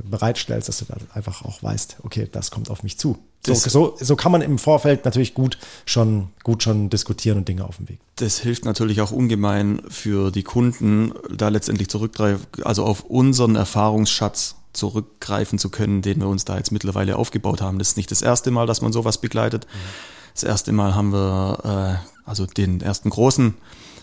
bereitstellst, 0.10 0.70
dass 0.70 0.80
du 0.80 0.86
da 0.86 0.98
einfach 1.14 1.44
auch 1.44 1.62
weißt, 1.62 1.98
okay, 2.04 2.28
das 2.32 2.52
kommt 2.52 2.70
auf 2.70 2.84
mich 2.84 2.98
zu. 2.98 3.18
So, 3.46 3.54
so, 3.54 3.96
so 4.00 4.16
kann 4.16 4.32
man 4.32 4.42
im 4.42 4.58
Vorfeld 4.58 5.06
natürlich 5.06 5.34
gut 5.34 5.60
schon, 5.86 6.30
gut 6.44 6.64
schon 6.64 6.90
diskutieren 6.90 7.38
und 7.38 7.48
Dinge 7.48 7.66
auf 7.66 7.78
dem 7.78 7.90
Weg. 7.90 8.00
Das 8.16 8.40
hilft 8.40 8.66
natürlich 8.66 9.02
auch 9.02 9.12
ungemein 9.12 9.82
für 9.88 10.32
die 10.32 10.42
Kunden, 10.44 11.14
da 11.30 11.50
letztendlich 11.50 11.90
zurückgreifen, 11.90 12.46
also 12.64 12.84
auf 12.86 13.04
unseren 13.04 13.56
Erfahrungsschatz 13.56 14.56
zurückgreifen 14.74 15.60
zu 15.60 15.70
können, 15.70 16.02
den 16.02 16.20
wir 16.20 16.28
uns 16.28 16.46
da 16.46 16.58
jetzt 16.58 16.72
mittlerweile 16.72 17.18
aufgebaut 17.18 17.62
haben. 17.62 17.80
Das 17.80 17.90
ist 17.90 17.98
nicht 17.98 18.12
das 18.12 18.22
erste 18.22 18.52
Mal, 18.52 18.68
dass 18.68 18.82
man 18.82 18.92
sowas 18.92 19.20
begleitet. 19.20 19.68
Das 20.34 20.44
erste 20.44 20.72
Mal 20.72 20.96
haben 20.96 21.14
wir 21.14 22.00
äh, 22.04 22.30
also 22.30 22.46
den 22.46 22.82
ersten 22.82 23.10
großen 23.10 23.54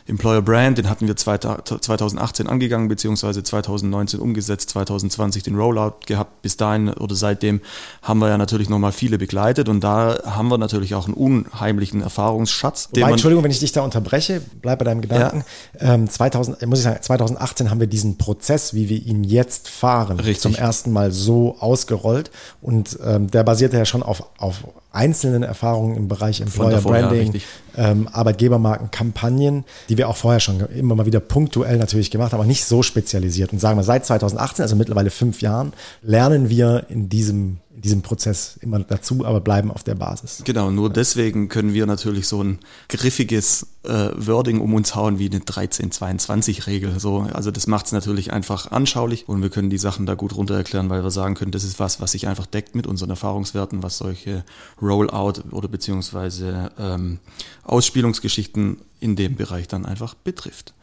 Employer 0.06 0.42
Brand, 0.42 0.78
den 0.78 0.88
hatten 0.88 1.06
wir 1.06 1.16
2018 1.16 2.47
angegangen, 2.47 2.88
beziehungsweise 2.88 3.42
2019 3.42 4.21
umgesetzt, 4.21 4.71
2020 4.71 5.42
den 5.42 5.56
Rollout 5.56 5.94
gehabt. 6.06 6.42
Bis 6.42 6.56
dahin 6.56 6.88
oder 6.88 7.14
seitdem 7.14 7.61
haben 8.02 8.18
wir 8.18 8.28
ja 8.28 8.38
natürlich 8.38 8.68
nochmal 8.68 8.92
viele 8.92 9.18
begleitet 9.18 9.68
und 9.68 9.80
da 9.80 10.18
haben 10.25 10.49
wir 10.49 10.59
natürlich 10.59 10.94
auch 10.94 11.06
einen 11.06 11.14
unheimlichen 11.14 12.02
Erfahrungsschatz. 12.02 12.88
Wobei, 12.92 13.11
Entschuldigung, 13.11 13.44
wenn 13.44 13.50
ich 13.50 13.61
dich 13.61 13.73
da 13.73 13.82
unterbreche, 13.82 14.42
bleib 14.61 14.80
bei 14.80 14.85
deinem 14.85 15.00
Gedanken. 15.00 15.44
Ja. 15.80 15.94
Ähm, 15.94 16.09
2000, 16.09 16.66
muss 16.66 16.78
ich 16.78 16.85
sagen, 16.85 17.00
2018 17.00 17.71
haben 17.71 17.80
wir 17.80 17.87
diesen 17.87 18.18
Prozess, 18.18 18.75
wie 18.75 18.88
wir 18.88 19.04
ihn 19.04 19.25
jetzt 19.25 19.68
fahren, 19.68 20.18
Richtig. 20.18 20.40
zum 20.40 20.54
ersten 20.54 20.92
Mal 20.92 21.12
so 21.12 21.56
ausgerollt 21.59 22.30
und 22.61 22.99
ähm, 23.04 23.30
der 23.30 23.44
basierte 23.44 23.76
ja 23.76 23.85
schon 23.85 24.02
auf, 24.02 24.25
auf 24.38 24.64
einzelnen 24.92 25.42
Erfahrungen 25.42 25.97
im 25.97 26.09
Bereich 26.09 26.40
Employer 26.40 26.73
davor, 26.73 26.92
Branding, 26.92 27.32
ja, 27.35 27.90
ähm, 27.90 28.09
Arbeitgebermarken, 28.12 28.90
Kampagnen, 28.90 29.64
die 29.93 29.99
wir 29.99 30.09
auch 30.09 30.17
vorher 30.17 30.41
schon 30.41 30.61
immer 30.71 30.95
mal 30.95 31.05
wieder 31.05 31.21
punktuell 31.21 31.77
natürlich 31.77 32.11
gemacht 32.11 32.33
haben, 32.33 32.41
aber 32.41 32.49
nicht 32.49 32.65
so 32.65 32.83
spezialisiert. 32.83 33.53
Und 33.53 33.59
sagen 33.59 33.79
wir, 33.79 33.83
seit 33.83 34.07
2018, 34.07 34.63
also 34.63 34.75
mittlerweile 34.75 35.11
fünf 35.11 35.43
Jahren, 35.43 35.75
lernen 36.01 36.49
wir 36.49 36.87
in 36.89 37.11
diesem 37.11 37.59
diesem 37.75 38.02
Prozess 38.02 38.59
immer 38.61 38.79
dazu, 38.81 39.25
aber 39.25 39.41
bleiben 39.41 39.71
auf 39.71 39.83
der 39.83 39.95
Basis. 39.95 40.43
Genau, 40.45 40.71
nur 40.71 40.91
deswegen 40.91 41.49
können 41.49 41.73
wir 41.73 41.87
natürlich 41.87 42.29
so 42.29 42.43
ein 42.43 42.59
griffiges 42.88 43.67
äh, 43.85 44.11
Wording 44.14 44.61
um 44.61 44.75
uns 44.75 44.95
hauen 44.95 45.19
wie 45.19 45.31
eine 45.31 45.38
1322-Regel. 45.38 47.00
So, 47.00 47.21
also 47.33 47.50
das 47.50 47.67
macht 47.67 47.87
es 47.87 47.93
natürlich 47.93 48.33
einfach 48.33 48.71
anschaulich 48.71 49.29
und 49.29 49.43
wir 49.43 49.49
können 49.49 49.71
die 49.71 49.79
Sachen 49.79 50.07
da 50.07 50.14
gut 50.14 50.35
runter 50.37 50.55
erklären, 50.55 50.91
weil 50.91 51.02
wir 51.02 51.11
sagen 51.11 51.35
können, 51.35 51.50
das 51.50 51.64
ist 51.64 51.81
was, 51.81 52.00
was 52.00 52.12
sich 52.12 52.29
einfach 52.29 52.47
deckt 52.47 52.75
mit 52.75 52.87
unseren 52.87 53.11
Erfahrungswerten, 53.11 53.83
was 53.83 53.99
solche 53.99 54.45
Rollout 54.81 55.43
oder 55.50 55.69
beziehungsweise 55.69 56.71
ähm, 56.79 57.19
Ausspielungsgeschichten 57.64 58.79
in 59.00 59.17
dem 59.17 59.37
Bereich 59.37 59.67
dann 59.67 59.87
einfach 59.87 60.14
betrifft. 60.14 60.75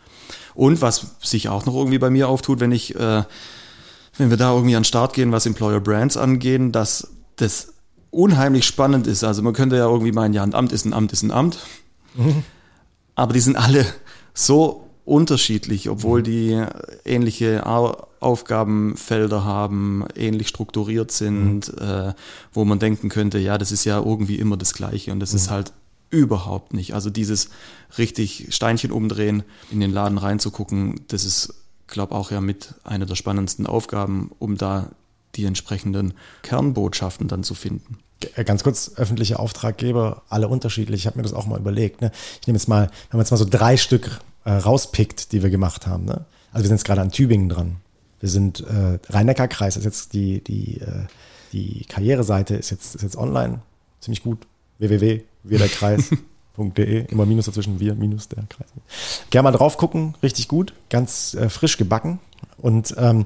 Und 0.53 0.81
was 0.81 1.15
sich 1.21 1.49
auch 1.49 1.65
noch 1.65 1.75
irgendwie 1.75 1.99
bei 1.99 2.09
mir 2.09 2.27
auftut, 2.27 2.59
wenn 2.59 2.71
ich 2.71 2.95
äh, 2.95 3.23
wenn 4.19 4.29
wir 4.29 4.37
da 4.37 4.53
irgendwie 4.53 4.75
an 4.75 4.81
den 4.81 4.85
Start 4.85 5.13
gehen, 5.13 5.31
was 5.31 5.45
Employer 5.45 5.79
Brands 5.79 6.17
angehen, 6.17 6.71
dass 6.71 7.09
das 7.37 7.73
unheimlich 8.11 8.65
spannend 8.65 9.07
ist. 9.07 9.23
Also 9.23 9.41
man 9.41 9.53
könnte 9.53 9.77
ja 9.77 9.87
irgendwie 9.87 10.11
meinen, 10.11 10.33
ja, 10.33 10.43
ein 10.43 10.53
Amt 10.53 10.71
ist 10.71 10.85
ein 10.85 10.93
Amt 10.93 11.13
ist 11.13 11.23
ein 11.23 11.31
Amt. 11.31 11.59
Mhm. 12.15 12.43
Aber 13.15 13.33
die 13.33 13.39
sind 13.39 13.55
alle 13.55 13.85
so 14.33 14.87
unterschiedlich, 15.05 15.89
obwohl 15.89 16.21
die 16.21 16.63
ähnliche 17.03 17.65
Aufgabenfelder 17.65 19.43
haben, 19.43 20.05
ähnlich 20.15 20.47
strukturiert 20.47 21.11
sind, 21.11 21.73
mhm. 21.73 21.81
äh, 21.81 22.13
wo 22.53 22.65
man 22.65 22.79
denken 22.79 23.09
könnte, 23.09 23.39
ja, 23.39 23.57
das 23.57 23.71
ist 23.71 23.85
ja 23.85 23.97
irgendwie 23.97 24.35
immer 24.35 24.57
das 24.57 24.73
Gleiche 24.73 25.11
und 25.11 25.19
das 25.19 25.31
mhm. 25.31 25.37
ist 25.37 25.49
halt 25.49 25.73
überhaupt 26.11 26.73
nicht. 26.73 26.93
Also 26.93 27.09
dieses 27.09 27.49
richtig 27.97 28.47
Steinchen 28.49 28.91
umdrehen, 28.91 29.43
in 29.71 29.79
den 29.79 29.91
Laden 29.91 30.17
reinzugucken, 30.17 31.01
das 31.07 31.25
ist 31.25 31.53
glaube 31.89 32.15
auch 32.15 32.31
ja 32.31 32.41
mit 32.41 32.75
einer 32.83 33.05
der 33.05 33.15
spannendsten 33.15 33.65
Aufgaben, 33.65 34.31
um 34.39 34.57
da 34.57 34.89
die 35.35 35.45
entsprechenden 35.45 36.13
Kernbotschaften 36.41 37.27
dann 37.27 37.43
zu 37.43 37.53
finden. 37.53 37.99
Äh, 38.35 38.43
ganz 38.43 38.63
kurz, 38.63 38.91
öffentliche 38.95 39.39
Auftraggeber, 39.39 40.23
alle 40.29 40.47
unterschiedlich. 40.47 41.01
Ich 41.01 41.07
habe 41.07 41.17
mir 41.17 41.23
das 41.23 41.33
auch 41.33 41.45
mal 41.45 41.59
überlegt. 41.59 42.01
Ne? 42.01 42.11
Ich 42.41 42.47
nehme 42.47 42.57
jetzt 42.57 42.67
mal, 42.67 42.89
wenn 43.09 43.17
man 43.17 43.21
jetzt 43.21 43.31
mal 43.31 43.37
so 43.37 43.45
drei 43.45 43.77
Stück 43.77 44.19
äh, 44.45 44.51
rauspickt, 44.51 45.31
die 45.31 45.43
wir 45.43 45.49
gemacht 45.49 45.87
haben. 45.87 46.05
Ne? 46.05 46.25
Also 46.51 46.63
wir 46.63 46.67
sind 46.67 46.77
jetzt 46.77 46.85
gerade 46.85 47.01
an 47.01 47.11
Tübingen 47.11 47.49
dran. 47.49 47.77
Wir 48.19 48.29
sind 48.29 48.61
äh, 48.61 48.99
Rhein-Neckar-Kreis, 49.09 49.77
ist 49.77 49.85
jetzt 49.85 50.13
die, 50.13 50.43
die, 50.43 50.81
äh, 50.81 51.05
die 51.53 51.85
Karriereseite 51.87 52.55
ist 52.55 52.69
jetzt, 52.69 52.95
ist 52.95 53.01
jetzt 53.01 53.15
online, 53.15 53.61
ziemlich 54.01 54.23
gut. 54.23 54.45
www, 54.77 55.23
wir 55.43 55.57
der 55.57 55.69
Kreis. 55.69 56.09
De, 56.59 57.05
immer 57.09 57.25
Minus 57.25 57.45
dazwischen, 57.45 57.79
wir, 57.79 57.95
Minus, 57.95 58.27
der 58.27 58.43
Kreis. 58.49 58.67
Gerne 59.29 59.43
mal 59.43 59.57
drauf 59.57 59.77
gucken, 59.77 60.15
richtig 60.21 60.47
gut, 60.47 60.73
ganz 60.89 61.33
äh, 61.33 61.49
frisch 61.49 61.77
gebacken. 61.77 62.19
Und 62.57 62.93
ähm, 62.97 63.25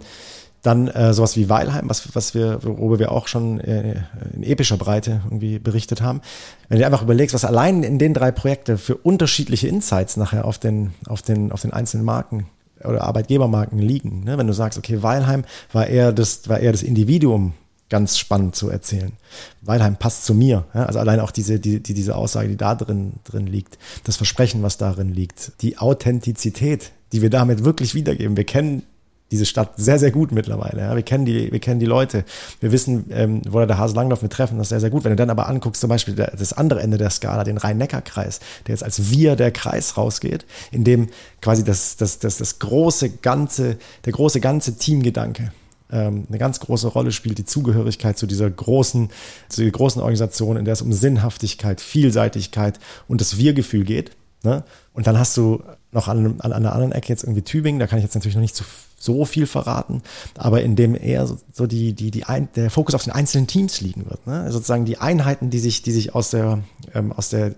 dann 0.64 0.88
äh, 0.88 1.14
sowas 1.14 1.36
wie 1.36 1.50
Weilheim, 1.50 1.90
was, 1.90 2.16
was 2.16 2.34
wir, 2.34 2.64
worüber 2.64 2.98
wir 2.98 3.12
auch 3.12 3.28
schon 3.28 3.60
äh, 3.60 4.04
in 4.34 4.44
epischer 4.44 4.78
Breite 4.78 5.22
irgendwie 5.26 5.60
berichtet 5.60 6.02
haben. 6.02 6.22
Wenn 6.70 6.80
du 6.80 6.86
einfach 6.86 7.04
überlegst, 7.04 7.34
was 7.34 7.44
allein 7.44 7.84
in 7.84 8.00
den 8.00 8.14
drei 8.14 8.32
Projekten 8.32 8.78
für 8.78 8.96
unterschiedliche 8.96 9.68
Insights 9.68 10.16
nachher 10.16 10.46
auf 10.46 10.58
den, 10.58 10.94
auf 11.08 11.22
den, 11.22 11.52
auf 11.52 11.62
den 11.62 11.74
einzelnen 11.74 12.06
Marken 12.06 12.48
oder 12.82 13.04
Arbeitgebermarken 13.04 13.78
liegen. 13.78 14.24
Ne? 14.24 14.38
Wenn 14.38 14.48
du 14.48 14.54
sagst, 14.54 14.78
okay, 14.80 15.04
Weilheim 15.04 15.44
war 15.74 15.88
eher 15.88 16.14
das, 16.14 16.48
war 16.48 16.60
eher 16.60 16.72
das 16.72 16.82
Individuum, 16.82 17.54
ganz 17.90 18.18
spannend 18.18 18.56
zu 18.56 18.70
erzählen. 18.70 19.14
Weilheim 19.62 19.98
passt 19.98 20.26
zu 20.26 20.34
mir. 20.34 20.66
Ja? 20.74 20.86
Also 20.86 21.00
allein 21.00 21.20
auch 21.20 21.32
diese, 21.32 21.60
die, 21.60 21.82
die, 21.82 21.94
diese 21.94 22.16
Aussage, 22.16 22.48
die 22.48 22.58
da 22.58 22.76
drin, 22.76 23.14
drin 23.24 23.48
liegt, 23.48 23.78
das 24.04 24.18
Versprechen, 24.18 24.64
was 24.64 24.78
darin 24.78 25.14
liegt, 25.14 25.62
die 25.62 25.78
Authentizität, 25.78 26.92
die 27.12 27.22
wir 27.22 27.30
damit 27.30 27.64
wirklich 27.64 27.94
wiedergeben. 27.94 28.36
Wir 28.36 28.46
kennen 28.46 28.84
diese 29.32 29.46
Stadt 29.46 29.74
sehr, 29.78 29.98
sehr 29.98 30.12
gut 30.12 30.32
mittlerweile. 30.32 30.82
Ja? 30.82 30.96
Wir, 30.96 31.04
kennen 31.04 31.26
die, 31.26 31.52
wir 31.52 31.60
kennen 31.60 31.80
die 31.80 31.86
Leute. 31.86 32.24
Wir 32.60 32.72
wissen, 32.72 33.06
ähm, 33.12 33.42
wo 33.48 33.64
der 33.66 33.78
Hase 33.78 33.96
Langlauf, 33.96 34.22
wir 34.22 34.30
treffen 34.30 34.58
das 34.58 34.70
sehr, 34.70 34.80
sehr 34.80 34.90
gut. 34.90 35.04
Wenn 35.04 35.12
du 35.12 35.16
dann 35.16 35.30
aber 35.30 35.48
anguckst, 35.48 35.82
zum 35.82 35.90
Beispiel 35.90 36.16
der, 36.16 36.36
das 36.38 36.54
andere 36.54 36.82
Ende 36.82 36.98
der 36.98 37.10
Skala, 37.10 37.44
den 37.44 37.58
Rhein-Neckar-Kreis, 37.58 38.40
der 38.68 38.74
jetzt 38.74 38.84
als 38.84 39.10
wir 39.12 39.36
der 39.36 39.52
Kreis 39.52 39.98
rausgeht, 39.98 40.46
in 40.72 40.84
dem 40.84 41.10
quasi 41.42 41.64
das, 41.64 41.98
das, 41.98 42.20
das, 42.20 42.38
das 42.38 42.60
große 42.60 43.10
ganze, 43.10 43.78
der 44.06 44.14
große 44.14 44.40
ganze 44.40 44.78
Teamgedanke 44.78 45.52
ähm, 45.94 46.26
eine 46.28 46.38
ganz 46.40 46.60
große 46.60 46.88
Rolle 46.88 47.12
spielt, 47.12 47.38
die 47.38 47.46
Zugehörigkeit 47.46 48.18
zu 48.18 48.26
dieser 48.26 48.50
großen, 48.50 49.10
zu 49.48 49.62
dieser 49.62 49.72
großen 49.72 50.02
Organisation, 50.02 50.58
in 50.58 50.66
der 50.66 50.74
es 50.74 50.82
um 50.82 50.92
Sinnhaftigkeit, 50.92 51.80
Vielseitigkeit 51.80 52.80
und 53.08 53.22
das 53.22 53.38
Wir-Gefühl 53.38 53.86
geht. 53.86 54.12
Ne? 54.44 54.64
Und 54.94 55.08
dann 55.08 55.18
hast 55.18 55.38
du 55.38 55.64
noch 55.92 56.08
an, 56.08 56.40
an 56.40 56.52
einer 56.52 56.74
anderen 56.74 56.92
Ecke 56.92 57.10
jetzt 57.10 57.24
irgendwie 57.24 57.44
Tübingen, 57.44 57.80
da 57.80 57.88
kann 57.88 58.00
ich 58.00 58.04
jetzt 58.04 58.16
natürlich 58.16 58.36
noch 58.36 58.42
nicht 58.42 58.56
so, 58.56 58.66
so 58.98 59.26
viel 59.26 59.46
verraten, 59.46 60.02
aber 60.38 60.64
in 60.64 60.76
dem 60.76 60.96
eher 60.96 61.28
so, 61.28 61.38
so 61.54 61.68
die, 61.68 61.94
die, 61.94 62.10
die 62.10 62.24
ein, 62.24 62.50
der 62.56 62.72
Fokus 62.72 62.96
auf 62.96 63.04
den 63.04 63.14
einzelnen 63.14 63.48
Teams 63.48 63.80
liegen 63.80 64.06
wird. 64.10 64.26
Ne? 64.26 64.42
Also 64.42 64.58
sozusagen 64.58 64.86
die 64.86 64.98
Einheiten, 64.98 65.50
die 65.50 65.60
sich, 65.60 65.82
die 65.82 65.92
sich 65.92 66.16
aus 66.16 66.32
der, 66.32 66.60
ähm, 66.94 67.12
aus 67.12 67.30
der 67.30 67.48
äh, 67.48 67.54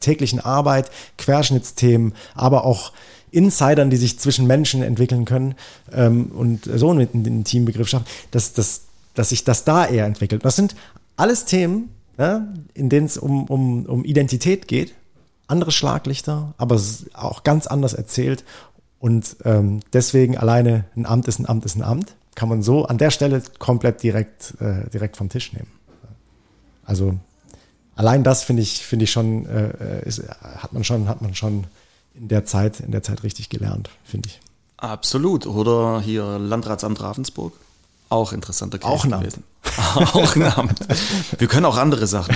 täglichen 0.00 0.40
Arbeit, 0.40 0.90
Querschnittsthemen, 1.16 2.14
aber 2.34 2.64
auch 2.64 2.92
Insidern, 3.30 3.90
die 3.90 3.96
sich 3.96 4.18
zwischen 4.18 4.46
Menschen 4.46 4.82
entwickeln 4.82 5.24
können 5.24 5.54
ähm, 5.92 6.32
und 6.32 6.64
so 6.64 6.90
einen, 6.90 7.08
einen 7.12 7.44
Teambegriff 7.44 7.88
schaffen, 7.88 8.06
dass, 8.30 8.52
dass, 8.52 8.82
dass 9.14 9.30
sich 9.30 9.44
das 9.44 9.64
da 9.64 9.86
eher 9.86 10.06
entwickelt. 10.06 10.44
Das 10.44 10.56
sind 10.56 10.74
alles 11.16 11.44
Themen, 11.44 11.90
ja, 12.18 12.46
in 12.74 12.88
denen 12.88 13.06
es 13.06 13.16
um, 13.16 13.44
um, 13.44 13.86
um 13.86 14.04
Identität 14.04 14.68
geht, 14.68 14.94
andere 15.46 15.72
Schlaglichter, 15.72 16.54
aber 16.58 16.80
auch 17.14 17.42
ganz 17.44 17.66
anders 17.66 17.94
erzählt. 17.94 18.44
Und 18.98 19.36
ähm, 19.44 19.80
deswegen 19.92 20.36
alleine 20.36 20.84
ein 20.96 21.06
Amt 21.06 21.26
ist 21.28 21.38
ein 21.38 21.46
Amt 21.48 21.64
ist 21.64 21.76
ein 21.76 21.82
Amt, 21.82 22.14
kann 22.34 22.48
man 22.48 22.62
so 22.62 22.84
an 22.84 22.98
der 22.98 23.10
Stelle 23.10 23.42
komplett 23.58 24.02
direkt, 24.02 24.54
äh, 24.60 24.88
direkt 24.90 25.16
vom 25.16 25.28
Tisch 25.28 25.52
nehmen. 25.52 25.68
Also 26.84 27.18
allein 27.94 28.24
das 28.24 28.42
finde 28.42 28.62
ich, 28.62 28.84
finde 28.84 29.04
ich 29.04 29.10
schon, 29.10 29.46
äh, 29.46 30.06
ist, 30.06 30.22
hat 30.28 30.72
man 30.72 30.84
schon, 30.84 31.08
hat 31.08 31.22
man 31.22 31.34
schon 31.34 31.64
in 32.14 32.28
der 32.28 32.44
Zeit, 32.44 32.80
in 32.80 32.92
der 32.92 33.02
Zeit 33.02 33.22
richtig 33.22 33.48
gelernt, 33.48 33.90
finde 34.04 34.28
ich. 34.28 34.40
Absolut. 34.76 35.46
Oder 35.46 36.00
hier 36.00 36.38
Landratsamt 36.38 37.00
Ravensburg. 37.00 37.52
Auch 38.08 38.32
interessanter 38.32 38.78
Case 38.78 38.92
Auch 38.92 39.04
ein 39.04 39.12
Amt. 39.12 39.38
auch 39.94 40.34
ein 40.34 40.42
Amt. 40.42 40.80
Wir 41.38 41.46
können 41.46 41.64
auch 41.64 41.76
andere 41.76 42.08
Sachen. 42.08 42.34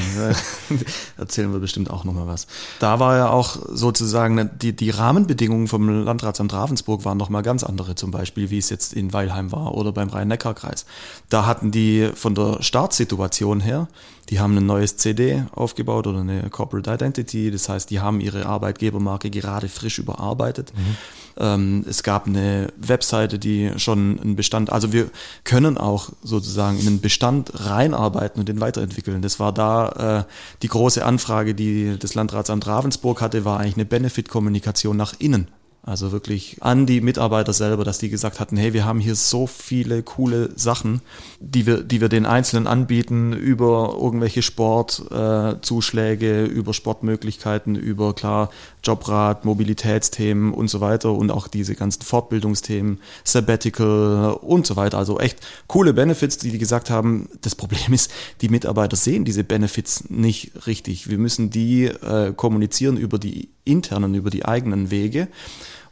Erzählen 1.17 1.53
wir 1.53 1.59
bestimmt 1.59 1.91
auch 1.91 2.05
nochmal 2.05 2.29
was. 2.29 2.47
Da 2.79 3.01
war 3.01 3.17
ja 3.17 3.31
auch 3.31 3.57
sozusagen, 3.69 4.51
die, 4.61 4.77
die 4.77 4.91
Rahmenbedingungen 4.91 5.67
vom 5.67 6.05
Landratsamt 6.05 6.53
Ravensburg 6.53 7.05
waren 7.05 7.19
nochmal 7.19 7.43
ganz 7.43 7.65
andere, 7.65 7.97
zum 7.97 8.13
Beispiel, 8.13 8.51
wie 8.51 8.59
es 8.59 8.71
jetzt 8.71 8.93
in 8.93 9.13
Weilheim 9.13 9.51
war 9.51 9.75
oder 9.75 9.91
beim 9.91 10.11
Rhein-Neckar-Kreis. 10.11 10.87
Da 11.29 11.45
hatten 11.45 11.73
die 11.73 12.11
von 12.15 12.37
der 12.37 12.63
Startsituation 12.63 13.59
her, 13.61 13.89
die 14.31 14.41
haben 14.41 14.57
ein 14.57 14.67
neues 14.67 14.97
CD 14.97 15.45
aufgebaut 15.53 16.07
oder 16.07 16.21
eine 16.21 16.49
Corporate 16.51 16.91
Identity. 16.91 17.51
Das 17.51 17.69
heißt, 17.69 17.91
die 17.91 18.01
haben 18.01 18.21
ihre 18.21 18.47
Arbeitgebermarke 18.47 19.31
gerade 19.31 19.69
frisch 19.69 19.99
überarbeitet. 19.99 20.73
Mhm. 20.75 20.97
Ähm, 21.37 21.85
es 21.89 22.03
gab 22.03 22.27
eine 22.27 22.73
Webseite, 22.77 23.39
die 23.39 23.73
schon 23.77 24.21
einen 24.21 24.37
Bestand, 24.37 24.73
also 24.73 24.93
wir 24.93 25.11
können 25.43 25.79
auch 25.79 26.11
sozusagen 26.23 26.79
in 26.79 26.87
einen 26.87 27.01
Bestand 27.01 27.51
reinarbeiten 27.55 28.41
und 28.41 28.49
den 28.49 28.61
weiterentwickeln. 28.61 29.21
Das 29.21 29.41
war 29.41 29.53
da 29.53 30.21
äh, 30.21 30.25
die 30.63 30.69
große 30.69 31.05
Anfrage, 31.05 31.55
die 31.55 31.97
das 31.99 32.15
Landratsamt 32.15 32.67
Ravensburg 32.67 33.21
hatte, 33.21 33.45
war 33.45 33.59
eigentlich 33.59 33.77
eine 33.77 33.85
Benefit-Kommunikation 33.85 34.97
nach 34.97 35.15
innen. 35.19 35.49
Also 35.87 36.13
wirklich 36.13 36.57
an 36.61 36.87
die 36.87 37.03
Mitarbeiter 37.03 37.53
selber, 37.53 37.85
dass 37.85 37.99
die 37.99 38.09
gesagt 38.09 38.41
hatten, 38.41 38.57
hey, 38.57 38.73
wir 38.73 38.87
haben 38.87 39.01
hier 39.01 39.15
so 39.15 39.47
viele 39.47 40.03
coole 40.03 40.49
Sachen, 40.57 41.03
die 41.41 41.67
wir, 41.67 41.83
die 41.83 42.01
wir 42.01 42.09
den 42.09 42.25
Einzelnen 42.25 42.67
anbieten, 42.67 43.35
über 43.35 43.95
irgendwelche 44.01 44.41
Sportzuschläge, 44.41 46.27
äh, 46.27 46.47
über 46.47 46.73
Sportmöglichkeiten, 46.73 47.75
über 47.75 48.15
klar 48.15 48.49
Jobrat, 48.83 49.45
Mobilitätsthemen 49.45 50.55
und 50.55 50.69
so 50.69 50.81
weiter 50.81 51.13
und 51.13 51.31
auch 51.31 51.49
diese 51.49 51.75
ganzen 51.75 52.01
Fortbildungsthemen, 52.01 53.01
Sabbatical 53.23 54.39
und 54.41 54.67
so 54.67 54.77
weiter. 54.77 54.97
Also 54.97 55.21
echt 55.21 55.39
coole 55.67 55.93
Benefits, 55.93 56.39
die 56.39 56.51
die 56.51 56.59
gesagt 56.59 56.89
haben. 56.89 57.29
Das 57.43 57.55
Problem 57.55 57.93
ist, 57.93 58.11
die 58.41 58.49
Mitarbeiter 58.49 58.97
sehen 58.97 59.27
diese 59.27 59.45
Benefits 59.45 60.09
nicht 60.09 60.67
richtig. 60.67 61.11
Wir 61.11 61.19
müssen 61.19 61.51
die 61.51 61.85
äh, 61.85 62.33
kommunizieren 62.35 62.97
über 62.97 63.19
die 63.19 63.51
internen, 63.65 64.15
über 64.15 64.31
die 64.31 64.47
eigenen 64.47 64.91
Wege. 64.91 65.29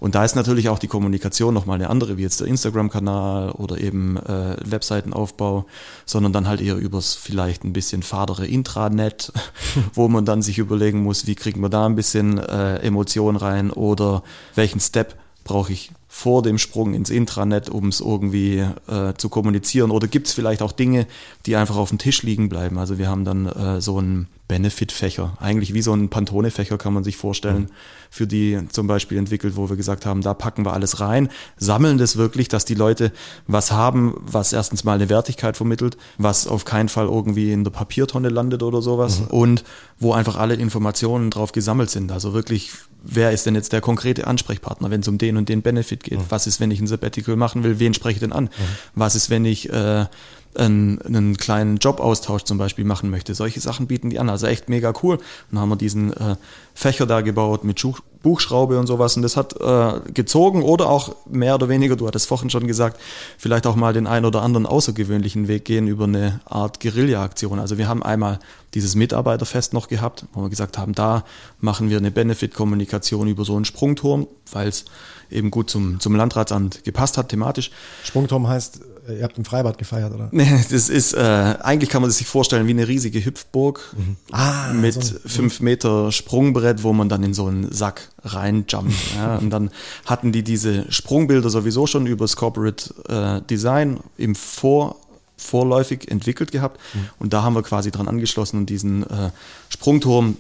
Und 0.03 0.17
da 0.17 0.25
ist 0.25 0.35
natürlich 0.35 0.69
auch 0.69 0.81
die 0.81 0.89
Kommunikation 0.89 1.55
nochmal 1.55 1.77
eine 1.77 1.89
andere, 1.89 2.17
wie 2.17 2.23
jetzt 2.23 2.41
der 2.41 2.49
Instagram-Kanal 2.49 3.53
oder 3.53 3.81
eben 3.81 4.17
äh, 4.17 4.57
Webseitenaufbau, 4.65 5.65
sondern 6.07 6.33
dann 6.33 6.49
halt 6.49 6.61
eher 6.61 6.75
übers 6.75 7.15
vielleicht 7.15 7.63
ein 7.63 7.73
bisschen 7.73 8.03
fadere 8.03 8.45
Intranet, 8.45 9.33
wo 9.95 10.09
man 10.09 10.25
dann 10.25 10.43
sich 10.43 10.59
überlegen 10.59 11.05
muss, 11.05 11.29
wie 11.29 11.37
kriegen 11.37 11.61
wir 11.61 11.69
da 11.69 11.87
ein 11.87 11.95
bisschen 11.95 12.39
äh, 12.39 12.79
Emotion 12.79 13.37
rein 13.37 13.71
oder 13.71 14.25
welchen 14.57 14.81
Step 14.81 15.15
brauche 15.45 15.73
ich 15.73 15.93
vor 16.15 16.43
dem 16.43 16.59
Sprung 16.59 16.93
ins 16.93 17.09
Intranet, 17.09 17.71
um 17.71 17.89
es 17.89 18.01
irgendwie 18.01 18.59
äh, 18.87 19.15
zu 19.17 19.31
kommunizieren? 19.31 19.91
Oder 19.91 20.09
gibt 20.09 20.27
es 20.27 20.35
vielleicht 20.35 20.61
auch 20.61 20.73
Dinge, 20.73 21.07
die 21.47 21.57
einfach 21.57 21.77
auf 21.77 21.89
dem 21.89 21.97
Tisch 21.97 22.23
liegen 22.23 22.51
bleiben? 22.51 22.79
Also 22.79 22.99
wir 22.99 23.09
haben 23.09 23.25
dann 23.25 23.47
äh, 23.47 23.81
so 23.81 23.97
einen 23.97 24.29
Benefit-Fächer, 24.47 25.39
eigentlich 25.41 25.73
wie 25.73 25.81
so 25.81 25.95
ein 25.95 26.11
Pantone-Fächer 26.11 26.77
kann 26.77 26.93
man 26.93 27.03
sich 27.03 27.17
vorstellen, 27.17 27.63
mhm. 27.63 27.69
für 28.11 28.27
die 28.27 28.61
zum 28.69 28.87
Beispiel 28.87 29.17
entwickelt, 29.17 29.57
wo 29.57 29.71
wir 29.71 29.77
gesagt 29.77 30.05
haben, 30.05 30.21
da 30.21 30.35
packen 30.35 30.67
wir 30.67 30.75
alles 30.75 31.01
rein, 31.01 31.31
sammeln 31.57 31.97
das 31.97 32.19
wirklich, 32.19 32.49
dass 32.49 32.67
die 32.67 32.75
Leute 32.75 33.11
was 33.47 33.73
haben, 33.73 34.15
was 34.21 34.53
erstens 34.53 34.85
mal 34.85 34.97
eine 34.97 35.09
Wertigkeit 35.09 35.57
vermittelt, 35.57 35.97
was 36.19 36.47
auf 36.47 36.67
keinen 36.67 36.91
Fall 36.91 37.07
irgendwie 37.07 37.53
in 37.53 37.65
der 37.65 37.71
Papiertonne 37.71 38.29
landet 38.29 38.63
oder 38.63 38.83
sowas 38.83 39.21
mhm. 39.21 39.27
und 39.29 39.65
wo 39.99 40.13
einfach 40.13 40.37
alle 40.37 40.57
Informationen 40.57 41.31
drauf 41.31 41.53
gesammelt 41.53 41.89
sind. 41.89 42.13
Also 42.13 42.35
wirklich, 42.35 42.73
wer 43.03 43.33
ist 43.33 43.47
denn 43.47 43.55
jetzt 43.55 43.73
der 43.73 43.81
konkrete 43.81 44.27
Ansprechpartner, 44.27 44.91
wenn 44.91 45.01
es 45.01 45.09
um 45.09 45.19
den 45.19 45.37
und 45.37 45.49
den 45.49 45.63
Benefit 45.63 46.05
geht? 46.05 46.19
Mhm. 46.19 46.25
Was 46.29 46.47
ist, 46.47 46.61
wenn 46.61 46.71
ich 46.71 46.81
ein 46.81 46.87
Sabbatical 46.87 47.37
machen 47.37 47.65
will? 47.65 47.79
Wen 47.79 47.95
spreche 47.95 48.15
ich 48.15 48.21
denn 48.21 48.33
an? 48.33 48.45
Mhm. 48.45 48.49
Was 48.95 49.15
ist, 49.15 49.31
wenn 49.31 49.45
ich 49.45 49.71
äh, 49.71 50.07
einen, 50.55 51.01
einen 51.03 51.37
kleinen 51.37 51.77
Jobaustausch 51.79 52.45
zum 52.45 52.59
Beispiel 52.59 52.85
machen 52.85 53.11
möchte. 53.11 53.35
Solche 53.35 53.61
Sachen 53.61 53.87
bieten 53.87 54.11
die 54.11 54.19
an. 54.19 54.29
Also 54.29 54.47
echt 54.47 54.69
mega 54.69 54.93
cool. 55.03 55.19
Dann 55.51 55.61
haben 55.61 55.69
wir 55.71 55.77
diesen 55.77 56.13
äh, 56.13 56.37
Fächer 56.75 57.07
da 57.07 57.21
gebaut 57.21 57.65
mit 57.65 57.81
Schuch 57.81 58.01
Buchschraube 58.23 58.79
und 58.79 58.87
sowas 58.87 59.17
und 59.17 59.23
das 59.23 59.37
hat 59.37 59.61
äh, 59.61 60.01
gezogen 60.13 60.63
oder 60.63 60.89
auch 60.89 61.17
mehr 61.29 61.57
oder 61.57 61.69
weniger, 61.69 61.97
du 61.97 62.07
hattest 62.07 62.29
vorhin 62.29 62.51
schon 62.51 62.67
gesagt, 62.67 63.01
vielleicht 63.37 63.67
auch 63.67 63.77
mal 63.77 63.93
den 63.93 64.07
ein 64.07 64.25
oder 64.25 64.43
anderen 64.43 64.67
außergewöhnlichen 64.67 65.49
Weg 65.49 65.65
gehen 65.65 65.89
über 65.89 66.05
eine 66.05 66.41
Art 66.45 66.81
Guerilla-Aktion. 66.81 67.59
Also 67.59 67.79
wir 67.79 67.89
haben 67.89 68.03
einmal 68.03 68.39
dieses 68.75 68.95
Mitarbeiterfest 68.95 69.73
noch 69.75 69.89
gehabt, 69.89 70.25
wo 70.33 70.43
wir 70.43 70.51
gesagt 70.51 70.79
haben, 70.79 70.95
da 70.95 71.25
machen 71.61 71.91
wir 71.91 71.99
eine 71.99 72.11
Benefit-Kommunikation 72.11 73.29
über 73.29 73.45
so 73.45 73.57
einen 73.57 73.65
Sprungturm, 73.65 74.29
weil 74.53 74.69
es 74.69 74.85
eben 75.31 75.51
gut 75.51 75.71
zum, 75.71 75.99
zum 76.01 76.15
Landratsamt 76.15 76.85
gepasst 76.85 77.19
hat, 77.19 77.31
thematisch. 77.31 77.71
Sprungturm 78.05 78.47
heißt, 78.49 78.81
äh, 79.09 79.19
ihr 79.19 79.25
habt 79.25 79.39
im 79.39 79.45
Freibad 79.45 79.79
gefeiert, 79.79 80.13
oder? 80.13 80.29
Nee, 80.31 80.65
das 80.71 80.89
ist, 80.89 81.15
äh, 81.15 81.19
eigentlich 81.19 81.91
kann 81.91 82.03
man 82.03 82.11
sich 82.11 82.27
vorstellen 82.27 82.67
wie 82.67 82.73
eine 82.73 82.89
riesige 82.89 83.25
Hüpfburg 83.25 83.95
mhm. 83.97 84.17
ah, 84.31 84.73
mit 84.73 85.03
so 85.03 85.17
fünf 85.27 85.61
Meter 85.61 86.13
Sprungbrett, 86.13 86.62
wo 86.83 86.93
man 86.93 87.09
dann 87.09 87.23
in 87.23 87.35
so 87.35 87.47
einen 87.47 87.71
Sack 87.73 88.09
reinjumpt. 88.23 88.95
ja. 89.17 89.37
Und 89.37 89.51
dann 89.51 89.71
hatten 90.07 90.33
die 90.33 90.43
diese 90.43 90.91
Sprungbilder 90.91 91.51
sowieso 91.51 91.87
schon 91.87 92.07
übers 92.07 92.37
Corporate 92.37 92.95
äh, 93.09 93.47
Design 93.49 94.01
im 94.17 94.35
Vor 94.35 94.97
vorläufig 95.37 96.11
entwickelt 96.11 96.53
gehabt. 96.53 96.81
Mhm. 96.95 97.09
Und 97.19 97.33
da 97.33 97.43
haben 97.43 97.55
wir 97.55 97.63
quasi 97.63 97.91
dran 97.91 98.09
angeschlossen 98.09 98.59
und 98.59 98.67
diesen 98.71 99.03
äh, 99.03 99.31
Sprungturm 99.69 100.37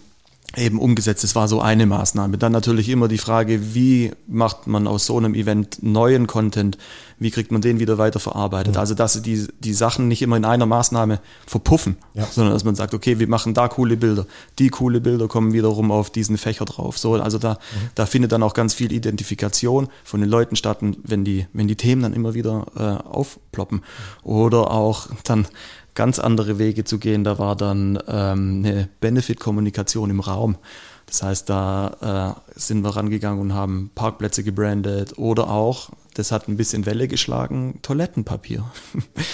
eben 0.57 0.79
umgesetzt. 0.79 1.25
Das 1.25 1.35
war 1.35 1.49
so 1.49 1.61
eine 1.61 1.87
Maßnahme. 1.87 2.39
Dann 2.39 2.53
natürlich 2.53 2.89
immer 2.89 3.09
die 3.09 3.19
Frage, 3.19 3.75
wie 3.75 4.13
macht 4.27 4.67
man 4.67 4.87
aus 4.87 5.07
so 5.07 5.17
einem 5.17 5.35
Event 5.35 5.83
neuen 5.83 6.27
Content? 6.27 6.79
Wie 7.19 7.31
kriegt 7.31 7.53
man 7.53 7.63
den 7.63 7.79
wieder 7.79 7.99
weiterverarbeitet? 7.99 8.75
Mhm. 8.75 8.81
Also, 8.81 8.95
dass 8.95 9.21
die, 9.23 9.47
die 9.61 9.73
Sachen 9.73 10.09
nicht 10.09 10.23
immer 10.23 10.37
in 10.37 10.45
einer 10.45 10.67
Maßnahme 10.67 11.21
verpuffen, 11.47 11.97
ja. 12.15 12.27
sondern 12.31 12.53
dass 12.53 12.65
man 12.65 12.75
sagt, 12.75 12.95
okay, 12.95 13.19
wir 13.19 13.29
machen 13.29 13.55
da 13.55 13.69
coole 13.69 13.97
Bilder. 13.97 14.27
Die 14.59 14.69
coole 14.69 15.01
Bilder 15.01 15.29
kommen 15.29 15.53
wiederum 15.53 15.91
auf 15.91 16.11
diesen 16.11 16.37
Fächer 16.37 16.65
drauf. 16.65 16.99
So, 16.99 17.15
also 17.15 17.39
da, 17.39 17.55
mhm. 17.55 17.89
da 17.95 18.07
findet 18.07 18.33
dann 18.33 18.43
auch 18.43 18.55
ganz 18.55 18.75
viel 18.75 18.93
Identifikation 18.93 19.89
von 20.05 20.21
den 20.21 20.29
Leuten 20.29 20.57
statt, 20.57 20.79
wenn 20.81 21.25
die, 21.25 21.47
wenn 21.53 21.69
die 21.69 21.77
Themen 21.77 22.03
dann 22.03 22.13
immer 22.13 22.35
wieder 22.35 22.67
äh, 22.77 23.09
aufploppen. 23.09 23.83
Oder 24.23 24.71
auch 24.71 25.09
dann 25.25 25.47
ganz 25.95 26.19
andere 26.19 26.59
Wege 26.59 26.85
zu 26.85 26.99
gehen. 26.99 27.25
Da 27.25 27.39
war 27.39 27.57
dann 27.57 27.99
ähm, 28.09 28.63
eine 28.65 28.89
Benefit-Kommunikation 29.01 30.11
im 30.11 30.21
Raum. 30.21 30.57
Das 31.07 31.23
heißt, 31.23 31.51
da 31.51 32.37
äh, 32.57 32.59
sind 32.59 32.83
wir 32.83 32.97
rangegangen 32.97 33.41
und 33.41 33.53
haben 33.53 33.91
Parkplätze 33.95 34.43
gebrandet 34.43 35.19
oder 35.19 35.51
auch, 35.51 35.91
das 36.15 36.33
hat 36.33 36.49
ein 36.49 36.57
bisschen 36.57 36.87
Welle 36.87 37.07
geschlagen, 37.07 37.81
Toilettenpapier. 37.83 38.65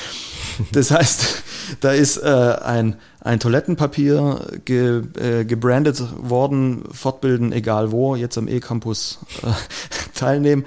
das 0.72 0.90
heißt, 0.90 1.44
da 1.80 1.92
ist 1.92 2.16
äh, 2.16 2.56
ein, 2.64 2.96
ein 3.20 3.38
Toilettenpapier 3.38 4.58
ge, 4.64 5.02
äh, 5.20 5.44
gebrandet 5.44 6.02
worden, 6.16 6.82
fortbilden, 6.90 7.52
egal 7.52 7.92
wo, 7.92 8.16
jetzt 8.16 8.38
am 8.38 8.48
E-Campus 8.48 9.20
äh, 9.42 9.52
teilnehmen. 10.14 10.64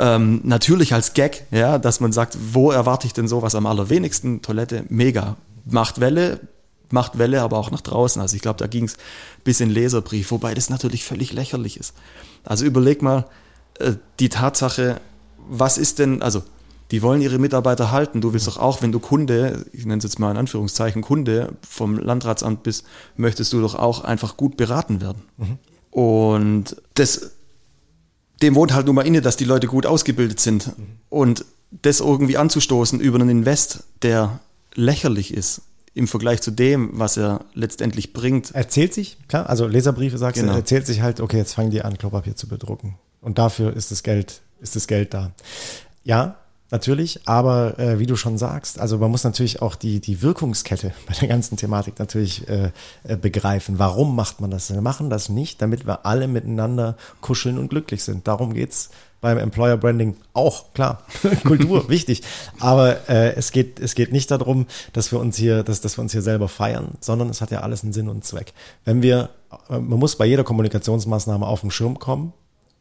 Ähm, 0.00 0.40
natürlich 0.44 0.94
als 0.94 1.12
Gag, 1.12 1.44
ja, 1.50 1.78
dass 1.78 2.00
man 2.00 2.10
sagt, 2.10 2.38
wo 2.54 2.70
erwarte 2.70 3.06
ich 3.06 3.12
denn 3.12 3.28
sowas 3.28 3.54
am 3.54 3.66
allerwenigsten? 3.66 4.40
Toilette, 4.40 4.84
mega. 4.88 5.36
Macht 5.66 6.00
Welle, 6.00 6.40
macht 6.90 7.18
Welle, 7.18 7.42
aber 7.42 7.58
auch 7.58 7.70
nach 7.70 7.82
draußen. 7.82 8.22
Also 8.22 8.34
ich 8.34 8.40
glaube, 8.40 8.58
da 8.58 8.66
ging 8.66 8.84
es 8.84 8.96
bis 9.44 9.60
in 9.60 9.68
Leserbrief, 9.68 10.30
wobei 10.30 10.54
das 10.54 10.70
natürlich 10.70 11.04
völlig 11.04 11.34
lächerlich 11.34 11.78
ist. 11.78 11.92
Also 12.44 12.64
überleg 12.64 13.02
mal, 13.02 13.26
äh, 13.78 13.92
die 14.20 14.30
Tatsache, 14.30 15.02
was 15.50 15.76
ist 15.76 15.98
denn, 15.98 16.22
also 16.22 16.42
die 16.92 17.02
wollen 17.02 17.20
ihre 17.20 17.38
Mitarbeiter 17.38 17.92
halten. 17.92 18.22
Du 18.22 18.32
willst 18.32 18.46
doch 18.46 18.56
auch, 18.56 18.80
wenn 18.80 18.92
du 18.92 19.00
Kunde, 19.00 19.66
ich 19.74 19.84
nenne 19.84 19.98
es 19.98 20.04
jetzt 20.04 20.18
mal 20.18 20.30
in 20.30 20.38
Anführungszeichen 20.38 21.02
Kunde 21.02 21.52
vom 21.68 21.98
Landratsamt 21.98 22.62
bist, 22.62 22.86
möchtest 23.18 23.52
du 23.52 23.60
doch 23.60 23.74
auch 23.74 24.02
einfach 24.02 24.38
gut 24.38 24.56
beraten 24.56 25.02
werden. 25.02 25.22
Mhm. 25.36 25.58
Und 25.90 26.76
das 26.94 27.32
dem 28.42 28.54
wohnt 28.54 28.72
halt 28.72 28.86
nun 28.86 28.94
mal 28.94 29.06
inne, 29.06 29.20
dass 29.20 29.36
die 29.36 29.44
Leute 29.44 29.66
gut 29.66 29.86
ausgebildet 29.86 30.40
sind. 30.40 30.78
Mhm. 30.78 30.86
Und 31.08 31.44
das 31.82 32.00
irgendwie 32.00 32.36
anzustoßen 32.36 33.00
über 33.00 33.20
einen 33.20 33.28
Invest, 33.28 33.84
der 34.02 34.40
lächerlich 34.74 35.32
ist 35.32 35.62
im 35.94 36.06
Vergleich 36.06 36.40
zu 36.40 36.50
dem, 36.50 36.90
was 36.92 37.16
er 37.16 37.44
letztendlich 37.54 38.12
bringt. 38.12 38.54
Erzählt 38.54 38.94
sich, 38.94 39.18
klar, 39.28 39.48
also 39.48 39.66
Leserbriefe 39.66 40.18
sagst 40.18 40.40
genau. 40.40 40.52
du, 40.52 40.58
erzählt 40.58 40.86
sich 40.86 41.00
halt, 41.00 41.20
okay, 41.20 41.36
jetzt 41.36 41.54
fangen 41.54 41.70
die 41.70 41.82
an, 41.82 41.98
Klopapier 41.98 42.36
zu 42.36 42.48
bedrucken. 42.48 42.96
Und 43.20 43.38
dafür 43.38 43.76
ist 43.76 43.90
das 43.90 44.02
Geld, 44.02 44.40
ist 44.60 44.76
das 44.76 44.86
Geld 44.86 45.14
da. 45.14 45.32
Ja, 46.04 46.36
natürlich, 46.70 47.26
aber 47.26 47.78
äh, 47.78 47.98
wie 47.98 48.06
du 48.06 48.16
schon 48.16 48.38
sagst, 48.38 48.78
also 48.78 48.98
man 48.98 49.10
muss 49.10 49.24
natürlich 49.24 49.62
auch 49.62 49.74
die, 49.74 50.00
die 50.00 50.22
Wirkungskette 50.22 50.92
bei 51.06 51.14
der 51.14 51.28
ganzen 51.28 51.56
Thematik 51.56 51.98
natürlich 51.98 52.48
äh, 52.48 52.70
äh, 53.04 53.16
begreifen. 53.16 53.78
Warum 53.78 54.14
macht 54.14 54.40
man 54.40 54.50
das? 54.50 54.72
Wir 54.72 54.80
machen 54.80 55.10
das 55.10 55.28
nicht, 55.28 55.60
damit 55.62 55.86
wir 55.86 56.06
alle 56.06 56.28
miteinander 56.28 56.96
kuscheln 57.20 57.58
und 57.58 57.68
glücklich 57.68 58.04
sind. 58.04 58.26
Darum 58.28 58.54
geht's 58.54 58.90
beim 59.20 59.36
Employer 59.36 59.76
Branding 59.76 60.16
auch, 60.32 60.72
klar, 60.72 61.02
Kultur, 61.44 61.88
wichtig. 61.88 62.22
Aber 62.58 63.08
äh, 63.08 63.34
es, 63.34 63.52
geht, 63.52 63.78
es 63.78 63.94
geht 63.94 64.12
nicht 64.12 64.30
darum, 64.30 64.66
dass 64.92 65.12
wir 65.12 65.18
uns 65.18 65.36
hier, 65.36 65.62
dass, 65.62 65.80
dass 65.80 65.98
wir 65.98 66.02
uns 66.02 66.12
hier 66.12 66.22
selber 66.22 66.48
feiern, 66.48 66.92
sondern 67.00 67.28
es 67.28 67.40
hat 67.40 67.50
ja 67.50 67.60
alles 67.60 67.82
einen 67.82 67.92
Sinn 67.92 68.08
und 68.08 68.24
Zweck. 68.24 68.54
Wenn 68.84 69.02
wir, 69.02 69.30
äh, 69.68 69.78
man 69.78 69.98
muss 69.98 70.16
bei 70.16 70.26
jeder 70.26 70.44
Kommunikationsmaßnahme 70.44 71.46
auf 71.46 71.60
den 71.60 71.70
Schirm 71.70 71.98
kommen 71.98 72.32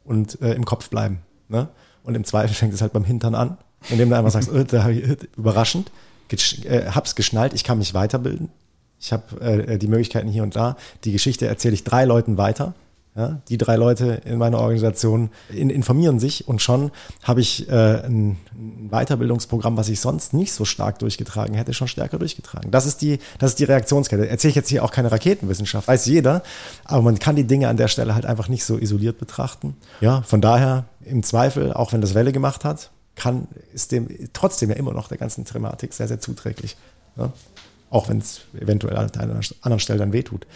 und 0.05 0.41
äh, 0.41 0.53
im 0.53 0.63
Kopf 0.63 0.89
bleiben. 0.89 1.19
Ne? 1.49 1.67
Und 2.03 2.15
im 2.15 2.23
Zweifel 2.23 2.55
fängt 2.55 2.73
es 2.73 2.81
halt 2.81 2.93
beim 2.93 3.03
Hintern 3.03 3.35
an 3.35 3.57
indem 3.89 4.09
du 4.09 4.17
einfach 4.17 4.31
sagst, 4.31 4.51
äh, 4.51 4.65
da 4.65 4.89
ich, 4.89 5.03
äh, 5.03 5.17
überraschend, 5.37 5.91
äh, 6.31 6.91
hab's 6.91 7.15
geschnallt, 7.15 7.53
ich 7.53 7.63
kann 7.63 7.77
mich 7.77 7.93
weiterbilden. 7.93 8.49
Ich 8.99 9.13
habe 9.13 9.39
äh, 9.41 9.77
die 9.77 9.87
Möglichkeiten 9.87 10.27
hier 10.27 10.43
und 10.43 10.55
da. 10.55 10.75
Die 11.03 11.11
Geschichte 11.11 11.47
erzähle 11.47 11.73
ich 11.73 11.83
drei 11.83 12.05
Leuten 12.05 12.37
weiter. 12.37 12.73
Ja, 13.15 13.41
die 13.49 13.57
drei 13.57 13.75
Leute 13.75 14.21
in 14.23 14.37
meiner 14.37 14.59
Organisation 14.59 15.31
in, 15.49 15.71
informieren 15.71 16.19
sich 16.19 16.47
und 16.47 16.61
schon 16.61 16.91
habe 17.23 17.41
ich 17.41 17.67
äh, 17.67 18.05
ein, 18.05 18.37
ein 18.53 18.89
Weiterbildungsprogramm, 18.91 19.75
was 19.77 19.89
ich 19.89 19.99
sonst 19.99 20.33
nicht 20.33 20.53
so 20.53 20.63
stark 20.63 20.99
durchgetragen 20.99 21.55
hätte, 21.55 21.73
schon 21.73 21.87
stärker 21.87 22.19
durchgetragen. 22.19 22.69
Das 22.69 22.85
ist 22.85 23.01
die, 23.01 23.17
das 23.39 23.51
ist 23.51 23.59
die 23.59 23.63
Reaktionskette. 23.63 24.29
Erzähle 24.29 24.51
ich 24.51 24.55
jetzt 24.55 24.69
hier 24.69 24.85
auch 24.85 24.91
keine 24.91 25.11
Raketenwissenschaft, 25.11 25.87
weiß 25.87 26.05
jeder, 26.05 26.43
aber 26.85 27.01
man 27.01 27.17
kann 27.17 27.35
die 27.35 27.45
Dinge 27.45 27.67
an 27.67 27.77
der 27.77 27.87
Stelle 27.87 28.13
halt 28.13 28.27
einfach 28.27 28.47
nicht 28.47 28.63
so 28.63 28.77
isoliert 28.77 29.17
betrachten. 29.17 29.75
Ja, 30.01 30.21
von 30.21 30.39
daher 30.39 30.85
im 31.03 31.23
Zweifel, 31.23 31.73
auch 31.73 31.91
wenn 31.91 32.01
das 32.01 32.13
Welle 32.13 32.31
gemacht 32.31 32.63
hat, 32.63 32.91
kann, 33.19 33.47
ist 33.73 33.91
dem 33.91 34.07
trotzdem 34.33 34.69
ja 34.69 34.75
immer 34.75 34.93
noch 34.93 35.07
der 35.07 35.17
ganzen 35.17 35.45
Thematik 35.45 35.93
sehr, 35.93 36.07
sehr 36.07 36.19
zuträglich. 36.19 36.77
Ne? 37.15 37.31
Auch 37.91 38.09
wenn 38.09 38.19
es 38.19 38.41
eventuell 38.59 38.95
an 38.95 39.11
einer 39.11 39.39
anderen 39.61 39.79
Stelle 39.79 39.99
dann 39.99 40.13
wehtut. 40.13 40.47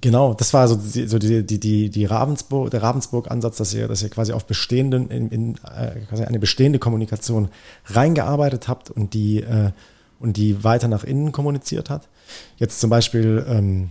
Genau, 0.00 0.34
das 0.34 0.52
war 0.52 0.66
so, 0.66 0.74
die, 0.74 1.06
so 1.06 1.18
die, 1.18 1.46
die, 1.46 1.60
die, 1.60 1.88
die 1.88 2.04
Ravensburg, 2.04 2.70
der 2.70 2.82
Ravensburg-Ansatz, 2.82 3.56
dass 3.58 3.72
ihr, 3.72 3.86
dass 3.86 4.02
ihr 4.02 4.08
quasi 4.08 4.32
auf 4.32 4.46
bestehenden, 4.46 5.08
in, 5.10 5.28
in 5.30 5.54
äh, 5.58 6.00
quasi 6.08 6.24
eine 6.24 6.40
bestehende 6.40 6.80
Kommunikation 6.80 7.50
reingearbeitet 7.86 8.66
habt 8.66 8.90
und 8.90 9.14
die, 9.14 9.42
äh, 9.42 9.70
und 10.18 10.36
die 10.36 10.64
weiter 10.64 10.88
nach 10.88 11.04
innen 11.04 11.30
kommuniziert 11.30 11.88
hat. 11.88 12.08
Jetzt 12.56 12.80
zum 12.80 12.90
Beispiel 12.90 13.44
ähm, 13.48 13.90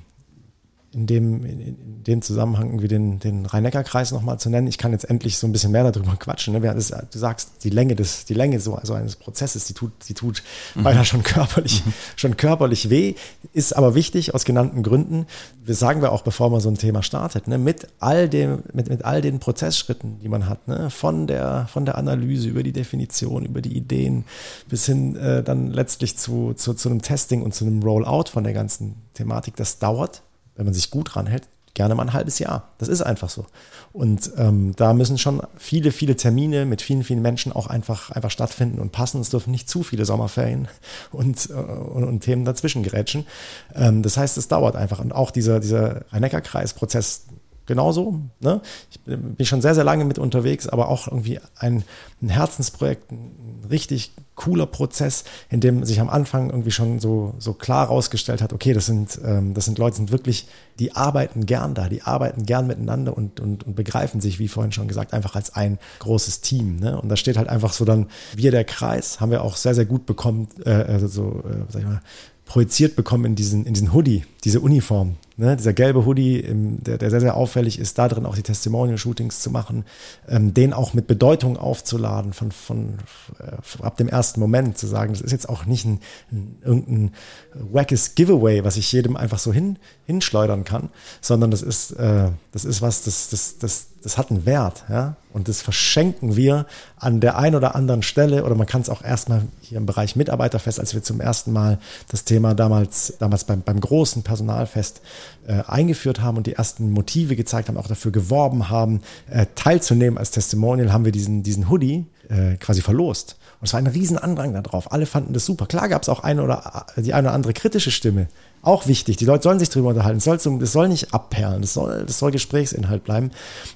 in 0.93 1.07
dem, 1.07 1.45
in, 1.45 2.03
dem 2.03 2.21
Zusammenhang 2.21 2.67
irgendwie 2.67 2.89
den, 2.89 3.19
den 3.19 3.45
Rhein-Neckar-Kreis 3.45 4.11
nochmal 4.11 4.39
zu 4.39 4.49
nennen. 4.49 4.67
Ich 4.67 4.77
kann 4.77 4.91
jetzt 4.91 5.09
endlich 5.09 5.37
so 5.37 5.47
ein 5.47 5.53
bisschen 5.53 5.71
mehr 5.71 5.89
darüber 5.89 6.15
quatschen. 6.17 6.53
Ne? 6.53 6.59
Das, 6.59 6.89
du 6.89 7.17
sagst, 7.17 7.63
die 7.63 7.69
Länge 7.69 7.95
des, 7.95 8.25
die 8.25 8.33
Länge 8.33 8.59
so 8.59 8.75
also 8.75 8.93
eines 8.93 9.15
Prozesses, 9.15 9.65
die 9.65 9.73
tut, 9.73 9.91
die 10.09 10.13
tut 10.13 10.43
mhm. 10.75 10.83
beinahe 10.83 11.05
schon 11.05 11.23
körperlich, 11.23 11.85
mhm. 11.85 11.93
schon 12.17 12.35
körperlich 12.35 12.89
weh, 12.89 13.15
ist 13.53 13.75
aber 13.77 13.95
wichtig 13.95 14.35
aus 14.35 14.43
genannten 14.43 14.83
Gründen. 14.83 15.27
Das 15.65 15.79
sagen 15.79 16.01
wir 16.01 16.11
auch, 16.11 16.23
bevor 16.23 16.49
man 16.49 16.59
so 16.59 16.69
ein 16.69 16.77
Thema 16.77 17.03
startet, 17.03 17.47
ne? 17.47 17.57
mit 17.57 17.87
all 17.99 18.27
dem, 18.27 18.63
mit, 18.73 18.89
mit 18.89 19.05
all 19.05 19.21
den 19.21 19.39
Prozessschritten, 19.39 20.19
die 20.19 20.27
man 20.27 20.49
hat, 20.49 20.67
ne? 20.67 20.89
von 20.89 21.25
der, 21.25 21.67
von 21.71 21.85
der 21.85 21.97
Analyse 21.97 22.49
über 22.49 22.63
die 22.63 22.73
Definition, 22.73 23.45
über 23.45 23.61
die 23.61 23.77
Ideen 23.77 24.25
bis 24.67 24.85
hin 24.85 25.15
äh, 25.15 25.41
dann 25.41 25.71
letztlich 25.71 26.17
zu, 26.17 26.53
zu, 26.53 26.73
zu 26.73 26.89
einem 26.89 27.01
Testing 27.01 27.43
und 27.43 27.55
zu 27.55 27.65
einem 27.65 27.81
Rollout 27.81 28.25
von 28.29 28.43
der 28.43 28.53
ganzen 28.53 28.95
Thematik. 29.13 29.55
Das 29.55 29.79
dauert 29.79 30.21
wenn 30.61 30.67
man 30.67 30.75
sich 30.75 30.91
gut 30.91 31.15
ranhält, 31.15 31.47
gerne 31.73 31.95
mal 31.95 32.03
ein 32.03 32.13
halbes 32.13 32.37
Jahr. 32.37 32.69
Das 32.77 32.87
ist 32.87 33.01
einfach 33.01 33.31
so. 33.31 33.47
Und 33.93 34.31
ähm, 34.37 34.75
da 34.75 34.93
müssen 34.93 35.17
schon 35.17 35.41
viele, 35.57 35.91
viele 35.91 36.15
Termine 36.15 36.65
mit 36.65 36.83
vielen, 36.83 37.03
vielen 37.03 37.23
Menschen 37.23 37.51
auch 37.51 37.65
einfach, 37.65 38.11
einfach 38.11 38.29
stattfinden 38.29 38.79
und 38.79 38.91
passen. 38.91 39.21
Es 39.21 39.31
dürfen 39.31 39.49
nicht 39.49 39.67
zu 39.67 39.81
viele 39.81 40.05
Sommerferien 40.05 40.67
und, 41.11 41.49
äh, 41.49 41.53
und, 41.53 42.03
und 42.03 42.19
Themen 42.19 42.45
dazwischen 42.45 42.83
gerätschen. 42.83 43.25
Ähm, 43.73 44.03
das 44.03 44.17
heißt, 44.17 44.37
es 44.37 44.47
dauert 44.47 44.75
einfach. 44.75 44.99
Und 44.99 45.13
auch 45.13 45.31
dieser, 45.31 45.59
dieser 45.59 46.05
Rhein-Neckar-Kreis-Prozess 46.11 47.25
genauso. 47.65 48.21
Ne? 48.39 48.61
Ich 48.89 48.99
bin 49.01 49.45
schon 49.45 49.61
sehr, 49.61 49.75
sehr 49.75 49.83
lange 49.83 50.05
mit 50.05 50.19
unterwegs, 50.19 50.67
aber 50.67 50.89
auch 50.89 51.07
irgendwie 51.07 51.39
ein, 51.57 51.83
ein 52.21 52.29
Herzensprojekt, 52.29 53.11
ein 53.11 53.65
richtig 53.69 54.11
cooler 54.35 54.65
Prozess, 54.65 55.23
in 55.49 55.59
dem 55.59 55.83
sich 55.83 55.99
am 55.99 56.09
Anfang 56.09 56.49
irgendwie 56.49 56.71
schon 56.71 56.99
so, 56.99 57.35
so 57.37 57.53
klar 57.53 57.87
rausgestellt 57.87 58.41
hat, 58.41 58.53
okay, 58.53 58.73
das 58.73 58.87
sind, 58.87 59.19
ähm, 59.23 59.53
das 59.53 59.65
sind 59.65 59.77
Leute, 59.77 59.97
sind 59.97 60.11
wirklich, 60.11 60.47
die 60.79 60.95
arbeiten 60.95 61.45
gern 61.45 61.75
da, 61.75 61.89
die 61.89 62.01
arbeiten 62.01 62.45
gern 62.45 62.65
miteinander 62.65 63.15
und, 63.15 63.39
und, 63.39 63.63
und 63.65 63.75
begreifen 63.75 64.19
sich, 64.19 64.39
wie 64.39 64.47
vorhin 64.47 64.71
schon 64.71 64.87
gesagt, 64.87 65.13
einfach 65.13 65.35
als 65.35 65.53
ein 65.53 65.77
großes 65.99 66.41
Team. 66.41 66.77
Ne? 66.77 66.99
Und 66.99 67.09
da 67.09 67.17
steht 67.17 67.37
halt 67.37 67.49
einfach 67.49 67.73
so 67.73 67.85
dann, 67.85 68.07
wir 68.35 68.51
der 68.51 68.63
Kreis, 68.63 69.19
haben 69.19 69.31
wir 69.31 69.43
auch 69.43 69.57
sehr, 69.57 69.75
sehr 69.75 69.85
gut 69.85 70.05
bekommen, 70.05 70.47
äh, 70.65 70.71
also 70.71 71.07
so, 71.07 71.43
äh, 71.45 71.71
sag 71.71 71.81
ich 71.81 71.87
mal, 71.87 72.01
projiziert 72.45 72.97
bekommen 72.97 73.25
in 73.25 73.35
diesen, 73.35 73.65
in 73.65 73.73
diesen 73.73 73.93
Hoodie, 73.93 74.25
diese 74.43 74.59
Uniform. 74.59 75.15
Ne? 75.41 75.57
Dieser 75.57 75.73
gelbe 75.73 76.05
Hoodie, 76.05 76.39
im, 76.39 76.83
der, 76.83 76.99
der 76.99 77.09
sehr, 77.09 77.19
sehr 77.19 77.35
auffällig 77.35 77.79
ist, 77.79 77.97
da 77.97 78.07
drin 78.07 78.27
auch 78.27 78.35
die 78.35 78.43
Testimonial-Shootings 78.43 79.39
zu 79.39 79.49
machen, 79.49 79.85
ähm, 80.29 80.53
den 80.53 80.71
auch 80.71 80.93
mit 80.93 81.07
Bedeutung 81.07 81.57
aufzuladen, 81.57 82.31
von, 82.31 82.51
von 82.51 82.99
äh, 83.39 83.83
ab 83.83 83.97
dem 83.97 84.07
ersten 84.07 84.39
Moment 84.39 84.77
zu 84.77 84.85
sagen, 84.85 85.13
das 85.13 85.21
ist 85.21 85.31
jetzt 85.31 85.49
auch 85.49 85.65
nicht 85.65 85.83
ein, 85.83 85.99
ein 86.31 86.57
irgendein 86.63 87.13
wackes 87.55 88.13
Giveaway, 88.13 88.63
was 88.63 88.77
ich 88.77 88.91
jedem 88.91 89.17
einfach 89.17 89.39
so 89.39 89.51
hin, 89.51 89.79
hinschleudern 90.05 90.63
kann, 90.63 90.89
sondern 91.21 91.49
das 91.49 91.63
ist, 91.63 91.93
äh, 91.93 92.29
das 92.51 92.63
ist 92.63 92.83
was, 92.83 93.03
das, 93.03 93.29
das, 93.29 93.57
das, 93.57 93.87
das 94.03 94.19
hat 94.19 94.29
einen 94.29 94.45
Wert, 94.45 94.83
ja. 94.89 95.15
Und 95.33 95.47
das 95.47 95.61
verschenken 95.61 96.35
wir 96.35 96.65
an 96.97 97.21
der 97.21 97.37
einen 97.37 97.55
oder 97.55 97.73
anderen 97.73 98.03
Stelle, 98.03 98.43
oder 98.43 98.55
man 98.55 98.67
kann 98.67 98.81
es 98.81 98.89
auch 98.89 99.01
erstmal 99.01 99.43
hier 99.61 99.77
im 99.77 99.85
Bereich 99.85 100.15
Mitarbeiterfest, 100.17 100.79
als 100.79 100.93
wir 100.93 101.03
zum 101.03 101.21
ersten 101.21 101.53
Mal 101.53 101.79
das 102.09 102.25
Thema 102.25 102.53
damals, 102.53 103.13
damals 103.19 103.45
beim, 103.45 103.61
beim 103.61 103.79
großen 103.79 104.23
Personalfest 104.23 105.01
äh, 105.47 105.63
eingeführt 105.67 106.21
haben 106.21 106.37
und 106.37 106.47
die 106.47 106.53
ersten 106.53 106.91
Motive 106.91 107.35
gezeigt 107.35 107.67
haben, 107.67 107.77
auch 107.77 107.87
dafür 107.87 108.11
geworben 108.11 108.69
haben, 108.69 109.01
äh, 109.29 109.45
teilzunehmen 109.55 110.17
als 110.17 110.31
Testimonial, 110.31 110.91
haben 110.91 111.05
wir 111.05 111.11
diesen, 111.11 111.43
diesen 111.43 111.69
Hoodie 111.69 112.05
äh, 112.29 112.55
quasi 112.57 112.81
verlost. 112.81 113.37
Und 113.59 113.67
es 113.67 113.73
war 113.73 113.79
ein 113.79 113.87
riesen 113.87 114.17
Andrang 114.17 114.53
darauf. 114.53 114.91
Alle 114.91 115.05
fanden 115.05 115.33
das 115.33 115.45
super. 115.45 115.65
Klar 115.67 115.89
gab 115.89 116.01
es 116.01 116.09
auch 116.09 116.21
eine 116.21 116.43
oder 116.43 116.85
die 116.97 117.13
eine 117.13 117.27
oder 117.27 117.35
andere 117.35 117.53
kritische 117.53 117.91
Stimme. 117.91 118.27
Auch 118.61 118.87
wichtig. 118.87 119.17
Die 119.17 119.25
Leute 119.25 119.43
sollen 119.43 119.59
sich 119.59 119.69
darüber 119.69 119.89
unterhalten. 119.89 120.17
Das 120.23 120.43
soll, 120.43 120.59
das 120.59 120.71
soll 120.71 120.87
nicht 120.87 121.13
abperlen. 121.13 121.61
Das 121.61 121.73
soll, 121.73 122.05
das 122.05 122.17
soll 122.17 122.31
Gesprächsinhalt 122.31 123.03
bleiben. 123.03 123.31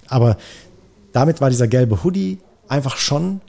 Aber 0.07 0.37
damit 1.11 1.39
war 1.41 1.49
dieser 1.49 1.67
gelbe 1.67 2.03
Hoodie 2.03 2.39
einfach 2.67 2.97
schon 2.97 3.41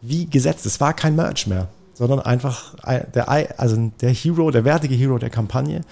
wie 0.00 0.26
gesetzt. 0.26 0.66
Es 0.66 0.80
war 0.80 0.94
kein 0.94 1.16
Merch 1.16 1.46
mehr 1.46 1.68
sondern 1.94 2.20
einfach 2.20 2.74
der, 3.14 3.28
also 3.58 3.90
der 4.00 4.10
Hero, 4.10 4.50
der 4.50 4.64
wertige 4.64 4.94
Hero 4.94 5.18
der 5.18 5.30
Kampagne 5.30 5.82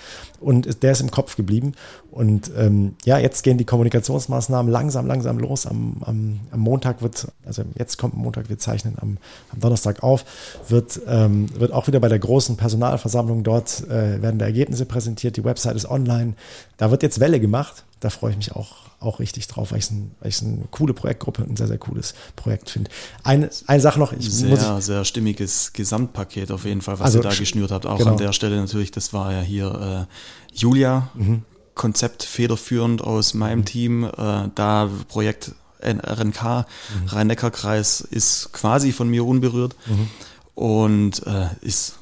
und 0.41 0.83
der 0.83 0.93
ist 0.93 1.01
im 1.01 1.11
Kopf 1.11 1.37
geblieben. 1.37 1.73
Und 2.11 2.51
ähm, 2.59 2.97
ja, 3.05 3.19
jetzt 3.19 3.43
gehen 3.43 3.57
die 3.57 3.65
Kommunikationsmaßnahmen 3.65 4.71
langsam, 4.71 5.07
langsam 5.07 5.38
los. 5.38 5.67
Am, 5.67 5.97
am, 6.05 6.41
am 6.51 6.61
Montag 6.61 7.01
wird, 7.01 7.29
also 7.47 7.62
jetzt 7.75 7.97
kommt 7.97 8.15
Montag, 8.17 8.49
wir 8.49 8.59
zeichnen 8.59 8.97
am, 9.01 9.17
am 9.53 9.61
Donnerstag 9.61 10.03
auf, 10.03 10.25
wird, 10.69 11.01
ähm, 11.07 11.49
wird 11.59 11.73
auch 11.73 11.87
wieder 11.87 12.01
bei 12.01 12.09
der 12.09 12.19
großen 12.19 12.57
Personalversammlung 12.57 13.45
dort 13.45 13.88
äh, 13.88 14.21
werden 14.21 14.38
da 14.38 14.45
Ergebnisse 14.45 14.85
präsentiert. 14.85 15.37
Die 15.37 15.45
Website 15.45 15.77
ist 15.77 15.88
online. 15.88 16.35
Da 16.77 16.91
wird 16.91 17.03
jetzt 17.03 17.21
Welle 17.21 17.41
gemacht. 17.41 17.85
Da 18.01 18.11
freue 18.11 18.33
ich 18.33 18.37
mich 18.37 18.53
auch 18.55 18.91
auch 19.03 19.21
richtig 19.21 19.47
drauf, 19.47 19.73
weil 19.73 19.79
ich 19.79 19.87
es 19.87 19.91
ein, 19.91 20.15
eine 20.21 20.65
coole 20.71 20.95
Projektgruppe 20.95 21.43
und 21.43 21.51
ein 21.51 21.57
sehr, 21.57 21.69
sehr 21.69 21.79
cooles 21.79 22.15
Projekt 22.37 22.71
finde. 22.71 22.91
Eine, 23.23 23.51
eine 23.67 23.81
Sache 23.81 23.99
noch. 23.99 24.12
Ich, 24.12 24.31
sehr, 24.31 24.79
ich, 24.79 24.85
sehr 24.85 25.05
stimmiges 25.05 25.73
Gesamtpaket 25.73 26.51
auf 26.51 26.65
jeden 26.65 26.81
Fall, 26.81 26.99
was 26.99 27.07
also, 27.07 27.19
ihr 27.19 27.23
da 27.23 27.35
geschnürt 27.35 27.71
habt. 27.71 27.87
Auch 27.87 27.99
genau. 27.99 28.12
an 28.12 28.17
der 28.17 28.33
Stelle 28.33 28.57
natürlich, 28.57 28.91
das 28.91 29.12
war 29.12 29.33
ja 29.33 29.41
hier 29.41 30.09
äh, 30.09 30.57
Julia, 30.57 31.11
mhm. 31.15 31.43
Konzept 31.75 32.23
federführend 32.23 33.03
aus 33.03 33.35
meinem 33.35 33.61
mhm. 33.61 33.65
Team. 33.65 34.05
Äh, 34.05 34.51
da 34.55 34.91
Projekt 35.09 35.53
RNK, 35.83 36.43
mhm. 36.45 37.09
Rhein-Neckar-Kreis, 37.09 38.01
ist 38.03 38.53
quasi 38.53 38.93
von 38.93 39.09
mir 39.09 39.27
unberührt 39.27 39.75
mhm. 39.87 40.09
und 40.55 41.27
äh, 41.27 41.49
ist 41.61 41.97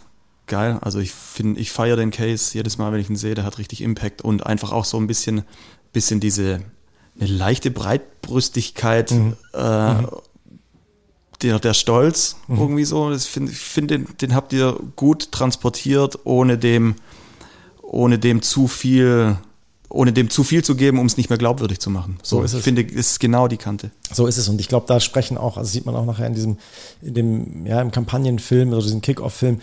geil. 0.46 0.78
Also 0.82 0.98
ich 0.98 1.12
finde, 1.12 1.58
ich 1.60 1.70
feiere 1.70 1.96
den 1.96 2.10
Case 2.10 2.52
jedes 2.52 2.76
Mal, 2.76 2.92
wenn 2.92 3.00
ich 3.00 3.08
ihn 3.08 3.16
sehe, 3.16 3.34
der 3.34 3.44
hat 3.44 3.58
richtig 3.58 3.80
Impact 3.80 4.20
und 4.20 4.44
einfach 4.44 4.72
auch 4.72 4.84
so 4.84 4.98
ein 4.98 5.06
bisschen, 5.06 5.44
bisschen 5.92 6.20
diese 6.20 6.60
eine 7.18 7.28
leichte 7.28 7.70
Breitbrüstigkeit, 7.70 9.10
mhm. 9.10 9.36
Äh, 9.54 9.94
mhm. 9.94 10.08
Der, 11.42 11.58
der 11.58 11.72
Stolz 11.72 12.36
mhm. 12.48 12.58
irgendwie 12.58 12.84
so. 12.84 13.08
Das 13.08 13.24
find, 13.24 13.50
ich 13.50 13.56
finde, 13.56 13.98
den, 13.98 14.16
den 14.20 14.34
habt 14.34 14.52
ihr 14.52 14.78
gut 14.96 15.32
transportiert, 15.32 16.18
ohne 16.24 16.58
dem, 16.58 16.96
ohne 17.82 18.18
dem 18.18 18.42
zu 18.42 18.68
viel 18.68 19.38
ohne 19.90 20.12
dem 20.12 20.30
zu 20.30 20.44
viel 20.44 20.62
zu 20.62 20.76
geben, 20.76 20.98
um 20.98 21.06
es 21.06 21.16
nicht 21.16 21.30
mehr 21.30 21.38
glaubwürdig 21.38 21.80
zu 21.80 21.90
machen. 21.90 22.18
So, 22.22 22.38
so 22.38 22.42
ist 22.44 22.52
ich 22.52 22.58
es. 22.58 22.64
finde, 22.64 22.82
ist 22.82 23.18
genau 23.18 23.48
die 23.48 23.56
Kante. 23.56 23.90
So 24.12 24.26
ist 24.26 24.38
es. 24.38 24.48
Und 24.48 24.60
ich 24.60 24.68
glaube, 24.68 24.86
da 24.86 25.00
sprechen 25.00 25.36
auch, 25.36 25.56
also 25.56 25.68
sieht 25.68 25.84
man 25.84 25.96
auch 25.96 26.06
nachher 26.06 26.28
in 26.28 26.34
diesem, 26.34 26.58
in 27.02 27.14
dem, 27.14 27.66
ja, 27.66 27.82
im 27.82 27.90
Kampagnenfilm 27.90 28.70
oder 28.72 28.82
diesem 28.82 29.00
Kick-Off-Film, 29.00 29.60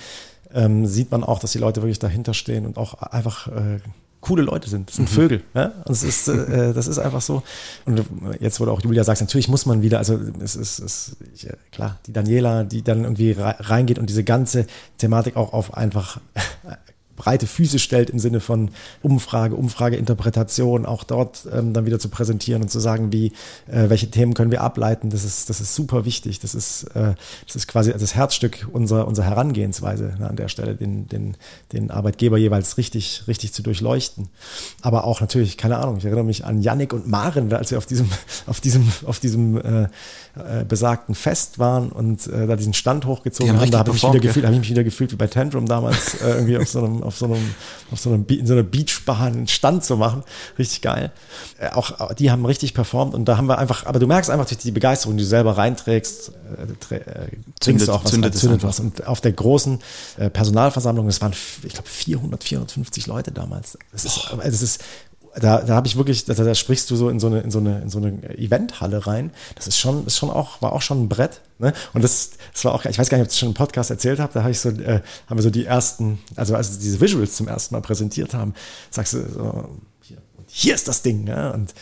ähm, 0.53 0.86
sieht 0.86 1.12
man 1.12 1.23
auch, 1.23 1.39
dass 1.39 1.53
die 1.53 1.60
Leute 1.60 1.81
wirklich 1.81 1.99
dahinter 1.99 2.33
stehen 2.33 2.65
und 2.65 2.77
auch 2.77 2.95
einfach 2.95 3.47
äh, 3.47 3.79
coole 4.27 4.43
Leute 4.43 4.69
sind. 4.69 4.89
Das 4.89 4.97
sind 4.97 5.09
mhm. 5.09 5.15
Vögel. 5.15 5.43
Ja? 5.53 5.71
Und 5.85 5.91
es 5.91 6.03
ist, 6.03 6.27
äh, 6.27 6.73
das 6.73 6.87
ist 6.87 6.99
einfach 6.99 7.21
so. 7.21 7.43
Und 7.85 8.03
jetzt, 8.39 8.59
wo 8.59 8.65
du 8.65 8.71
auch 8.71 8.81
Julia 8.81 9.05
sagst, 9.05 9.21
natürlich 9.21 9.47
muss 9.47 9.65
man 9.65 9.81
wieder, 9.81 9.99
also 9.99 10.19
es 10.41 10.55
ist, 10.55 10.79
es, 10.79 11.15
ich, 11.33 11.47
klar, 11.71 11.97
die 12.05 12.13
Daniela, 12.13 12.65
die 12.65 12.81
dann 12.81 13.03
irgendwie 13.03 13.35
reingeht 13.37 13.99
und 13.99 14.09
diese 14.09 14.25
ganze 14.25 14.67
Thematik 14.97 15.37
auch 15.37 15.53
auf 15.53 15.73
einfach 15.73 16.19
breite 17.17 17.47
Füße 17.47 17.80
stellt 17.80 18.10
im 18.10 18.19
Sinne 18.19 18.39
von 18.39 18.69
Umfrage, 19.01 19.56
Umfrageinterpretation, 19.56 20.86
auch 20.86 21.03
dort 21.03 21.47
ähm, 21.51 21.73
dann 21.73 21.86
wieder 21.86 21.99
zu 21.99 22.08
präsentieren 22.08 22.62
und 22.62 22.69
zu 22.69 22.80
sagen, 22.80 23.12
wie, 23.12 23.34
äh, 23.67 23.89
welche 23.89 24.10
Themen 24.10 24.34
können 24.34 24.51
wir 24.51 24.62
ableiten, 24.62 25.10
das 25.10 25.25
ist, 25.25 25.49
das 25.49 25.60
ist 25.60 25.75
super 25.75 26.06
wichtig. 26.06 26.39
Das 26.39 26.56
ist, 26.56 26.84
äh, 26.95 27.15
das 27.45 27.56
ist 27.56 27.67
quasi 27.67 27.91
das 27.91 28.15
Herzstück 28.15 28.67
unserer, 28.71 29.08
unserer 29.08 29.25
Herangehensweise 29.25 30.15
ne, 30.19 30.30
an 30.30 30.36
der 30.36 30.47
Stelle, 30.47 30.75
den, 30.75 31.08
den, 31.08 31.36
den 31.73 31.91
Arbeitgeber 31.91 32.38
jeweils 32.38 32.77
richtig, 32.77 33.23
richtig 33.27 33.51
zu 33.51 33.63
durchleuchten. 33.63 34.30
Aber 34.82 35.03
auch 35.03 35.19
natürlich, 35.19 35.58
keine 35.58 35.77
Ahnung, 35.77 35.97
ich 35.97 36.06
erinnere 36.06 36.23
mich 36.23 36.45
an 36.45 36.62
Yannick 36.62 36.93
und 36.93 37.08
Maren, 37.08 37.51
als 37.51 37.71
wir 37.71 37.80
auf 37.80 37.88
diesem, 37.88 38.08
auf 38.45 38.62
diesem, 38.62 38.88
auf 39.06 39.19
diesem 39.19 39.58
äh, 39.58 39.84
äh, 39.84 40.65
besagten 40.67 41.15
Fest 41.15 41.58
waren 41.58 41.89
und 41.89 42.27
äh, 42.27 42.45
da 42.45 42.56
diesen 42.56 42.73
Stand 42.73 43.06
hochgezogen 43.06 43.53
haben, 43.53 43.62
haben 43.62 43.71
da 43.71 43.80
habe 43.80 43.89
ich 43.89 44.03
mich 44.03 44.13
wieder 44.13 44.19
gefühlt, 44.19 44.45
habe 44.45 44.56
ich 44.56 44.62
mich 44.62 44.69
wieder 44.69 44.84
gefühlt 44.84 45.12
wie 45.12 45.15
bei 45.15 45.27
Tantrum 45.27 45.65
damals 45.65 46.21
äh, 46.21 46.30
irgendwie 46.30 46.58
auf 46.58 46.69
so 46.69 46.84
einem 46.84 47.03
auf 47.08 47.17
so 47.17 47.26
einem, 47.26 47.56
auf 47.91 48.00
so 48.00 48.10
einem, 48.10 48.26
in 48.28 48.46
so 48.46 48.54
einer 48.54 48.63
Beachbar 48.63 49.22
einen 49.22 49.48
Stand 49.48 49.84
zu 49.84 49.98
machen. 49.98 50.24
Richtig 50.60 50.82
geil. 50.82 51.12
Äh, 51.60 51.70
auch 51.70 52.13
die 52.13 52.32
haben 52.32 52.46
richtig 52.46 52.74
performt 52.74 53.13
und 53.13 53.26
da 53.26 53.38
haben 53.38 53.48
wir 53.48 53.58
einfach, 53.58 53.86
aber 53.86 54.00
du 54.00 54.08
merkst 54.08 54.30
einfach 54.30 54.46
durch 54.46 54.60
die 54.60 54.72
Begeisterung, 54.72 55.17
die 55.17 55.24
du 55.24 55.30
selber 55.30 55.58
reinträgst, 55.58 56.32
äh, 56.89 56.96
äh 56.96 57.28
zündet, 57.60 57.89
auch 57.89 58.04
was, 58.04 58.12
zündet, 58.12 58.38
zündet 58.38 58.63
was. 58.63 58.80
Und 58.80 59.08
auf 59.08 59.22
der 59.22 59.32
großen 59.32 59.80
äh, 60.17 60.30
Personalversammlung, 60.30 61.08
das 61.08 61.22
waren, 61.22 61.34
ich 61.63 61.74
glaube, 61.74 61.89
400, 61.89 62.43
450 62.43 63.08
Leute 63.08 63.32
damals. 63.32 63.78
Das 63.91 64.06
ist, 64.06 64.30
das 64.43 64.62
ist 64.62 64.84
da, 65.39 65.62
da 65.62 65.76
habe 65.76 65.88
ich 65.88 65.97
wirklich, 65.97 66.26
da, 66.26 66.34
da 66.34 66.56
sprichst 66.56 66.89
du 66.89 66.95
so 66.95 67.10
in 67.10 67.19
so 67.19 67.28
eine, 67.28 67.41
in 67.41 67.52
so 67.52 67.60
eine, 67.60 67.82
in 67.82 67.89
so 67.89 68.00
eine 68.00 68.38
Eventhalle 68.38 69.06
rein. 69.06 69.32
Das 69.56 69.67
ist 69.67 69.78
schon, 69.78 70.06
ist 70.06 70.17
schon 70.17 70.30
auch, 70.30 70.62
war 70.62 70.73
auch 70.73 70.82
schon 70.82 71.04
ein 71.04 71.10
Brett. 71.10 71.41
Ne? 71.60 71.73
Und 71.93 72.04
das, 72.04 72.32
das 72.54 72.65
war 72.65 72.73
auch, 72.73 72.86
ich 72.86 72.97
weiß 72.97 73.10
gar 73.10 73.17
nicht, 73.17 73.26
ob 73.26 73.28
ich 73.28 73.34
das 73.34 73.39
schon 73.39 73.50
im 73.50 73.56
Podcast 73.56 73.89
erzählt 73.89 74.19
habe, 74.19 74.34
da 74.34 74.41
habe 74.41 74.52
ich 74.52 74.60
so, 74.60 74.69
äh, 74.69 75.02
haben 75.28 75.38
wir 75.38 75.43
so 75.43 75.50
die 75.50 75.65
ersten, 75.65 76.19
also 76.36 76.56
als 76.56 76.80
diese 76.80 77.00
Visuals 77.00 77.36
zum 77.36 77.47
ersten 77.47 77.76
Mal 77.76 77.82
präsentiert 77.82 78.34
haben, 78.34 78.54
sagst 78.89 79.13
du 79.13 79.30
so, 79.30 79.69
hier, 80.02 80.17
hier 80.47 80.76
ist 80.76 80.88
das 80.88 81.02
Ding. 81.02 81.28
Ja? 81.28 81.52
Und 81.52 81.73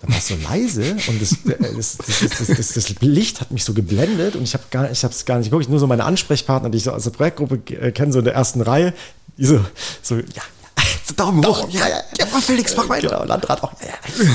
dann 0.00 0.10
war 0.10 0.18
es 0.18 0.28
so 0.28 0.36
leise 0.36 0.96
und 1.08 1.20
das, 1.20 1.36
das, 1.44 1.96
das, 1.96 2.46
das, 2.46 2.68
das, 2.74 3.00
Licht 3.00 3.40
hat 3.40 3.50
mich 3.50 3.64
so 3.64 3.72
geblendet 3.72 4.36
und 4.36 4.42
ich 4.42 4.54
habe 4.54 4.64
gar, 4.70 4.90
ich 4.90 5.02
habe 5.02 5.14
es 5.14 5.24
gar 5.24 5.38
nicht 5.38 5.50
geguckt. 5.50 5.68
Nur 5.68 5.78
so 5.78 5.86
meine 5.86 6.04
Ansprechpartner, 6.04 6.70
die 6.70 6.78
ich 6.78 6.84
so 6.84 6.92
aus 6.92 7.04
der 7.04 7.10
Projektgruppe 7.10 7.58
kenne, 7.58 8.12
so 8.12 8.18
in 8.18 8.24
der 8.24 8.34
ersten 8.34 8.60
Reihe, 8.60 8.92
die 9.38 9.46
so, 9.46 9.64
so 10.02 10.16
ja, 10.16 10.42
Daumen 11.12 11.44
hoch. 11.46 11.68
Ja, 11.70 11.88
ja, 11.88 11.96
ja, 12.18 12.26
Felix, 12.40 12.76
mach 12.76 12.88
weiter. 12.88 13.08
Genau, 13.08 13.24
Landrat 13.24 13.62
auch. 13.62 13.72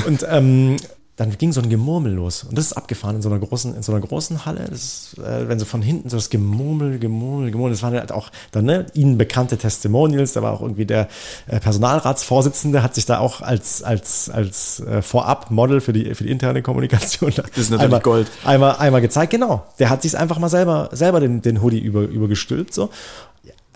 Und 0.06 0.24
ähm, 0.28 0.76
dann 1.20 1.36
ging 1.36 1.52
so 1.52 1.60
ein 1.60 1.68
Gemurmel 1.68 2.14
los. 2.14 2.44
Und 2.44 2.56
das 2.56 2.64
ist 2.64 2.72
abgefahren 2.72 3.16
in 3.16 3.20
so 3.20 3.28
einer 3.28 3.38
großen, 3.38 3.74
in 3.74 3.82
so 3.82 3.92
einer 3.92 4.00
großen 4.00 4.46
Halle. 4.46 4.60
Ist, 4.60 5.18
äh, 5.18 5.46
wenn 5.48 5.58
so 5.58 5.66
von 5.66 5.82
hinten 5.82 6.08
so 6.08 6.16
das 6.16 6.30
Gemurmel, 6.30 6.98
Gemurmel, 6.98 7.50
Gemurmel, 7.50 7.72
das 7.74 7.82
waren 7.82 7.92
halt 7.92 8.10
auch 8.10 8.30
dann, 8.52 8.64
ne, 8.64 8.86
ihnen 8.94 9.18
bekannte 9.18 9.58
Testimonials. 9.58 10.32
Da 10.32 10.40
war 10.40 10.54
auch 10.54 10.62
irgendwie 10.62 10.86
der 10.86 11.08
äh, 11.46 11.60
Personalratsvorsitzende, 11.60 12.82
hat 12.82 12.94
sich 12.94 13.04
da 13.04 13.18
auch 13.18 13.42
als, 13.42 13.82
als, 13.82 14.30
als 14.30 14.80
äh, 14.80 15.02
Vorab-Model 15.02 15.82
für 15.82 15.92
die, 15.92 16.14
für 16.14 16.24
die 16.24 16.30
interne 16.30 16.62
Kommunikation 16.62 17.34
das 17.36 17.44
ist 17.54 17.70
natürlich 17.70 17.82
einmal, 17.82 18.00
Gold. 18.00 18.28
Einmal, 18.46 18.76
einmal 18.76 19.02
gezeigt. 19.02 19.30
Genau. 19.30 19.66
Der 19.78 19.90
hat 19.90 20.00
sich 20.00 20.16
einfach 20.16 20.38
mal 20.38 20.48
selber, 20.48 20.88
selber 20.92 21.20
den, 21.20 21.42
den 21.42 21.60
Hoodie 21.60 21.80
über, 21.80 22.00
übergestülpt, 22.00 22.72
so 22.72 22.88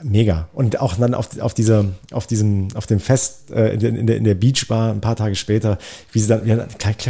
mega. 0.02 0.48
Und 0.52 0.80
auch 0.80 0.96
dann 0.96 1.14
auf, 1.14 1.38
auf 1.40 1.54
dieser, 1.54 1.86
auf 2.12 2.26
diesem, 2.26 2.68
auf 2.74 2.86
dem 2.86 3.00
Fest 3.00 3.50
äh, 3.50 3.74
in, 3.74 4.06
der, 4.06 4.16
in 4.16 4.24
der 4.24 4.34
Beachbar 4.34 4.92
ein 4.92 5.00
paar 5.00 5.16
Tage 5.16 5.36
später, 5.36 5.78
wie 6.12 6.20
sie 6.20 6.28
dann, 6.28 6.46
ja, 6.46 6.66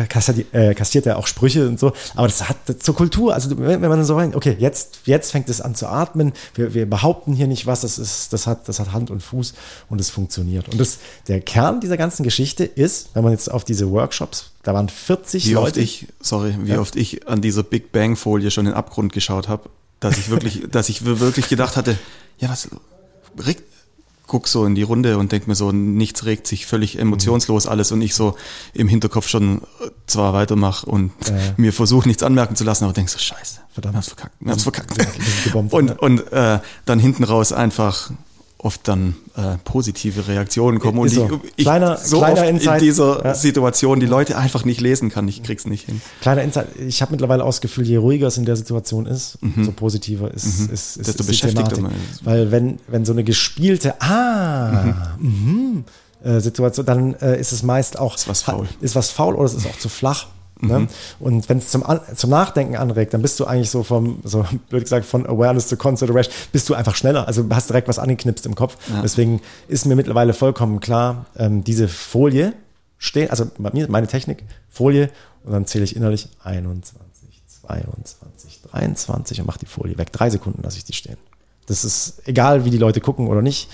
kassiert, 0.06 0.54
äh, 0.54 0.74
kassiert 0.74 1.06
er 1.06 1.18
auch 1.18 1.26
Sprüche 1.26 1.66
und 1.66 1.78
so. 1.78 1.92
Aber 2.14 2.26
das 2.26 2.48
hat 2.48 2.56
zur 2.80 2.94
Kultur. 2.94 3.34
Also 3.34 3.56
wenn, 3.58 3.80
wenn 3.80 3.88
man 3.88 4.04
so 4.04 4.16
rein, 4.16 4.34
okay, 4.34 4.56
jetzt, 4.58 5.00
jetzt 5.04 5.32
fängt 5.32 5.48
es 5.48 5.60
an 5.60 5.74
zu 5.74 5.86
atmen. 5.86 6.32
Wir, 6.54 6.74
wir 6.74 6.88
behaupten 6.88 7.32
hier 7.32 7.46
nicht 7.46 7.66
was. 7.66 7.80
Das 7.80 7.98
ist, 7.98 8.32
das 8.32 8.46
hat, 8.46 8.68
das 8.68 8.80
hat 8.80 8.92
Hand 8.92 9.10
und 9.10 9.22
Fuß 9.22 9.54
und 9.88 10.00
es 10.00 10.10
funktioniert. 10.10 10.68
Und 10.68 10.78
das, 10.78 10.98
der 11.28 11.40
Kern 11.40 11.80
dieser 11.80 11.96
ganzen 11.96 12.22
Geschichte 12.22 12.64
ist, 12.64 13.10
wenn 13.14 13.24
man 13.24 13.32
jetzt 13.32 13.50
auf 13.50 13.64
diese 13.64 13.90
Workshops 13.90 14.50
da 14.64 14.72
waren 14.72 14.88
40 14.88 15.46
wie 15.46 15.52
Leute. 15.52 15.66
Oft 15.66 15.76
ich, 15.76 16.06
sorry, 16.20 16.56
wie 16.62 16.70
ja. 16.70 16.80
oft 16.80 16.96
ich 16.96 17.28
an 17.28 17.42
dieser 17.42 17.62
Big 17.62 17.92
Bang 17.92 18.16
Folie 18.16 18.50
schon 18.50 18.64
in 18.64 18.72
den 18.72 18.76
Abgrund 18.76 19.12
geschaut 19.12 19.46
habe, 19.46 19.68
dass 20.04 20.18
ich 20.18 20.28
wirklich, 20.28 20.62
dass 20.70 20.88
ich 20.88 21.04
wirklich 21.04 21.48
gedacht 21.48 21.76
hatte, 21.76 21.98
ja, 22.38 22.50
was 22.50 22.68
regt, 23.44 23.62
guck 24.26 24.48
so 24.48 24.64
in 24.64 24.74
die 24.74 24.82
Runde 24.82 25.18
und 25.18 25.32
denk 25.32 25.48
mir 25.48 25.54
so, 25.54 25.72
nichts 25.72 26.24
regt 26.24 26.46
sich, 26.46 26.66
völlig 26.66 26.98
emotionslos 26.98 27.66
alles 27.66 27.90
und 27.90 28.02
ich 28.02 28.14
so 28.14 28.36
im 28.74 28.88
Hinterkopf 28.88 29.28
schon 29.28 29.62
zwar 30.06 30.32
weitermache 30.32 30.86
und 30.86 31.12
äh. 31.28 31.54
mir 31.56 31.72
versuche 31.72 32.06
nichts 32.06 32.22
anmerken 32.22 32.54
zu 32.54 32.64
lassen, 32.64 32.84
aber 32.84 32.92
denk 32.92 33.08
so, 33.08 33.18
scheiße, 33.18 33.60
verdammt, 33.72 33.94
wir 33.94 33.98
haben's 33.98 34.08
verkackt, 34.08 34.34
wir 34.40 34.50
haben's 34.50 34.62
verkackt. 34.62 35.72
Und, 35.72 35.98
und 35.98 36.32
äh, 36.32 36.60
dann 36.84 36.98
hinten 36.98 37.24
raus 37.24 37.52
einfach 37.52 38.10
oft 38.64 38.88
dann 38.88 39.14
äh, 39.36 39.58
positive 39.64 40.26
Reaktionen 40.26 40.78
kommen 40.78 40.98
und 40.98 41.10
so. 41.10 41.40
ich, 41.44 41.52
ich 41.56 41.64
kleiner, 41.64 41.98
so 41.98 42.18
kleiner 42.18 42.48
Insight, 42.48 42.80
in 42.80 42.86
dieser 42.86 43.24
ja. 43.24 43.34
Situation 43.34 44.00
die 44.00 44.06
Leute 44.06 44.38
einfach 44.38 44.64
nicht 44.64 44.80
lesen 44.80 45.10
kann. 45.10 45.28
Ich 45.28 45.42
krieg's 45.42 45.66
nicht 45.66 45.84
hin. 45.84 46.00
Kleiner 46.22 46.42
Insight, 46.42 46.68
ich 46.78 47.02
habe 47.02 47.12
mittlerweile 47.12 47.44
auch 47.44 47.48
das 47.48 47.60
Gefühl, 47.60 47.86
je 47.86 47.98
ruhiger 47.98 48.28
es 48.28 48.38
in 48.38 48.46
der 48.46 48.56
Situation 48.56 49.04
ist, 49.04 49.38
mhm. 49.42 49.64
so 49.64 49.72
positiver 49.72 50.32
ist, 50.32 50.60
mhm. 50.60 50.74
ist, 50.74 50.96
ist, 50.96 51.08
Desto 51.08 51.22
ist 51.22 51.26
beschäftigter 51.26 51.80
man 51.80 51.92
Weil 52.22 52.50
wenn, 52.50 52.78
wenn 52.88 53.04
so 53.04 53.12
eine 53.12 53.22
gespielte 53.22 54.00
Ah, 54.00 55.14
mhm. 55.18 55.84
Äh, 56.24 56.40
Situation, 56.40 56.86
dann 56.86 57.14
äh, 57.14 57.38
ist 57.38 57.52
es 57.52 57.62
meist 57.62 57.98
auch 57.98 58.14
ist 58.14 58.26
was 58.28 58.40
faul. 58.40 58.66
Ist 58.80 58.96
was 58.96 59.10
faul 59.10 59.34
oder 59.34 59.44
es 59.44 59.54
ist 59.54 59.66
auch 59.66 59.78
zu 59.78 59.90
flach. 59.90 60.28
Ne? 60.66 60.80
Mhm. 60.80 60.88
Und 61.20 61.48
wenn 61.48 61.58
es 61.58 61.68
zum, 61.68 61.84
zum 62.14 62.30
Nachdenken 62.30 62.76
anregt, 62.76 63.14
dann 63.14 63.22
bist 63.22 63.38
du 63.40 63.44
eigentlich 63.44 63.70
so 63.70 63.82
vom, 63.82 64.20
so 64.24 64.44
blöd 64.68 64.82
gesagt, 64.82 65.06
von 65.06 65.26
Awareness 65.26 65.68
to 65.68 65.76
Consideration, 65.76 66.34
bist 66.52 66.68
du 66.68 66.74
einfach 66.74 66.96
schneller. 66.96 67.26
Also 67.26 67.46
hast 67.50 67.70
direkt 67.70 67.88
was 67.88 67.98
angeknipst 67.98 68.46
im 68.46 68.54
Kopf. 68.54 68.76
Ja. 68.88 69.02
Deswegen 69.02 69.40
ist 69.68 69.86
mir 69.86 69.96
mittlerweile 69.96 70.32
vollkommen 70.32 70.80
klar, 70.80 71.26
ähm, 71.36 71.64
diese 71.64 71.88
Folie 71.88 72.54
stehen, 72.98 73.30
also 73.30 73.50
bei 73.58 73.70
mir, 73.72 73.88
meine 73.90 74.06
Technik, 74.06 74.44
Folie, 74.68 75.10
und 75.44 75.52
dann 75.52 75.66
zähle 75.66 75.84
ich 75.84 75.94
innerlich 75.94 76.28
21, 76.42 76.96
22, 77.62 78.62
23 78.70 79.40
und 79.40 79.46
mache 79.46 79.58
die 79.58 79.66
Folie 79.66 79.98
weg. 79.98 80.10
Drei 80.10 80.30
Sekunden 80.30 80.62
lasse 80.62 80.78
ich 80.78 80.84
die 80.84 80.94
stehen. 80.94 81.18
Das 81.66 81.84
ist 81.84 82.22
egal, 82.26 82.64
wie 82.64 82.70
die 82.70 82.78
Leute 82.78 83.00
gucken 83.00 83.28
oder 83.28 83.42
nicht. 83.42 83.68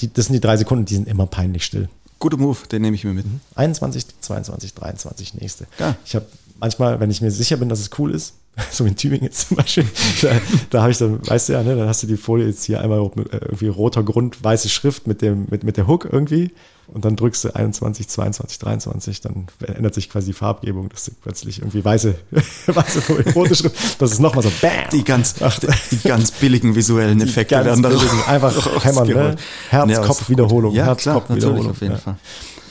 Die, 0.00 0.12
das 0.12 0.26
sind 0.26 0.34
die 0.34 0.40
drei 0.40 0.56
Sekunden, 0.56 0.84
die 0.84 0.94
sind 0.94 1.08
immer 1.08 1.26
peinlich 1.26 1.64
still. 1.64 1.88
Guter 2.24 2.38
Move, 2.38 2.56
den 2.72 2.80
nehme 2.80 2.94
ich 2.94 3.04
mir 3.04 3.12
mit. 3.12 3.26
21, 3.54 4.06
22, 4.18 4.72
23, 4.72 5.34
nächste. 5.34 5.66
Ja. 5.78 5.94
Ich 6.06 6.14
habe 6.14 6.24
manchmal, 6.58 6.98
wenn 6.98 7.10
ich 7.10 7.20
mir 7.20 7.30
sicher 7.30 7.58
bin, 7.58 7.68
dass 7.68 7.80
es 7.80 7.90
cool 7.98 8.14
ist, 8.14 8.32
so 8.70 8.84
in 8.84 8.96
Tübingen 8.96 9.24
jetzt 9.24 9.48
zum 9.48 9.56
Beispiel, 9.56 9.84
da, 10.22 10.30
da 10.70 10.82
habe 10.82 10.92
ich 10.92 10.98
dann, 10.98 11.26
weißt 11.26 11.48
du 11.48 11.52
ja, 11.54 11.62
ne, 11.62 11.76
dann 11.76 11.88
hast 11.88 12.02
du 12.02 12.06
die 12.06 12.16
Folie 12.16 12.46
jetzt 12.46 12.64
hier 12.64 12.80
einmal 12.80 13.00
äh, 13.00 13.36
irgendwie 13.36 13.68
roter 13.68 14.02
Grund, 14.02 14.42
weiße 14.42 14.68
Schrift 14.68 15.06
mit 15.06 15.22
dem, 15.22 15.46
mit, 15.50 15.64
mit 15.64 15.76
der 15.76 15.86
Hook 15.88 16.08
irgendwie 16.10 16.52
und 16.86 17.04
dann 17.04 17.16
drückst 17.16 17.44
du 17.44 17.56
21, 17.56 18.08
22, 18.08 18.58
23, 18.58 19.20
dann 19.22 19.46
ändert 19.66 19.94
sich 19.94 20.08
quasi 20.10 20.28
die 20.28 20.32
Farbgebung, 20.34 20.88
dass 20.88 21.06
du 21.06 21.12
plötzlich 21.20 21.58
irgendwie 21.58 21.84
weiße, 21.84 22.14
weiße 22.66 23.02
Folie, 23.02 23.32
rote 23.32 23.56
Schrift, 23.56 24.00
das 24.00 24.12
ist 24.12 24.20
nochmal 24.20 24.44
so 24.44 24.52
BAM! 24.60 24.70
Die 24.92 25.02
ganz, 25.02 25.36
Ach, 25.40 25.58
die 25.90 25.96
ganz 26.08 26.30
billigen 26.30 26.74
visuellen 26.74 27.20
Effekte 27.20 27.56
werden 27.64 27.82
da 27.82 27.88
billigen, 27.88 28.22
einfach 28.26 28.84
hämmern, 28.84 29.08
ne? 29.08 29.36
Herz-Kopf-Wiederholung, 29.70 30.74
ja, 30.74 30.84
Herz-Kopf-Wiederholung. 30.86 31.70
auf 31.70 31.80
jeden 31.80 31.94
ja. 31.94 31.98
Fall. 31.98 32.16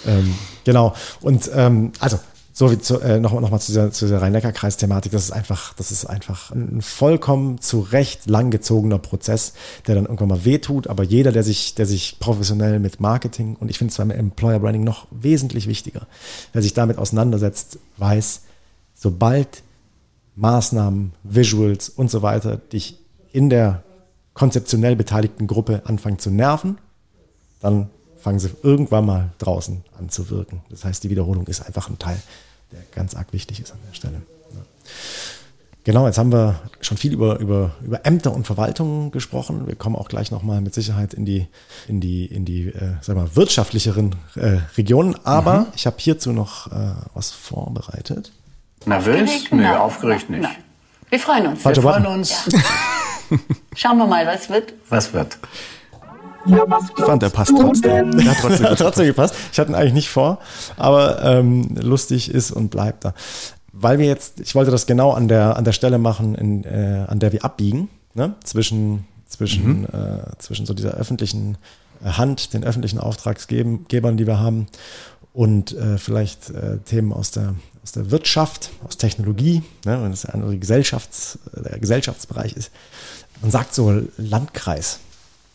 Ähm, 0.06 0.36
genau. 0.64 0.96
Und 1.22 1.50
ähm, 1.54 1.92
also 2.00 2.20
so 2.56 2.72
wie 2.72 2.78
zu, 2.78 3.00
äh, 3.00 3.20
noch, 3.20 3.34
noch 3.34 3.50
mal 3.50 3.60
zu 3.60 3.72
dieser, 3.72 3.92
zu 3.92 4.06
dieser 4.06 4.22
Rhein-Neckar-Kreis-Thematik, 4.22 5.12
das 5.12 5.24
ist 5.24 5.32
einfach, 5.32 5.74
das 5.74 5.92
ist 5.92 6.06
einfach 6.06 6.52
ein 6.52 6.84
vollkommen 6.84 7.60
zu 7.60 7.80
Recht 7.80 8.30
langgezogener 8.30 9.00
Prozess, 9.00 9.54
der 9.88 9.96
dann 9.96 10.06
irgendwann 10.06 10.30
mal 10.30 10.46
wehtut, 10.46 10.88
aber 10.88 11.04
jeder, 11.04 11.32
der 11.32 11.44
sich, 11.44 11.74
der 11.74 11.88
sich 11.88 12.18
professionell 12.20 12.80
mit 12.80 13.00
Marketing 13.00 13.56
und 13.60 13.70
ich 13.70 13.80
finde 13.80 13.92
es 13.92 13.98
beim 13.98 14.12
Employer 14.12 14.60
Branding 14.60 14.84
noch 14.84 15.08
wesentlich 15.10 15.68
wichtiger, 15.68 16.06
wer 16.54 16.62
sich 16.62 16.74
damit 16.74 17.00
auseinandersetzt, 17.00 17.80
weiß, 17.98 18.42
sobald 18.94 19.64
Maßnahmen, 20.36 21.14
Visuals 21.24 21.90
und 21.90 22.12
so 22.12 22.22
weiter 22.22 22.58
dich 22.58 23.00
in 23.32 23.50
der 23.50 23.84
konzeptionell 24.36 24.96
beteiligten 24.96 25.48
Gruppe 25.48 25.82
anfangen 25.86 26.20
zu 26.20 26.30
nerven, 26.30 26.78
dann 27.62 27.90
fangen 28.24 28.40
sie 28.40 28.50
irgendwann 28.64 29.06
mal 29.06 29.30
draußen 29.38 29.84
an 30.00 30.10
zu 30.10 30.30
wirken. 30.30 30.62
Das 30.70 30.86
heißt, 30.86 31.04
die 31.04 31.10
Wiederholung 31.10 31.46
ist 31.48 31.62
einfach 31.66 31.90
ein 31.90 32.00
Teil, 32.00 32.18
der 32.72 32.80
ganz 32.96 33.16
arg 33.16 33.34
wichtig 33.34 33.60
ist 33.60 33.72
an 33.74 33.80
der 33.88 33.94
Stelle. 33.94 34.22
Ja. 34.54 34.62
Genau, 35.84 36.08
jetzt 36.08 36.18
haben 36.18 36.32
wir 36.32 36.62
schon 36.80 36.96
viel 36.96 37.12
über, 37.12 37.40
über, 37.40 37.72
über 37.84 38.06
Ämter 38.06 38.34
und 38.34 38.48
Verwaltungen 38.48 39.12
gesprochen. 39.12 39.68
Wir 39.68 39.76
kommen 39.76 39.98
auch 39.98 40.08
gleich 40.08 40.32
nochmal 40.32 40.62
mit 40.62 40.74
Sicherheit 40.74 41.14
in 41.14 41.26
die, 41.26 41.48
in 41.90 42.00
die, 42.00 42.26
in 42.26 42.46
die 42.46 42.70
äh, 42.70 42.94
sag 43.02 43.18
mal, 43.18 43.36
wirtschaftlicheren 43.36 44.16
äh, 44.36 44.60
Regionen. 44.78 45.16
Aber 45.26 45.60
mhm. 45.60 45.66
ich 45.76 45.86
habe 45.86 45.98
hierzu 46.00 46.32
noch 46.32 46.72
äh, 46.72 46.94
was 47.14 47.32
vorbereitet. 47.32 48.32
Nervös? 48.86 49.52
Nö, 49.52 49.68
aufgeregt 49.68 50.30
nicht. 50.30 50.44
Nein. 50.44 50.56
Wir 51.10 51.20
freuen 51.20 51.48
uns. 51.48 51.66
Wir 51.66 51.76
freuen 51.76 52.06
uns. 52.06 52.46
Ja. 52.50 52.62
Schauen 53.76 53.98
wir 53.98 54.08
mal, 54.08 54.26
was 54.26 54.50
wird. 54.50 54.74
Was 54.90 55.12
wird. 55.12 55.38
Ich 56.46 57.04
fand, 57.04 57.22
der 57.22 57.30
passt 57.30 57.54
trotzdem. 57.58 58.12
Der 58.12 58.32
hat 58.32 58.38
trotzdem, 58.42 58.66
hat 58.70 58.78
trotzdem 58.78 59.06
gepasst. 59.06 59.36
Ich 59.52 59.60
hatte 59.60 59.72
ihn 59.72 59.76
eigentlich 59.76 59.94
nicht 59.94 60.10
vor, 60.10 60.40
aber 60.78 61.24
ähm, 61.24 61.76
lustig 61.80 62.30
ist 62.30 62.52
und 62.52 62.70
bleibt 62.70 63.06
da. 63.06 63.14
Weil 63.72 63.98
wir 63.98 64.06
jetzt, 64.06 64.40
ich 64.40 64.54
wollte 64.56 64.72
das 64.72 64.86
genau 64.86 65.12
an 65.12 65.28
der, 65.28 65.58
an 65.58 65.64
der 65.64 65.72
Stelle 65.72 65.98
machen, 65.98 66.36
in, 66.36 66.64
äh, 66.64 67.06
an 67.08 67.20
der 67.20 67.32
wir 67.32 67.44
abbiegen, 67.44 67.90
ne? 68.14 68.36
zwischen, 68.44 69.06
zwischen, 69.26 69.82
mhm. 69.82 69.86
äh, 69.86 70.38
zwischen 70.38 70.66
so 70.66 70.74
dieser 70.74 70.92
öffentlichen 70.92 71.58
äh, 72.04 72.10
Hand, 72.10 72.54
den 72.54 72.64
öffentlichen 72.64 73.00
Auftragsgebern, 73.00 74.18
die 74.18 74.28
wir 74.28 74.40
haben, 74.40 74.68
und 75.34 75.76
äh, 75.76 75.98
vielleicht 75.98 76.52
äh, 76.52 76.78
Themen 76.86 77.12
aus 77.12 77.32
der, 77.32 77.56
aus 77.82 77.94
der 77.94 78.12
Wirtschaft, 78.12 78.70
aus 78.86 78.98
Technologie, 78.98 79.64
ne? 79.86 80.04
wenn 80.04 80.12
es 80.12 80.26
ein 80.26 80.60
Gesellschafts-, 80.60 81.40
der 81.56 81.80
Gesellschaftsbereich 81.80 82.54
ist. 82.54 82.72
Man 83.42 83.50
sagt 83.50 83.74
so 83.74 84.02
Landkreis 84.18 85.00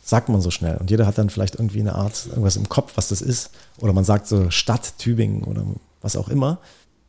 sagt 0.09 0.31
man 0.31 0.41
so 0.41 0.51
schnell. 0.51 0.79
Und 0.79 0.91
jeder 0.91 1.07
hat 1.07 1.19
dann 1.19 1.29
vielleicht 1.29 1.57
irgendwie 1.57 1.81
eine 1.81 1.95
Art, 1.95 2.29
irgendwas 2.29 2.57
im 2.57 2.71
Kopf, 2.71 2.93
was 2.95 3.09
das 3.09 3.21
ist. 3.21 3.51
Oder 3.79 3.93
man 3.93 4.05
sagt 4.05 4.27
so 4.27 4.51
Stadt 4.51 4.95
Tübingen 4.97 5.45
oder 5.45 5.63
was 6.01 6.17
auch 6.17 6.31
immer. 6.31 6.61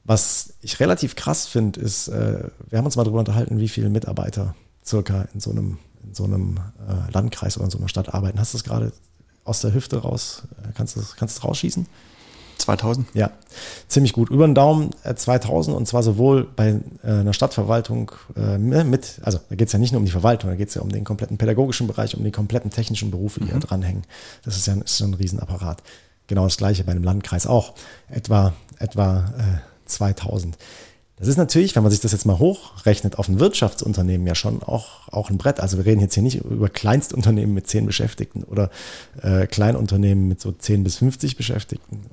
Was 0.04 0.56
ich 0.62 0.82
relativ 0.82 1.16
krass 1.16 1.48
finde, 1.48 1.80
ist, 1.80 2.10
äh, 2.10 2.50
wir 2.70 2.78
haben 2.78 2.86
uns 2.86 2.98
mal 2.98 3.06
darüber 3.06 3.20
unterhalten, 3.20 3.58
wie 3.58 3.70
viele 3.70 3.90
Mitarbeiter 3.90 4.54
circa 4.86 5.30
in 5.34 5.40
so 5.40 5.52
einem, 5.52 5.78
in 6.04 6.14
so 6.14 6.26
einem 6.26 6.58
äh, 6.90 7.10
Landkreis 7.14 7.56
oder 7.56 7.66
in 7.66 7.72
so 7.72 7.78
einer 7.78 7.88
Stadt 7.88 8.14
arbeiten. 8.14 8.38
Hast 8.38 8.54
du 8.54 8.58
das 8.58 8.66
gerade 8.66 8.92
aus 9.46 9.62
der 9.62 9.74
Hüfte 9.74 10.00
raus? 10.00 10.44
Äh, 10.62 10.74
kannst 10.76 10.98
du 10.98 11.02
kannst 11.16 11.42
rausschießen? 11.42 11.88
2000? 12.60 13.08
Ja, 13.14 13.32
ziemlich 13.88 14.14
gut. 14.14 14.30
Über 14.30 14.48
den 14.48 14.56
Daumen 14.56 14.92
äh, 15.04 15.16
2000 15.16 15.76
und 15.76 15.88
zwar 15.88 16.04
sowohl 16.04 16.48
bei 16.56 16.80
äh, 17.04 17.08
einer 17.08 17.34
Stadtverwaltung 17.34 18.12
äh, 18.36 18.58
mit, 18.58 19.20
also 19.24 19.40
da 19.50 19.56
geht 19.56 19.68
es 19.68 19.74
ja 19.74 19.80
nicht 19.80 19.92
nur 19.92 20.00
um 20.00 20.06
die 20.06 20.12
Verwaltung, 20.12 20.50
da 20.50 20.56
geht 20.56 20.70
es 20.70 20.76
ja 20.76 20.82
um 20.82 20.90
den 20.90 21.04
kompletten 21.04 21.38
pädagogischen 21.38 21.88
Bereich, 21.88 22.16
um 22.16 22.24
die 22.24 22.32
kompletten 22.32 22.72
technischen 22.72 23.12
Berufe, 23.12 23.40
die 23.40 23.48
mhm. 23.48 23.60
da 23.60 23.68
dranhängen. 23.68 24.04
Das 24.44 24.58
ist 24.58 24.68
ja 24.68 24.74
ein, 24.74 24.82
ist 24.82 25.02
ein 25.02 25.14
Riesenapparat. 25.14 25.82
Genau 26.28 26.44
das 26.44 26.58
gleiche 26.58 26.84
bei 26.84 26.92
einem 26.92 27.04
Landkreis 27.04 27.48
auch. 27.48 27.74
Etwa, 28.10 28.54
etwa 28.78 29.26
äh, 29.38 29.88
2000. 29.88 30.58
Das 31.20 31.28
ist 31.28 31.38
natürlich, 31.38 31.76
wenn 31.76 31.84
man 31.84 31.92
sich 31.92 32.00
das 32.00 32.14
jetzt 32.14 32.26
mal 32.26 32.40
hochrechnet, 32.40 33.20
auf 33.20 33.28
ein 33.28 33.42
Wirtschaftsunternehmen 33.42 34.26
ja 34.26 34.36
schon 34.36 34.64
auch, 34.64 35.10
auch 35.10 35.30
ein 35.30 35.38
Brett. 35.38 35.60
Also 35.60 35.78
wir 35.78 35.86
reden 35.86 36.00
jetzt 36.00 36.14
hier 36.14 36.24
nicht 36.24 36.38
über 36.38 36.70
Kleinstunternehmen 36.70 37.54
mit 37.54 37.68
10 37.68 37.86
Beschäftigten 37.86 38.44
oder 38.44 38.70
äh, 39.22 39.46
Kleinunternehmen 39.46 40.30
mit 40.30 40.40
so 40.40 40.54
10 40.54 40.84
bis 40.86 40.96
50 40.98 41.36
Beschäftigten 41.36 42.06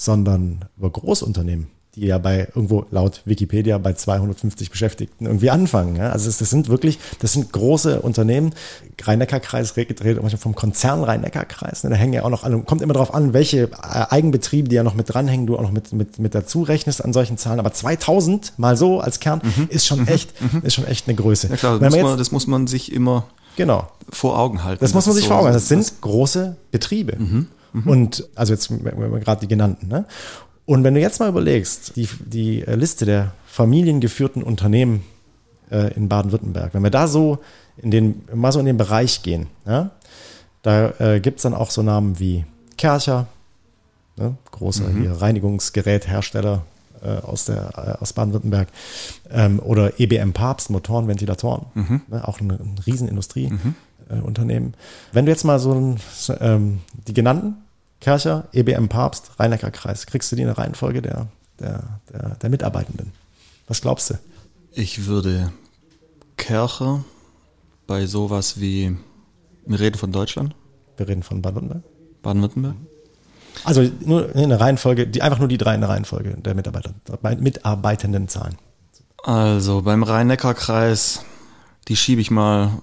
sondern 0.00 0.64
über 0.78 0.90
Großunternehmen, 0.90 1.66
die 1.96 2.06
ja 2.06 2.18
bei 2.18 2.46
irgendwo 2.54 2.86
laut 2.92 3.22
Wikipedia 3.24 3.78
bei 3.78 3.94
250 3.94 4.70
Beschäftigten 4.70 5.26
irgendwie 5.26 5.50
anfangen. 5.50 5.96
Ja? 5.96 6.10
Also 6.10 6.26
das, 6.26 6.38
das 6.38 6.50
sind 6.50 6.68
wirklich, 6.68 7.00
das 7.18 7.32
sind 7.32 7.52
große 7.52 8.00
Unternehmen. 8.00 8.54
Rhein-Neckar-Kreis 9.02 9.76
redet 9.76 10.00
manchmal 10.22 10.38
vom 10.38 10.54
Konzern 10.54 11.02
Rhein-Neckar-Kreis. 11.02 11.82
Ne? 11.82 11.90
Da 11.90 11.96
hängen 11.96 12.12
ja 12.12 12.22
auch 12.22 12.30
noch 12.30 12.44
an, 12.44 12.64
kommt 12.64 12.80
immer 12.80 12.92
darauf 12.94 13.12
an, 13.12 13.32
welche 13.32 13.62
äh, 13.64 13.68
Eigenbetriebe, 14.08 14.68
die 14.68 14.76
ja 14.76 14.84
noch 14.84 14.94
mit 14.94 15.12
dranhängen, 15.12 15.48
du 15.48 15.56
auch 15.56 15.62
noch 15.62 15.72
mit, 15.72 15.92
mit, 15.92 16.20
mit 16.20 16.32
dazu 16.32 16.62
rechnest 16.62 17.04
an 17.04 17.12
solchen 17.12 17.36
Zahlen. 17.36 17.58
Aber 17.58 17.72
2000 17.72 18.52
mal 18.56 18.76
so 18.76 19.00
als 19.00 19.18
Kern 19.18 19.42
ist 19.68 19.84
schon 19.84 20.06
echt, 20.06 20.32
ist 20.62 20.74
schon 20.74 20.86
echt 20.86 21.08
eine 21.08 21.16
Größe. 21.16 21.48
Ja 21.48 21.56
klar, 21.56 21.80
das 21.80 21.92
muss, 21.92 22.02
man, 22.04 22.18
das 22.18 22.30
muss 22.30 22.46
man 22.46 22.66
sich 22.68 22.92
immer 22.92 23.26
Genau. 23.56 23.88
vor 24.10 24.38
Augen 24.38 24.62
halten. 24.62 24.78
Das 24.80 24.94
muss 24.94 25.06
man 25.06 25.16
sich 25.16 25.24
so- 25.24 25.30
vor 25.30 25.38
Augen 25.38 25.46
halten. 25.46 25.56
Das 25.56 25.66
sind 25.66 26.00
große 26.00 26.56
Betriebe. 26.70 27.16
Und 27.86 28.28
also 28.34 28.52
jetzt 28.52 28.68
gerade 28.68 29.40
die 29.40 29.48
genannten. 29.48 29.88
Ne? 29.88 30.04
Und 30.68 30.84
wenn 30.84 30.94
du 30.94 31.00
jetzt 31.00 31.18
mal 31.18 31.30
überlegst, 31.30 31.96
die, 31.96 32.08
die 32.26 32.62
äh, 32.62 32.74
Liste 32.74 33.06
der 33.06 33.32
familiengeführten 33.46 34.42
Unternehmen 34.42 35.02
äh, 35.70 35.94
in 35.94 36.10
Baden-Württemberg, 36.10 36.74
wenn 36.74 36.82
wir 36.82 36.90
da 36.90 37.08
so 37.08 37.38
in 37.78 37.90
den, 37.90 38.22
mal 38.34 38.52
so 38.52 38.60
in 38.60 38.66
den 38.66 38.76
Bereich 38.76 39.22
gehen, 39.22 39.46
ja, 39.66 39.90
da 40.62 40.90
äh, 40.98 41.20
gibt's 41.20 41.42
dann 41.42 41.54
auch 41.54 41.70
so 41.70 41.82
Namen 41.82 42.18
wie 42.18 42.44
Kercher, 42.76 43.28
ne, 44.16 44.36
großer 44.50 44.90
hier 44.90 45.12
Reinigungsgeräthersteller 45.12 46.66
äh, 47.02 47.16
aus, 47.16 47.46
der, 47.46 47.70
äh, 47.76 48.02
aus 48.02 48.12
Baden-Württemberg, 48.12 48.68
ähm, 49.30 49.60
oder 49.60 49.98
EBM 49.98 50.32
Papst, 50.32 50.68
Motoren, 50.68 51.08
Ventilatoren, 51.08 51.66
ne, 52.08 52.28
auch 52.28 52.40
ein, 52.40 52.50
ein 52.50 52.76
Riesenindustrieunternehmen. 52.86 53.76
Äh, 54.10 54.20
Unternehmen. 54.20 54.74
Wenn 55.12 55.26
du 55.26 55.32
jetzt 55.32 55.44
mal 55.44 55.58
so 55.58 55.96
ähm, 56.40 56.80
die 57.06 57.14
genannten, 57.14 57.56
Kercher, 58.00 58.48
EBM 58.52 58.88
Papst, 58.88 59.32
Rhein-Neckar-Kreis, 59.38 60.06
kriegst 60.06 60.30
du 60.30 60.36
die 60.36 60.42
in 60.42 60.48
der 60.48 60.58
Reihenfolge 60.58 61.02
der, 61.02 61.26
der, 61.58 62.00
der, 62.12 62.36
der 62.36 62.50
Mitarbeitenden? 62.50 63.12
Was 63.66 63.80
glaubst 63.80 64.10
du? 64.10 64.14
Ich 64.72 65.06
würde 65.06 65.52
Kercher 66.36 67.04
bei 67.86 68.06
sowas 68.06 68.60
wie, 68.60 68.96
wir 69.66 69.80
reden 69.80 69.98
von 69.98 70.12
Deutschland, 70.12 70.54
Wir 70.98 71.08
reden 71.08 71.22
von 71.22 71.40
Baden-Württemberg. 71.42 71.82
Baden-Württemberg. 72.22 72.74
Also 73.64 73.88
nur 74.00 74.34
in 74.34 74.50
der 74.50 74.60
Reihenfolge, 74.60 75.06
die, 75.06 75.22
einfach 75.22 75.38
nur 75.38 75.48
die 75.48 75.58
drei 75.58 75.74
in 75.74 75.80
der 75.80 75.90
Reihenfolge 75.90 76.36
der 76.36 76.54
Mitarbeiter, 76.54 76.92
mitarbeitenden 77.38 78.28
Zahlen. 78.28 78.56
Also 79.24 79.82
beim 79.82 80.02
Rhein-Neckar-Kreis, 80.02 81.24
die 81.88 81.96
schiebe 81.96 82.20
ich 82.20 82.30
mal, 82.30 82.82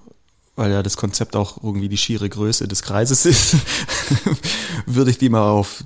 weil 0.56 0.72
ja 0.72 0.84
das 0.84 0.97
Konzept 0.97 1.36
auch 1.36 1.64
irgendwie 1.64 1.89
die 1.89 1.97
schiere 1.97 2.30
Größe 2.30 2.68
des 2.68 2.82
Kreises 2.82 3.26
ist, 3.26 3.58
würde 4.86 5.12
ich 5.12 5.18
die 5.18 5.30
mal 5.30 5.49
auf 5.49 5.84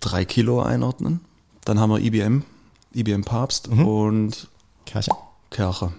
drei 0.00 0.24
Kilo 0.24 0.62
einordnen. 0.62 1.20
Dann 1.64 1.78
haben 1.78 1.90
wir 1.90 2.00
IBM, 2.00 2.44
IBM 2.94 3.24
Papst 3.24 3.68
und 3.68 4.48
Kercher? 4.86 5.16
Kercher. 5.50 5.92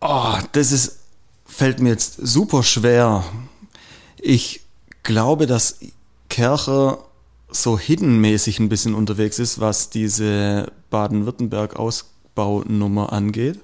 Oh, 0.00 0.38
das 0.52 0.72
ist, 0.72 1.00
fällt 1.44 1.80
mir 1.80 1.90
jetzt 1.90 2.14
super 2.14 2.62
schwer. 2.62 3.22
Ich 4.18 4.62
glaube, 5.02 5.46
dass 5.46 5.80
Kercher 6.28 6.98
so 7.50 7.78
hiddenmäßig 7.78 8.58
ein 8.60 8.68
bisschen 8.68 8.94
unterwegs 8.94 9.38
ist, 9.38 9.60
was 9.60 9.88
diese 9.90 10.72
Baden-Württemberg-Ausbaunummer 10.90 13.12
angeht. 13.12 13.60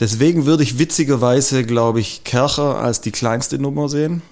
Deswegen 0.00 0.46
würde 0.46 0.62
ich 0.62 0.78
witzigerweise, 0.78 1.64
glaube 1.64 2.00
ich, 2.00 2.22
Kercher 2.24 2.78
als 2.78 3.00
die 3.00 3.10
kleinste 3.10 3.58
Nummer 3.58 3.88
sehen, 3.88 4.22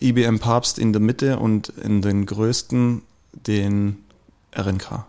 IBM 0.00 0.38
Papst 0.40 0.78
in 0.78 0.92
der 0.92 1.00
Mitte 1.00 1.38
und 1.38 1.68
in 1.68 2.02
den 2.02 2.26
größten 2.26 3.02
den 3.46 3.98
RNK 4.56 5.04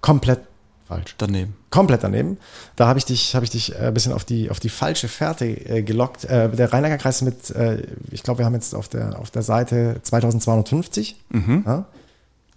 Komplett 0.00 0.40
falsch. 0.86 1.14
daneben. 1.18 1.54
Komplett 1.70 2.02
daneben. 2.02 2.36
Da 2.76 2.86
habe 2.86 2.98
ich 2.98 3.04
dich, 3.04 3.34
habe 3.34 3.44
ich 3.44 3.50
dich 3.50 3.72
äh, 3.74 3.86
ein 3.86 3.94
bisschen 3.94 4.12
auf 4.12 4.24
die, 4.24 4.50
auf 4.50 4.60
die 4.60 4.68
falsche 4.68 5.08
Fährte 5.08 5.46
äh, 5.46 5.82
gelockt. 5.82 6.24
Äh, 6.24 6.50
der 6.50 6.72
Rhein-Neckar-Kreis 6.72 7.22
mit, 7.22 7.50
äh, 7.50 7.86
ich 8.10 8.22
glaube, 8.22 8.38
wir 8.40 8.44
haben 8.44 8.54
jetzt 8.54 8.74
auf 8.74 8.88
der, 8.88 9.18
auf 9.18 9.30
der 9.30 9.42
Seite 9.42 10.00
2250. 10.02 11.16
Ja? 11.64 11.86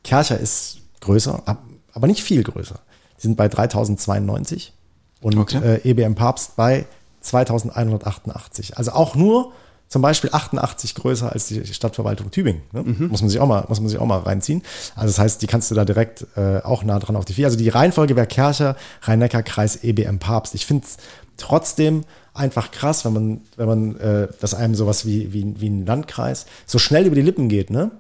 Kercher 0.04 0.40
ist 0.40 0.80
größer, 1.02 1.42
ab- 1.46 1.64
aber 1.94 2.08
nicht 2.08 2.22
viel 2.24 2.44
größer. 2.44 2.80
Die 3.18 3.22
sind 3.22 3.38
bei 3.38 3.48
3092 3.48 4.74
und 5.22 5.38
Okay. 5.38 5.80
äh, 5.84 5.90
EBM 5.90 6.16
Papst 6.16 6.56
bei 6.56 6.86
2188. 7.22 8.78
Also 8.78 8.92
auch 8.92 9.16
nur 9.16 9.52
zum 9.90 10.02
Beispiel 10.02 10.30
88 10.34 10.96
größer 10.96 11.32
als 11.32 11.48
die 11.48 11.66
Stadtverwaltung 11.66 12.30
Tübingen. 12.30 12.62
Ne? 12.74 12.84
Muss 12.84 13.22
man 13.22 13.30
sich 13.30 13.40
auch 13.40 13.48
mal, 13.48 13.64
muss 13.70 13.80
man 13.80 13.88
sich 13.90 13.98
auch 14.00 14.06
mal 14.06 14.20
reinziehen. 14.20 14.62
Also 14.96 15.08
das 15.08 15.20
heißt, 15.20 15.42
die 15.42 15.48
kannst 15.48 15.72
du 15.72 15.76
da 15.76 15.86
direkt 15.86 16.26
äh, 16.36 16.58
auch 16.64 16.84
nah 16.84 17.00
dran 17.00 17.16
auf 17.16 17.24
die 17.26 17.34
vier. 17.34 17.46
Also 17.46 17.58
die 17.58 17.70
Reihenfolge 17.70 18.16
wäre 18.18 18.28
Kercher, 18.28 18.76
Rhein-Neckar-Kreis, 19.04 19.84
EBM 19.84 20.20
Papst. 20.20 20.56
Ich 20.56 20.66
finde 20.66 20.86
es 20.86 20.98
trotzdem 21.38 22.04
einfach 22.34 22.72
krass, 22.72 23.06
wenn 23.06 23.14
man, 23.14 23.42
wenn 23.56 23.68
man 23.68 23.96
äh, 24.00 24.28
das 24.42 24.54
einem 24.54 24.76
sowas 24.76 25.06
wie, 25.06 25.32
wie, 25.32 25.60
wie 25.60 25.70
ein 25.70 25.86
Landkreis 25.86 26.46
so 26.66 26.80
schnell 26.80 27.06
über 27.06 27.16
die 27.16 27.22
Lippen 27.22 27.48
geht, 27.48 27.70
ne? 27.70 27.92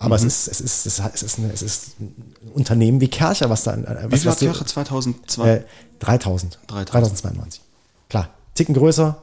Aber 0.00 0.14
es 0.14 0.22
ist, 0.22 0.48
es 0.48 0.60
ist, 0.60 0.86
es 0.86 0.98
ist, 0.98 1.14
es 1.14 1.22
ist, 1.22 1.38
eine, 1.38 1.52
es 1.52 1.62
ist 1.62 2.00
ein 2.00 2.14
Unternehmen 2.54 3.00
wie 3.00 3.08
Kercher, 3.08 3.50
was 3.50 3.64
da, 3.64 3.74
äh, 3.74 4.06
Wie 4.06 4.12
was, 4.12 4.20
viel 4.20 4.30
was 4.30 4.36
hat 4.36 4.38
Kercher 4.38 4.66
2002? 4.66 5.50
äh, 5.50 5.64
3000. 5.98 6.58
3000. 6.68 6.92
3092. 6.92 7.62
Klar, 8.08 8.30
Ticken 8.54 8.74
größer, 8.74 9.22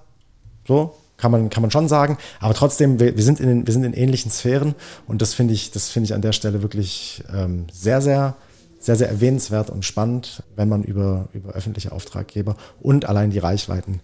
so 0.67 0.95
kann 1.17 1.32
man, 1.32 1.49
kann 1.49 1.61
man 1.61 1.71
schon 1.71 1.88
sagen. 1.88 2.17
Aber 2.39 2.53
trotzdem, 2.53 2.99
wir, 2.99 3.15
wir, 3.15 3.23
sind 3.23 3.39
in 3.39 3.47
den, 3.47 3.67
wir 3.67 3.73
sind 3.73 3.84
in 3.84 3.93
ähnlichen 3.93 4.32
Sphären 4.32 4.76
und 5.07 5.21
das 5.21 5.34
finde 5.34 5.53
ich, 5.53 5.71
das 5.71 5.89
finde 5.89 6.05
ich 6.05 6.13
an 6.13 6.21
der 6.21 6.34
Stelle 6.34 6.61
wirklich 6.61 7.23
ähm, 7.34 7.67
sehr, 7.71 8.01
sehr, 8.01 8.36
sehr, 8.80 8.95
sehr 8.95 9.09
erwähnenswert 9.09 9.69
und 9.69 9.86
spannend, 9.86 10.43
wenn 10.55 10.69
man 10.69 10.84
über, 10.84 11.28
über 11.34 11.53
öffentliche 11.53 11.91
Auftraggeber 11.91 12.55
und 12.82 13.05
allein 13.05 13.32
die 13.32 13.39
Reichweiten, 13.39 14.01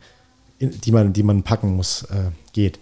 in, 0.57 0.79
die 0.81 0.91
man, 0.91 1.13
die 1.13 1.23
man 1.23 1.43
packen 1.43 1.75
muss, 1.75 2.03
äh, 2.03 2.31
geht. 2.53 2.79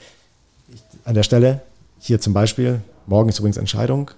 Ich, 0.72 0.82
an 1.06 1.16
der 1.16 1.24
Stelle 1.24 1.62
hier 2.00 2.22
zum 2.22 2.34
Beispiel, 2.34 2.82
morgen 3.10 3.30
ist 3.30 3.40
übrigens 3.40 3.58
Entscheidung, 3.58 4.12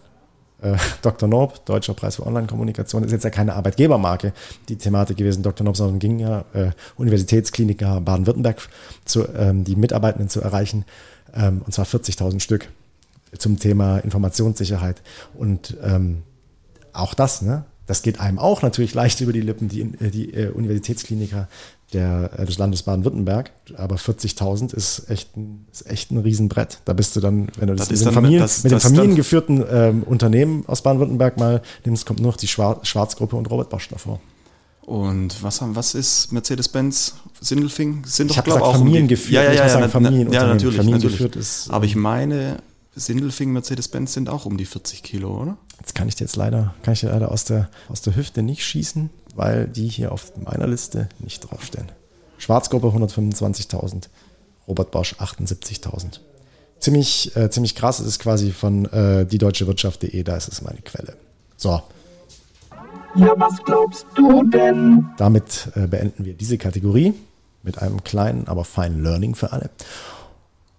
äh, 0.61 0.75
Dr. 1.01 1.27
Norb, 1.27 1.65
Deutscher 1.65 1.93
Preis 1.93 2.17
für 2.17 2.25
Online-Kommunikation, 2.25 3.03
ist 3.03 3.11
jetzt 3.11 3.23
ja 3.23 3.29
keine 3.29 3.55
Arbeitgebermarke, 3.55 4.33
die 4.69 4.75
Thematik 4.75 5.17
gewesen, 5.17 5.43
Dr. 5.43 5.63
Norb, 5.63 5.77
sondern 5.77 5.99
ging 5.99 6.19
ja 6.19 6.45
äh, 6.53 6.71
Universitätskliniker 6.97 8.01
Baden-Württemberg, 8.01 8.69
ähm, 9.35 9.63
die 9.63 9.75
Mitarbeitenden 9.75 10.29
zu 10.29 10.41
erreichen, 10.41 10.85
ähm, 11.33 11.61
und 11.65 11.73
zwar 11.73 11.85
40.000 11.85 12.39
Stück 12.39 12.69
zum 13.37 13.59
Thema 13.59 13.99
Informationssicherheit. 13.99 15.01
Und 15.33 15.77
ähm, 15.83 16.23
auch 16.93 17.13
das, 17.13 17.41
ne? 17.41 17.65
Das 17.87 18.03
geht 18.03 18.19
einem 18.19 18.39
auch 18.39 18.61
natürlich 18.61 18.93
leicht 19.01 19.21
über 19.21 19.33
die 19.33 19.41
Lippen, 19.41 19.67
die, 19.67 19.81
äh, 19.81 20.09
die 20.09 20.33
äh, 20.33 20.49
Universitätskliniker 20.49 21.47
der, 21.93 22.31
äh, 22.37 22.45
des 22.45 22.57
Landes 22.57 22.83
Baden-Württemberg. 22.83 23.51
Aber 23.75 23.95
40.000 23.97 24.73
ist 24.73 25.09
echt 25.09 25.35
ein, 25.37 25.65
ist 25.71 25.85
echt 25.89 26.11
ein 26.11 26.17
Riesenbrett. 26.17 26.79
Da 26.85 26.93
bist 26.93 27.15
du 27.15 27.19
dann, 27.19 27.47
wenn 27.57 27.67
du 27.67 27.75
das, 27.75 27.89
Das 27.89 27.99
mit, 27.99 28.07
den 28.07 28.13
Familien, 28.13 28.39
das- 28.41 28.63
mit 28.63 28.71
das 28.73 28.83
familiengeführten 28.83 29.63
ähm, 29.69 30.03
Unternehmen 30.03 30.63
aus 30.67 30.81
Baden-Württemberg 30.81 31.37
mal 31.37 31.61
nimmst, 31.85 32.05
kommt 32.05 32.19
nur 32.19 32.31
noch 32.31 32.37
die 32.37 32.47
Schwar 32.47 32.79
Schwarzgruppe 32.83 33.35
und 33.35 33.49
Robert 33.49 33.69
Bosch 33.69 33.89
davor. 33.89 34.19
Und 34.81 35.41
was 35.43 35.61
haben, 35.61 35.75
was 35.75 35.93
ist 35.93 36.31
Mercedes-Benz, 36.31 37.15
Sindelfing? 37.39 38.03
Sind 38.05 38.27
Ich 38.27 38.31
doch, 38.31 38.37
hab 38.37 38.45
glaub, 38.45 38.57
gesagt 38.59 38.75
auch 38.75 38.77
familiengeführt, 38.79 39.33
Ja, 39.33 39.43
ja, 39.43 39.51
ich 39.51 39.57
ja, 39.57 39.67
ja, 39.67 39.69
sagen 39.69 39.89
Familienunternehmen. 39.89 40.47
ja, 40.49 40.53
natürlich, 40.53 40.77
Familiengeführt 40.77 41.21
natürlich. 41.35 41.47
ist, 41.47 41.69
Aber 41.69 41.85
ich 41.85 41.95
ähm, 41.95 42.01
meine, 42.01 42.57
Sindelfing, 42.95 43.51
Mercedes-Benz 43.53 44.13
sind 44.13 44.27
auch 44.27 44.45
um 44.45 44.57
die 44.57 44.65
40 44.65 45.03
Kilo, 45.03 45.39
oder? 45.41 45.57
Jetzt 45.79 45.95
kann 45.95 46.07
ich 46.07 46.15
dir 46.15 46.25
jetzt 46.25 46.35
leider, 46.35 46.73
kann 46.83 46.93
ich 46.95 46.99
dir 47.01 47.09
leider 47.09 47.31
aus 47.31 47.45
der, 47.45 47.69
aus 47.89 48.01
der 48.01 48.15
Hüfte 48.15 48.41
nicht 48.43 48.63
schießen, 48.65 49.09
weil 49.36 49.67
die 49.67 49.88
hier 49.88 50.11
auf 50.11 50.32
meiner 50.38 50.67
Liste 50.67 51.09
nicht 51.19 51.39
draufstehen. 51.41 51.91
Schwarzgruppe 52.38 52.88
125.000, 52.88 54.09
Robert 54.67 54.91
Bosch 54.91 55.15
78.000. 55.19 56.19
Ziemlich, 56.79 57.36
äh, 57.36 57.49
ziemlich 57.51 57.75
krass, 57.75 57.99
es 57.99 58.07
ist 58.07 58.19
quasi 58.19 58.51
von 58.51 58.86
äh, 58.86 59.25
diedeutschewirtschaft.de, 59.25 60.23
da 60.23 60.36
ist 60.36 60.47
es 60.51 60.61
meine 60.63 60.82
Quelle. 60.82 61.15
So, 61.57 61.82
Ja, 63.15 63.34
was 63.38 63.61
glaubst 63.63 64.05
du 64.15 64.43
denn? 64.49 65.05
damit 65.17 65.69
äh, 65.75 65.86
beenden 65.86 66.25
wir 66.25 66.34
diese 66.34 66.57
Kategorie 66.57 67.13
mit 67.61 67.77
einem 67.79 68.03
kleinen, 68.03 68.47
aber 68.47 68.63
feinen 68.65 69.03
Learning 69.03 69.36
für 69.36 69.51
alle. 69.51 69.69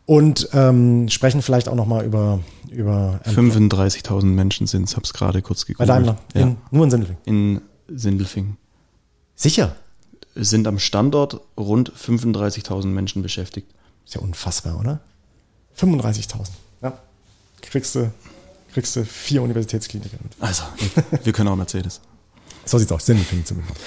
Und 0.05 0.49
ähm, 0.53 1.09
sprechen 1.09 1.43
vielleicht 1.43 1.69
auch 1.69 1.77
nochmal 1.77 2.05
über, 2.05 2.41
über 2.69 3.21
35.000 3.25 4.25
Menschen 4.25 4.67
sind 4.67 4.89
es, 4.89 4.97
hab's 4.97 5.13
gerade 5.15 5.43
kurz 5.43 5.65
bei 5.65 5.69
gegoogelt. 5.75 5.89
Daimler, 5.89 6.17
Ja, 6.35 6.41
in, 6.41 6.57
nur 6.73 6.85
in 6.85 6.91
Sindelfing. 6.91 7.17
in 7.25 7.61
Sindelfing. 7.89 8.57
Sicher. 9.35 9.77
Es 10.35 10.51
sind 10.51 10.67
am 10.67 10.79
Standort 10.79 11.41
rund 11.59 11.93
35.000 11.93 12.87
Menschen 12.87 13.23
beschäftigt. 13.23 13.71
Ist 14.05 14.15
ja 14.15 14.21
unfassbar, 14.21 14.79
oder? 14.81 15.01
35.000. 15.79 16.49
Ja. 16.83 16.99
Kriegst 17.61 17.95
du, 17.95 18.11
kriegst 18.73 18.97
du 18.97 19.05
vier 19.05 19.43
Universitätskliniken. 19.43 20.19
Also, 20.41 20.63
wir 21.23 21.33
können 21.33 21.49
auch 21.49 21.57
Mercedes. 21.57 22.01
So 22.65 22.79
sieht's 22.79 22.93
aus, 22.93 23.05
Sindelfingen 23.07 23.45
zumindest. 23.45 23.81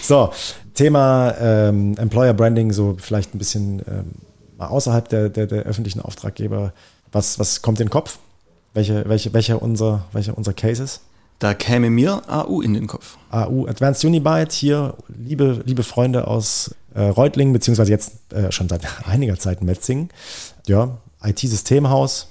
so, 0.02 0.32
Thema 0.74 1.34
ähm, 1.40 1.96
Employer 1.98 2.32
Branding, 2.32 2.72
so 2.72 2.96
vielleicht 3.00 3.34
ein 3.34 3.38
bisschen 3.38 3.82
ähm, 3.88 4.12
mal 4.56 4.68
außerhalb 4.68 5.08
der, 5.08 5.28
der, 5.28 5.48
der 5.48 5.64
öffentlichen 5.64 6.00
Auftraggeber. 6.00 6.72
Was, 7.10 7.40
was 7.40 7.60
kommt 7.60 7.80
in 7.80 7.86
den 7.86 7.90
Kopf? 7.90 8.18
Welche, 8.74 9.08
welche, 9.08 9.32
welcher 9.32 9.60
unser, 9.60 10.04
welcher 10.12 10.38
unser 10.38 10.52
Case 10.52 10.82
ist? 10.82 11.00
Da 11.38 11.54
käme 11.54 11.88
mir 11.90 12.22
AU 12.28 12.60
in 12.62 12.74
den 12.74 12.86
Kopf. 12.88 13.16
AU 13.30 13.66
Advanced 13.68 14.04
Unibyte, 14.04 14.52
hier 14.52 14.94
liebe, 15.08 15.62
liebe 15.64 15.82
Freunde 15.84 16.26
aus 16.26 16.74
äh, 16.94 17.02
Reutlingen, 17.02 17.52
beziehungsweise 17.52 17.90
jetzt 17.92 18.32
äh, 18.32 18.50
schon 18.50 18.68
seit 18.68 18.82
einiger 19.06 19.38
Zeit 19.38 19.62
Metzingen. 19.62 20.08
Ja, 20.66 20.98
IT-Systemhaus, 21.22 22.28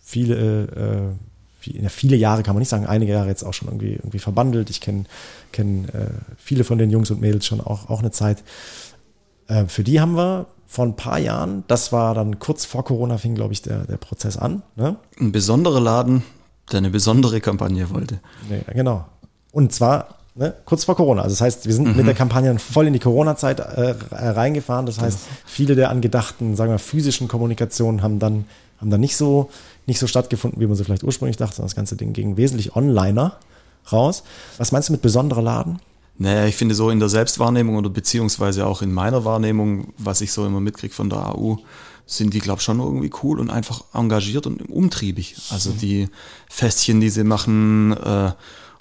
viele, 0.00 0.64
äh, 0.64 1.60
viel- 1.60 1.82
ja, 1.82 1.88
viele 1.90 2.16
Jahre 2.16 2.42
kann 2.42 2.54
man 2.54 2.60
nicht 2.60 2.68
sagen, 2.70 2.86
einige 2.86 3.12
Jahre 3.12 3.28
jetzt 3.28 3.42
auch 3.44 3.52
schon 3.52 3.68
irgendwie, 3.68 3.92
irgendwie 3.94 4.18
verbandelt. 4.20 4.70
Ich 4.70 4.80
kenne 4.80 5.04
kenn, 5.52 5.88
äh, 5.90 6.06
viele 6.38 6.64
von 6.64 6.78
den 6.78 6.90
Jungs 6.90 7.10
und 7.10 7.20
Mädels 7.20 7.44
schon 7.46 7.60
auch, 7.60 7.90
auch 7.90 8.00
eine 8.00 8.10
Zeit. 8.10 8.42
Äh, 9.48 9.66
für 9.66 9.84
die 9.84 10.00
haben 10.00 10.16
wir 10.16 10.46
vor 10.66 10.84
ein 10.86 10.96
paar 10.96 11.18
Jahren, 11.18 11.62
das 11.68 11.92
war 11.92 12.14
dann 12.14 12.38
kurz 12.38 12.64
vor 12.64 12.84
Corona, 12.84 13.18
fing, 13.18 13.34
glaube 13.34 13.52
ich, 13.52 13.62
der, 13.62 13.84
der 13.84 13.98
Prozess 13.98 14.36
an. 14.36 14.62
Ne? 14.74 14.96
Ein 15.20 15.30
besonderer 15.30 15.80
Laden, 15.80 16.22
der 16.72 16.78
eine 16.78 16.90
besondere 16.90 17.40
Kampagne 17.40 17.90
wollte. 17.90 18.20
Nee, 18.48 18.62
genau. 18.74 19.06
Und 19.52 19.72
zwar 19.72 20.16
ne, 20.34 20.54
kurz 20.64 20.84
vor 20.84 20.96
Corona. 20.96 21.22
Also 21.22 21.34
das 21.34 21.40
heißt, 21.40 21.66
wir 21.66 21.74
sind 21.74 21.96
mit 21.96 22.06
der 22.06 22.14
Kampagne 22.14 22.58
voll 22.58 22.86
in 22.86 22.92
die 22.92 22.98
Corona-Zeit 22.98 23.60
äh, 23.60 23.94
reingefahren. 24.10 24.86
Das 24.86 25.00
heißt, 25.00 25.20
viele 25.44 25.74
der 25.74 25.90
angedachten, 25.90 26.56
sagen 26.56 26.70
wir, 26.70 26.78
physischen 26.78 27.28
Kommunikationen 27.28 28.02
haben 28.02 28.18
dann, 28.18 28.44
haben 28.80 28.90
dann 28.90 29.00
nicht 29.00 29.16
so, 29.16 29.50
nicht 29.86 29.98
so 29.98 30.06
stattgefunden, 30.06 30.60
wie 30.60 30.66
man 30.66 30.76
sie 30.76 30.84
vielleicht 30.84 31.04
ursprünglich 31.04 31.36
dachte, 31.36 31.56
sondern 31.56 31.68
das 31.68 31.76
ganze 31.76 31.96
Ding 31.96 32.12
ging 32.12 32.36
wesentlich 32.36 32.76
onliner 32.76 33.36
raus. 33.92 34.22
Was 34.58 34.72
meinst 34.72 34.88
du 34.88 34.92
mit 34.92 35.02
besonderer 35.02 35.42
Laden? 35.42 35.80
Naja, 36.18 36.46
ich 36.46 36.56
finde 36.56 36.74
so 36.74 36.90
in 36.90 36.98
der 36.98 37.10
Selbstwahrnehmung 37.10 37.76
oder 37.76 37.90
beziehungsweise 37.90 38.66
auch 38.66 38.80
in 38.80 38.92
meiner 38.92 39.24
Wahrnehmung, 39.24 39.92
was 39.98 40.22
ich 40.22 40.32
so 40.32 40.46
immer 40.46 40.60
mitkriege 40.60 40.94
von 40.94 41.10
der 41.10 41.26
AU, 41.26 41.58
sind 42.06 42.34
die, 42.34 42.38
glaube 42.38 42.60
ich, 42.60 42.64
schon 42.64 42.78
irgendwie 42.78 43.10
cool 43.22 43.40
und 43.40 43.50
einfach 43.50 43.84
engagiert 43.92 44.46
und 44.46 44.62
umtriebig. 44.70 45.36
Also 45.50 45.72
die 45.72 46.08
Festchen, 46.48 47.00
die 47.00 47.10
sie 47.10 47.24
machen, 47.24 47.96
äh, 47.96 48.32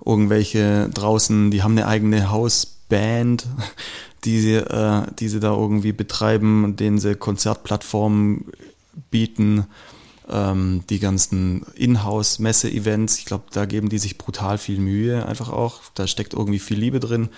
irgendwelche 0.06 0.90
draußen, 0.94 1.50
die 1.50 1.64
haben 1.64 1.72
eine 1.72 1.88
eigene 1.88 2.30
Hausband, 2.30 3.46
die 4.26 4.40
sie, 4.40 4.56
äh, 4.56 5.04
die 5.20 5.28
sie 5.28 5.40
da 5.40 5.54
irgendwie 5.54 5.92
betreiben, 5.92 6.76
denen 6.76 7.00
sie 7.00 7.16
Konzertplattformen 7.16 8.46
bieten 9.10 9.66
ähm, 10.30 10.84
die 10.90 11.00
ganzen 11.00 11.66
Inhouse-Messe-Events, 11.76 13.20
ich 13.20 13.26
glaube, 13.26 13.46
da 13.52 13.66
geben 13.66 13.90
die 13.90 14.00
sich 14.00 14.18
brutal 14.18 14.58
viel 14.58 14.80
Mühe 14.80 15.26
einfach 15.26 15.50
auch. 15.50 15.82
Da 15.94 16.08
steckt 16.08 16.34
irgendwie 16.34 16.60
viel 16.60 16.80
Liebe 16.80 17.00
drin. 17.00 17.30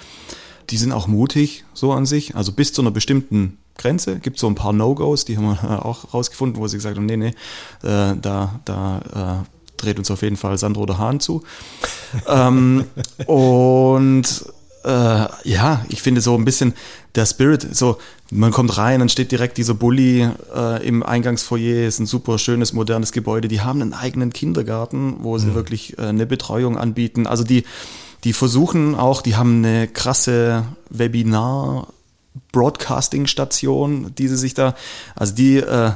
Die 0.69 0.77
sind 0.77 0.91
auch 0.91 1.07
mutig, 1.07 1.63
so 1.73 1.91
an 1.91 2.05
sich. 2.05 2.35
Also 2.35 2.51
bis 2.51 2.73
zu 2.73 2.81
einer 2.81 2.91
bestimmten 2.91 3.57
Grenze. 3.77 4.19
Gibt 4.19 4.39
so 4.39 4.47
ein 4.47 4.55
paar 4.55 4.73
No-Gos, 4.73 5.25
die 5.25 5.37
haben 5.37 5.45
wir 5.45 5.85
auch 5.85 6.13
rausgefunden, 6.13 6.61
wo 6.61 6.67
sie 6.67 6.77
gesagt 6.77 6.97
haben, 6.97 7.05
nee, 7.05 7.17
nee, 7.17 7.33
äh, 7.83 8.15
da, 8.21 8.59
da 8.65 9.43
äh, 9.45 9.81
dreht 9.81 9.99
uns 9.99 10.11
auf 10.11 10.21
jeden 10.21 10.37
Fall 10.37 10.57
Sandro 10.57 10.85
der 10.85 10.97
Hahn 10.97 11.19
zu. 11.19 11.43
ähm, 12.27 12.85
und 13.25 14.45
äh, 14.83 15.27
ja, 15.43 15.85
ich 15.89 16.01
finde 16.01 16.21
so 16.21 16.35
ein 16.35 16.45
bisschen 16.45 16.73
der 17.15 17.25
Spirit, 17.25 17.75
so 17.75 17.97
man 18.29 18.51
kommt 18.51 18.77
rein, 18.77 18.99
dann 18.99 19.09
steht 19.09 19.31
direkt 19.31 19.57
dieser 19.57 19.73
Bulli 19.73 20.27
äh, 20.53 20.87
im 20.87 21.01
Eingangsfoyer, 21.01 21.87
ist 21.87 21.99
ein 21.99 22.05
super 22.05 22.37
schönes, 22.37 22.73
modernes 22.73 23.11
Gebäude. 23.11 23.47
Die 23.47 23.61
haben 23.61 23.81
einen 23.81 23.93
eigenen 23.93 24.33
Kindergarten, 24.33 25.17
wo 25.19 25.37
sie 25.37 25.55
wirklich 25.55 25.97
äh, 25.97 26.03
eine 26.03 26.25
Betreuung 26.25 26.77
anbieten. 26.77 27.25
Also 27.25 27.43
die, 27.45 27.63
die 28.23 28.33
versuchen 28.33 28.95
auch, 28.95 29.21
die 29.21 29.35
haben 29.35 29.63
eine 29.63 29.87
krasse 29.87 30.63
Webinar- 30.89 31.87
Broadcasting-Station, 32.51 34.13
die 34.17 34.27
sie 34.27 34.37
sich 34.37 34.53
da, 34.53 34.75
also 35.15 35.33
die, 35.35 35.57
äh, 35.57 35.91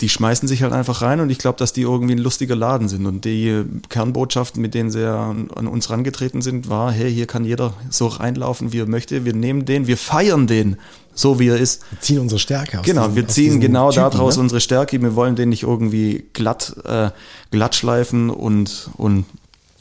die 0.00 0.08
schmeißen 0.08 0.48
sich 0.48 0.62
halt 0.62 0.72
einfach 0.72 1.02
rein 1.02 1.20
und 1.20 1.30
ich 1.30 1.38
glaube, 1.38 1.58
dass 1.58 1.72
die 1.72 1.82
irgendwie 1.82 2.14
ein 2.14 2.18
lustiger 2.18 2.56
Laden 2.56 2.88
sind. 2.88 3.06
Und 3.06 3.24
die 3.24 3.62
Kernbotschaft, 3.88 4.56
mit 4.56 4.74
denen 4.74 4.90
sie 4.90 5.08
an, 5.08 5.50
an 5.54 5.66
uns 5.68 5.88
rangetreten 5.90 6.42
sind, 6.42 6.68
war, 6.68 6.90
hey, 6.92 7.12
hier 7.12 7.26
kann 7.26 7.44
jeder 7.44 7.74
so 7.90 8.08
reinlaufen, 8.08 8.72
wie 8.72 8.80
er 8.80 8.86
möchte. 8.86 9.24
Wir 9.24 9.34
nehmen 9.34 9.64
den, 9.64 9.86
wir 9.86 9.96
feiern 9.96 10.46
den, 10.46 10.76
so 11.14 11.38
wie 11.38 11.48
er 11.48 11.58
ist. 11.58 11.82
Wir 11.90 12.00
ziehen 12.00 12.18
unsere 12.18 12.38
Stärke 12.40 12.80
aus. 12.80 12.84
Genau, 12.86 13.02
diesen- 13.04 13.16
wir 13.16 13.28
ziehen 13.28 13.60
genau 13.60 13.90
Typen, 13.90 14.10
daraus 14.10 14.36
ne? 14.36 14.42
unsere 14.42 14.60
Stärke. 14.60 15.00
Wir 15.00 15.14
wollen 15.14 15.36
den 15.36 15.50
nicht 15.50 15.62
irgendwie 15.62 16.24
glatt, 16.32 16.74
äh, 16.84 17.10
glatt 17.52 17.74
schleifen 17.76 18.30
und, 18.30 18.90
und 18.96 19.24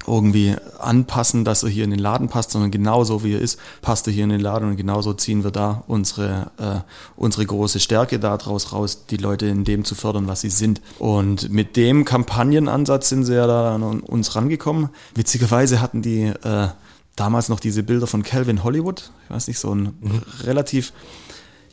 irgendwie 0.07 0.55
anpassen, 0.79 1.45
dass 1.45 1.63
er 1.63 1.69
hier 1.69 1.83
in 1.83 1.91
den 1.91 1.99
Laden 1.99 2.29
passt, 2.29 2.51
sondern 2.51 2.71
genauso 2.71 3.23
wie 3.23 3.33
er 3.33 3.41
ist, 3.41 3.59
passt 3.81 4.07
er 4.07 4.13
hier 4.13 4.23
in 4.23 4.29
den 4.29 4.39
Laden 4.39 4.69
und 4.69 4.77
genauso 4.77 5.13
ziehen 5.13 5.43
wir 5.43 5.51
da 5.51 5.83
unsere, 5.87 6.51
äh, 6.57 6.79
unsere 7.15 7.45
große 7.45 7.79
Stärke 7.79 8.19
daraus 8.19 8.73
raus, 8.73 9.05
die 9.09 9.17
Leute 9.17 9.45
in 9.45 9.63
dem 9.63 9.85
zu 9.85 9.95
fördern, 9.95 10.27
was 10.27 10.41
sie 10.41 10.49
sind. 10.49 10.81
Und 10.99 11.49
mit 11.49 11.77
dem 11.77 12.05
Kampagnenansatz 12.05 13.09
sind 13.09 13.25
sie 13.25 13.35
ja 13.35 13.47
da 13.47 13.75
an 13.75 14.01
uns 14.01 14.35
rangekommen. 14.35 14.89
Witzigerweise 15.15 15.81
hatten 15.81 16.01
die 16.01 16.23
äh, 16.23 16.67
damals 17.15 17.49
noch 17.49 17.59
diese 17.59 17.83
Bilder 17.83 18.07
von 18.07 18.23
Calvin 18.23 18.63
Hollywood, 18.63 19.11
ich 19.25 19.29
weiß 19.29 19.47
nicht, 19.47 19.59
so 19.59 19.73
ein 19.73 19.93
relativ 20.43 20.93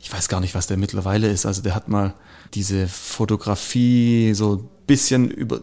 ich 0.01 0.11
weiß 0.11 0.29
gar 0.29 0.39
nicht, 0.39 0.55
was 0.55 0.67
der 0.67 0.77
mittlerweile 0.77 1.29
ist. 1.29 1.45
Also 1.45 1.61
der 1.61 1.75
hat 1.75 1.87
mal 1.87 2.15
diese 2.53 2.87
Fotografie 2.87 4.33
so 4.33 4.55
ein 4.55 4.69
bisschen 4.87 5.29
über 5.29 5.61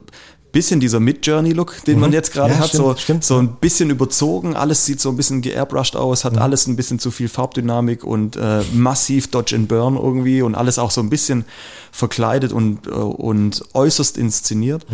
bisschen 0.53 0.80
dieser 0.80 1.01
Mid-Journey-Look, 1.01 1.84
den 1.84 2.01
man 2.01 2.12
jetzt 2.12 2.32
gerade 2.32 2.55
Ja, 2.55 2.61
hat, 2.61 2.68
stimmt, 2.68 2.82
so, 2.82 2.96
stimmt. 2.96 3.24
so 3.24 3.38
ein 3.38 3.57
bisschen 3.57 3.90
überzogen, 3.90 4.57
alles 4.57 4.84
sieht 4.84 5.01
so 5.01 5.11
ein 5.11 5.16
bisschen 5.16 5.42
geairbrushed 5.42 5.96
aus, 5.96 6.24
hat 6.24 6.38
alles 6.38 6.66
ein 6.66 6.76
bisschen 6.76 6.99
zu 6.99 7.11
viel 7.11 7.28
Farbdynamik 7.28 8.03
und 8.05 8.36
äh, 8.36 8.62
massiv 8.72 9.28
Dodge 9.28 9.55
and 9.57 9.68
Burn 9.68 9.96
irgendwie 9.96 10.42
und 10.42 10.55
alles 10.55 10.78
auch 10.78 10.90
so 10.90 11.01
ein 11.01 11.11
bisschen 11.11 11.44
verkleidet 11.92 12.53
und, 12.53 12.86
äh, 12.86 12.90
und 12.90 13.62
äußerst 13.74 14.16
inszeniert. 14.16 14.86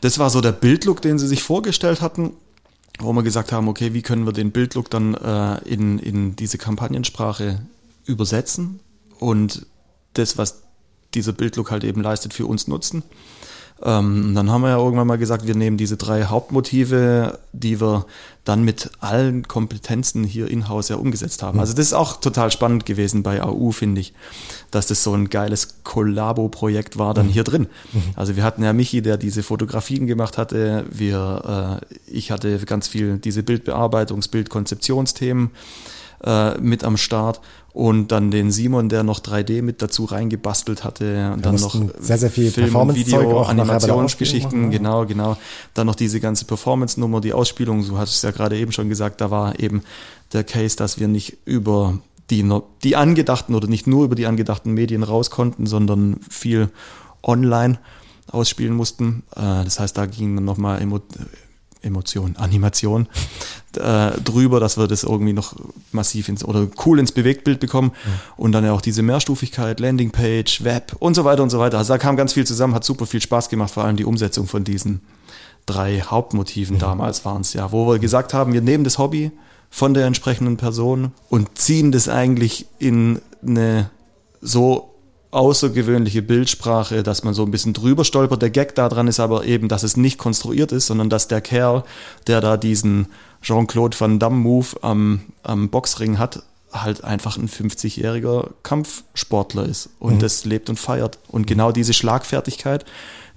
Das 0.00 0.18
war 0.18 0.30
so 0.30 0.40
der 0.40 0.52
Bildlook, 0.52 1.02
den 1.02 1.18
sie 1.18 1.26
sich 1.26 1.42
vorgestellt 1.42 2.00
hatten 2.00 2.32
wo 3.00 3.12
wir 3.12 3.22
gesagt 3.22 3.52
haben, 3.52 3.68
okay, 3.68 3.92
wie 3.92 4.02
können 4.02 4.24
wir 4.24 4.32
den 4.32 4.52
Bildlook 4.52 4.88
dann 4.90 5.14
äh, 5.14 5.58
in, 5.64 5.98
in 5.98 6.36
diese 6.36 6.58
Kampagnensprache 6.58 7.60
übersetzen 8.06 8.80
und 9.18 9.66
das, 10.14 10.38
was 10.38 10.62
dieser 11.14 11.32
Bildlook 11.32 11.70
halt 11.70 11.84
eben 11.84 12.02
leistet, 12.02 12.34
für 12.34 12.46
uns 12.46 12.68
nutzen. 12.68 13.02
Ähm, 13.82 14.28
und 14.28 14.34
dann 14.34 14.50
haben 14.50 14.62
wir 14.62 14.70
ja 14.70 14.78
irgendwann 14.78 15.06
mal 15.06 15.18
gesagt, 15.18 15.46
wir 15.46 15.54
nehmen 15.54 15.76
diese 15.76 15.96
drei 15.96 16.24
Hauptmotive, 16.24 17.38
die 17.52 17.80
wir 17.80 18.06
dann 18.44 18.62
mit 18.62 18.90
allen 19.00 19.48
Kompetenzen 19.48 20.22
hier 20.22 20.48
in-house 20.50 20.90
ja 20.90 20.96
umgesetzt 20.96 21.42
haben. 21.42 21.58
Also 21.58 21.72
das 21.72 21.86
ist 21.86 21.92
auch 21.94 22.20
total 22.20 22.50
spannend 22.50 22.84
gewesen 22.86 23.22
bei 23.22 23.42
AU, 23.42 23.72
finde 23.72 24.02
ich, 24.02 24.12
dass 24.70 24.86
das 24.86 25.02
so 25.02 25.14
ein 25.14 25.30
geiles 25.30 25.82
Kollabo-Projekt 25.82 26.98
war 26.98 27.14
dann 27.14 27.28
hier 27.28 27.44
drin. 27.44 27.68
Also 28.16 28.36
wir 28.36 28.44
hatten 28.44 28.62
ja 28.62 28.72
Michi, 28.72 29.00
der 29.02 29.16
diese 29.16 29.42
Fotografien 29.42 30.06
gemacht 30.06 30.36
hatte. 30.36 30.84
Wir, 30.90 31.80
äh, 31.82 31.94
ich 32.10 32.30
hatte 32.30 32.58
ganz 32.60 32.86
viel 32.86 33.18
diese 33.18 33.40
Bildbearbeitungs-, 33.40 34.30
Bildkonzeptionsthemen 34.30 35.50
äh, 36.22 36.58
mit 36.58 36.84
am 36.84 36.96
Start 36.96 37.40
und 37.74 38.12
dann 38.12 38.30
den 38.30 38.52
Simon, 38.52 38.88
der 38.88 39.02
noch 39.02 39.18
3D 39.18 39.60
mit 39.60 39.82
dazu 39.82 40.04
reingebastelt 40.04 40.84
hatte 40.84 41.32
und 41.34 41.44
dann 41.44 41.56
noch 41.56 41.74
sehr, 41.98 42.18
sehr 42.18 42.30
viel 42.30 42.52
Film- 42.52 42.66
und 42.66 42.70
Performance-Zeug 42.72 43.26
Video, 43.26 43.42
Animationsgeschichten, 43.42 44.70
genau, 44.70 45.04
genau. 45.06 45.36
Dann 45.74 45.88
noch 45.88 45.96
diese 45.96 46.20
ganze 46.20 46.44
Performance-Nummer, 46.44 47.20
die 47.20 47.32
Ausspielung, 47.32 47.84
du 47.86 47.98
hast 47.98 48.14
es 48.14 48.22
ja 48.22 48.30
gerade 48.30 48.56
eben 48.56 48.70
schon 48.70 48.88
gesagt, 48.88 49.20
da 49.20 49.32
war 49.32 49.58
eben 49.58 49.82
der 50.32 50.44
Case, 50.44 50.76
dass 50.76 51.00
wir 51.00 51.08
nicht 51.08 51.38
über 51.46 51.98
die, 52.30 52.48
die 52.84 52.94
angedachten 52.94 53.56
oder 53.56 53.66
nicht 53.66 53.88
nur 53.88 54.04
über 54.04 54.14
die 54.14 54.26
angedachten 54.26 54.72
Medien 54.72 55.02
raus 55.02 55.30
konnten, 55.30 55.66
sondern 55.66 56.20
viel 56.30 56.70
online 57.24 57.80
ausspielen 58.30 58.74
mussten. 58.74 59.24
Äh, 59.34 59.64
Das 59.64 59.80
heißt, 59.80 59.98
da 59.98 60.06
ging 60.06 60.36
dann 60.36 60.44
nochmal 60.44 60.80
Emotion, 61.84 62.36
Animation 62.36 63.08
äh, 63.76 64.10
drüber, 64.22 64.60
dass 64.60 64.76
wir 64.76 64.86
das 64.86 65.04
irgendwie 65.04 65.32
noch 65.32 65.54
massiv 65.92 66.28
ins 66.28 66.44
oder 66.44 66.66
cool 66.84 66.98
ins 66.98 67.12
Bewegtbild 67.12 67.60
bekommen. 67.60 67.92
Und 68.36 68.52
dann 68.52 68.64
ja 68.64 68.72
auch 68.72 68.80
diese 68.80 69.02
Mehrstufigkeit, 69.02 69.80
Landingpage, 69.80 70.64
Web 70.64 70.96
und 70.98 71.14
so 71.14 71.24
weiter 71.24 71.42
und 71.42 71.50
so 71.50 71.58
weiter. 71.58 71.78
Also 71.78 71.92
da 71.92 71.98
kam 71.98 72.16
ganz 72.16 72.32
viel 72.32 72.46
zusammen, 72.46 72.74
hat 72.74 72.84
super 72.84 73.06
viel 73.06 73.20
Spaß 73.20 73.48
gemacht, 73.48 73.72
vor 73.72 73.84
allem 73.84 73.96
die 73.96 74.04
Umsetzung 74.04 74.46
von 74.46 74.64
diesen 74.64 75.00
drei 75.66 76.00
Hauptmotiven 76.00 76.78
damals 76.78 77.24
waren 77.24 77.40
es 77.40 77.54
ja, 77.54 77.72
wo 77.72 77.86
wir 77.88 77.98
gesagt 77.98 78.34
haben, 78.34 78.52
wir 78.52 78.60
nehmen 78.60 78.84
das 78.84 78.98
Hobby 78.98 79.32
von 79.70 79.94
der 79.94 80.06
entsprechenden 80.06 80.56
Person 80.56 81.12
und 81.30 81.58
ziehen 81.58 81.90
das 81.90 82.08
eigentlich 82.08 82.66
in 82.78 83.20
eine 83.42 83.90
so 84.40 84.93
außergewöhnliche 85.34 86.22
Bildsprache, 86.22 87.02
dass 87.02 87.24
man 87.24 87.34
so 87.34 87.44
ein 87.44 87.50
bisschen 87.50 87.72
drüber 87.72 88.04
stolpert. 88.04 88.40
Der 88.40 88.50
Gag 88.50 88.74
daran 88.74 89.08
ist 89.08 89.20
aber 89.20 89.44
eben, 89.44 89.68
dass 89.68 89.82
es 89.82 89.96
nicht 89.96 90.18
konstruiert 90.18 90.72
ist, 90.72 90.86
sondern 90.86 91.10
dass 91.10 91.28
der 91.28 91.40
Kerl, 91.40 91.84
der 92.26 92.40
da 92.40 92.56
diesen 92.56 93.08
Jean-Claude 93.42 93.98
Van 93.98 94.18
Damme 94.18 94.36
Move 94.36 94.68
am, 94.82 95.20
am 95.42 95.68
Boxring 95.68 96.18
hat, 96.18 96.42
halt 96.72 97.04
einfach 97.04 97.36
ein 97.36 97.48
50-jähriger 97.48 98.50
Kampfsportler 98.62 99.66
ist 99.66 99.90
und 100.00 100.22
das 100.22 100.44
lebt 100.44 100.68
und 100.70 100.78
feiert. 100.78 101.18
Und 101.28 101.46
genau 101.46 101.70
diese 101.70 101.94
Schlagfertigkeit, 101.94 102.84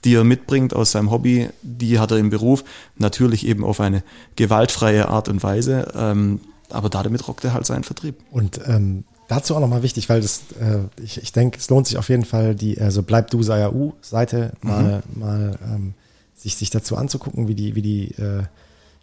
die 0.04 0.16
er 0.16 0.24
mitbringt 0.24 0.74
aus 0.74 0.92
seinem 0.92 1.12
Hobby, 1.12 1.50
die 1.62 2.00
hat 2.00 2.12
er 2.12 2.18
im 2.18 2.30
Beruf, 2.30 2.64
natürlich 2.98 3.46
eben 3.46 3.64
auf 3.64 3.80
eine 3.80 4.04
gewaltfreie 4.36 5.08
Art 5.08 5.30
und 5.30 5.44
Weise, 5.44 5.92
ähm, 5.96 6.40
aber 6.70 6.90
damit 6.90 7.28
rockt 7.28 7.44
er 7.44 7.54
halt 7.54 7.66
seinen 7.66 7.84
Vertrieb. 7.84 8.16
Und 8.32 8.60
ähm, 8.66 9.04
dazu 9.28 9.56
auch 9.56 9.60
nochmal 9.60 9.84
wichtig, 9.84 10.10
weil 10.10 10.22
das, 10.22 10.42
äh, 10.60 11.02
ich, 11.02 11.22
ich 11.22 11.32
denke, 11.32 11.58
es 11.58 11.70
lohnt 11.70 11.88
sich 11.88 11.98
auf 11.98 12.10
jeden 12.10 12.26
Fall, 12.26 12.56
die, 12.56 12.80
also 12.80 13.04
bleib 13.04 13.30
du 13.30 13.44
sei 13.44 13.60
ja 13.60 13.72
U 13.72 13.94
Seite 14.02 14.54
mal, 14.62 15.04
mal 15.14 15.58
ähm, 15.64 15.94
sich, 16.36 16.56
sich 16.56 16.70
dazu 16.70 16.96
anzugucken, 16.96 17.48
wie 17.48 17.56
die, 17.56 17.76
wie 17.76 17.82
die 17.82 18.12
äh, 18.12 18.44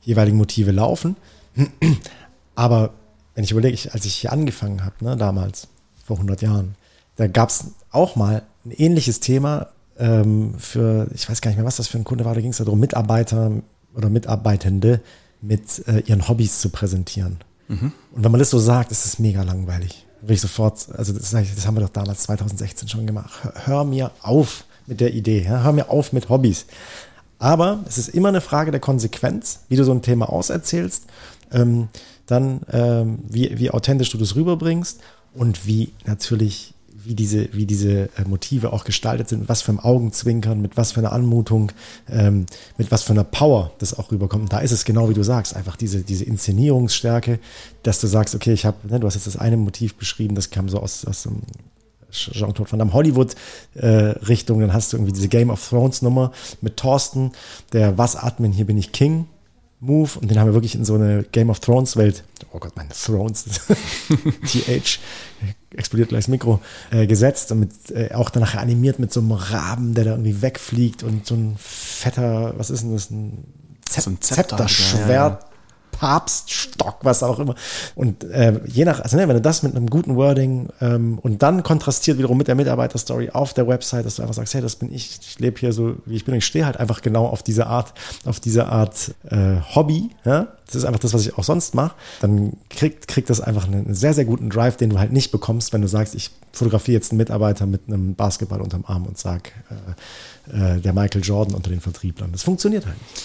jeweiligen 0.03 0.37
Motive 0.37 0.71
laufen. 0.71 1.17
Aber 2.55 2.95
wenn 3.35 3.45
ich 3.45 3.51
überlege, 3.51 3.75
ich, 3.75 3.93
als 3.93 4.05
ich 4.05 4.15
hier 4.15 4.33
angefangen 4.33 4.85
habe, 4.85 4.95
ne, 5.01 5.17
damals, 5.17 5.69
vor 6.05 6.17
100 6.17 6.43
Jahren, 6.43 6.77
da 7.17 7.27
gab 7.27 7.49
es 7.49 7.67
auch 7.91 8.17
mal 8.17 8.43
ein 8.65 8.71
ähnliches 8.71 9.21
Thema 9.21 9.69
ähm, 9.99 10.55
für, 10.59 11.09
ich 11.15 11.29
weiß 11.29 11.41
gar 11.41 11.51
nicht 11.51 11.59
mehr, 11.59 11.67
was 11.67 11.77
das 11.77 11.89
für 11.89 11.99
ein 11.99 12.05
Kunde 12.05 12.25
war, 12.25 12.35
da 12.35 12.41
ging 12.41 12.51
es 12.51 12.59
darum, 12.59 12.81
Mitarbeiter 12.81 13.53
oder 13.95 14.11
Mitarbeitende 14.11 15.01
mit 15.41 15.87
äh, 15.87 16.01
ihren 16.01 16.29
Hobbys 16.29 16.61
zu 16.61 16.71
präsentieren. 16.71 17.39
Und 18.13 18.25
wenn 18.25 18.31
man 18.31 18.39
das 18.39 18.51
so 18.51 18.59
sagt, 18.59 18.91
ist 18.91 19.07
es 19.07 19.19
mega 19.19 19.43
langweilig. 19.43 20.04
Will 20.27 20.35
ich 20.35 20.41
sofort, 20.41 20.89
also 20.97 21.13
das, 21.13 21.31
das 21.31 21.67
haben 21.67 21.77
wir 21.77 21.83
doch 21.83 21.91
damals 21.91 22.23
2016 22.23 22.89
schon 22.89 23.07
gemacht. 23.07 23.31
Hör, 23.43 23.53
hör 23.67 23.85
mir 23.85 24.11
auf 24.23 24.65
mit 24.87 25.01
der 25.01 25.15
Idee, 25.15 25.47
hör 25.47 25.73
mir 25.73 25.91
auf 25.91 26.13
mit 26.13 26.29
Hobbys. 26.29 26.67
Aber 27.39 27.81
es 27.87 27.99
ist 27.99 28.09
immer 28.09 28.29
eine 28.29 28.41
Frage 28.41 28.71
der 28.71 28.81
Konsequenz, 28.81 29.61
wie 29.69 29.77
du 29.77 29.85
so 29.85 29.93
ein 29.93 30.03
Thema 30.03 30.31
auserzählst, 30.31 31.05
ähm, 31.53 31.89
dann 32.27 32.61
ähm, 32.73 33.19
wie, 33.29 33.59
wie 33.59 33.71
authentisch 33.71 34.11
du 34.11 34.19
das 34.19 34.35
rüberbringst 34.35 35.01
und 35.35 35.67
wie 35.67 35.93
natürlich 36.07 36.74
wie 37.05 37.15
diese, 37.15 37.49
wie 37.53 37.67
diese 37.67 38.09
äh, 38.17 38.25
Motive 38.27 38.73
auch 38.73 38.85
gestaltet 38.85 39.29
sind, 39.29 39.49
was 39.49 39.63
für 39.63 39.71
einem 39.71 39.81
Augenzwinkern, 39.81 40.61
mit 40.61 40.77
was 40.77 40.93
für 40.93 41.01
einer 41.01 41.13
Anmutung, 41.13 41.73
ähm, 42.09 42.47
mit 42.79 42.91
was 42.91 43.03
für 43.03 43.13
einer 43.13 43.25
Power 43.25 43.73
das 43.79 43.99
auch 43.99 44.11
rüberkommt. 44.11 44.45
Und 44.45 44.53
da 44.53 44.59
ist 44.59 44.73
es 44.73 44.85
genau 44.85 45.09
wie 45.09 45.15
du 45.15 45.23
sagst, 45.23 45.57
einfach 45.57 45.77
diese, 45.77 46.03
diese 46.03 46.25
Inszenierungsstärke, 46.25 47.39
dass 47.83 48.01
du 48.01 48.07
sagst, 48.07 48.35
okay, 48.35 48.53
ich 48.53 48.65
habe, 48.65 48.77
ne, 48.89 49.01
du 49.01 49.07
hast 49.07 49.15
jetzt 49.15 49.27
das 49.27 49.37
eine 49.37 49.57
Motiv 49.57 49.95
beschrieben, 49.95 50.35
das 50.35 50.51
kam 50.51 50.69
so 50.69 50.81
aus, 50.81 51.05
aus 51.05 51.25
dem 51.25 51.43
Jean-Claude 52.11 52.71
Van 52.71 52.79
Damme 52.79 52.93
Hollywood-Richtung, 52.93 54.61
dann 54.61 54.73
hast 54.73 54.93
du 54.93 54.97
irgendwie 54.97 55.13
diese 55.13 55.29
Game 55.29 55.51
of 55.51 55.69
Thrones-Nummer 55.69 56.33
mit 56.61 56.77
Thorsten, 56.77 57.33
der 57.73 57.99
Was 57.99 58.17
atmen, 58.17 58.53
hier 58.53 58.67
bin 58.67 58.79
ich 58.79 58.93
King. 58.93 59.27
Move 59.81 60.19
und 60.21 60.31
den 60.31 60.39
haben 60.39 60.47
wir 60.47 60.55
wirklich 60.55 60.75
in 60.75 60.85
so 60.85 60.95
eine 60.95 61.25
Game 61.25 61.51
of 61.51 61.61
Thrones 61.61 61.97
Welt, 61.97 62.25
oh 62.53 62.59
Gott, 62.59 62.75
meine 62.75 62.91
Thrones, 62.91 63.45
TH, 64.47 64.99
explodiert 65.77 66.11
gleich 66.11 66.25
das 66.25 66.29
Mikro, 66.29 66.61
äh, 66.91 67.07
gesetzt 67.07 67.53
und 67.53 67.61
mit, 67.61 67.71
äh, 67.91 68.15
auch 68.15 68.31
danach 68.31 68.55
animiert 68.55 68.99
mit 68.99 69.13
so 69.13 69.21
einem 69.21 69.33
Raben, 69.33 69.95
der 69.95 70.05
da 70.05 70.11
irgendwie 70.13 70.43
wegfliegt 70.43 71.03
und 71.03 71.27
so 71.27 71.35
ein 71.35 71.57
fetter, 71.59 72.55
was 72.57 72.71
ist 72.71 72.83
denn 72.83 72.93
das, 72.93 73.11
ein, 73.11 73.45
Zep 73.87 74.05
So 74.05 74.11
ein 74.11 74.21
Zepter, 74.21 74.57
Zepterschwert, 74.57 75.09
ja, 75.09 75.29
ja. 75.29 75.39
Papststock, 75.99 76.99
was 77.03 77.23
auch 77.23 77.39
immer. 77.39 77.55
Und 77.95 78.25
äh, 78.25 78.61
je 78.67 78.85
nach, 78.85 79.01
also 79.01 79.17
ne, 79.17 79.29
wenn 79.29 79.37
du 79.37 79.43
das 79.43 79.63
mit 79.63 79.75
einem 79.75 79.89
guten 79.89 80.17
Wording 80.17 80.69
ähm, 80.81 81.19
und 81.21 81.43
dann 81.43 81.63
kontrastiert 81.63 82.19
wiederum 82.19 82.37
mit 82.37 82.49
der 82.49 82.55
Mitarbeiterstory 82.55 83.31
auf 83.31 83.55
der 83.55 83.69
Website, 83.69 84.05
dass 84.05 84.17
du 84.17 84.23
einfach 84.23 84.35
sagst, 84.35 84.55
hey, 84.55 84.61
das 84.61 84.77
bin 84.77 84.93
ich, 84.93 85.19
ich 85.21 85.39
lebe 85.39 85.59
hier 85.59 85.73
so, 85.73 85.97
wie 86.07 86.17
ich 86.17 86.25
bin, 86.25 86.35
ich 86.35 86.45
stehe 86.45 86.67
halt 86.67 86.79
einfach 86.79 87.01
genau 87.01 87.27
auf 87.27 87.43
diese 87.43 87.67
Art, 87.67 87.95
auf 88.25 88.41
diese 88.41 88.67
Art 88.67 89.15
äh, 89.31 89.57
Hobby, 89.75 90.11
ja. 90.25 90.49
Das 90.67 90.77
ist 90.77 90.87
einfach 90.87 91.01
das, 91.01 91.13
was 91.13 91.27
ich 91.27 91.37
auch 91.37 91.45
sonst 91.45 91.75
mache. 91.75 91.95
Dann 92.23 92.55
kriegt, 92.71 93.07
kriegt 93.07 93.29
das 93.29 93.43
einfach 93.43 93.67
einen 93.67 93.95
sehr, 93.95 94.15
sehr 94.15 94.25
guten 94.25 94.49
Drive, 94.49 94.79
den 94.79 94.89
du 94.89 94.99
halt 94.99 95.13
nicht 95.13 95.31
bekommst, 95.31 95.75
wenn 95.75 95.83
du 95.83 95.89
sagst, 95.89 96.15
ich 96.15 96.31
fotografiere 96.53 96.95
jetzt 96.95 97.13
einen 97.13 97.19
Mitarbeiter 97.19 97.67
mit 97.67 97.83
einem 97.87 98.15
Basketball 98.15 98.63
unterm 98.63 98.85
Arm 98.87 99.05
und 99.05 99.19
sag, 99.19 99.53
äh, 100.51 100.77
äh, 100.77 100.81
der 100.81 100.95
Michael 100.95 101.23
Jordan 101.23 101.55
unter 101.55 101.69
den 101.69 101.81
Vertrieblern. 101.81 102.33
Das 102.33 102.43
funktioniert 102.43 102.87
halt 102.87 102.97
nicht. 102.97 103.23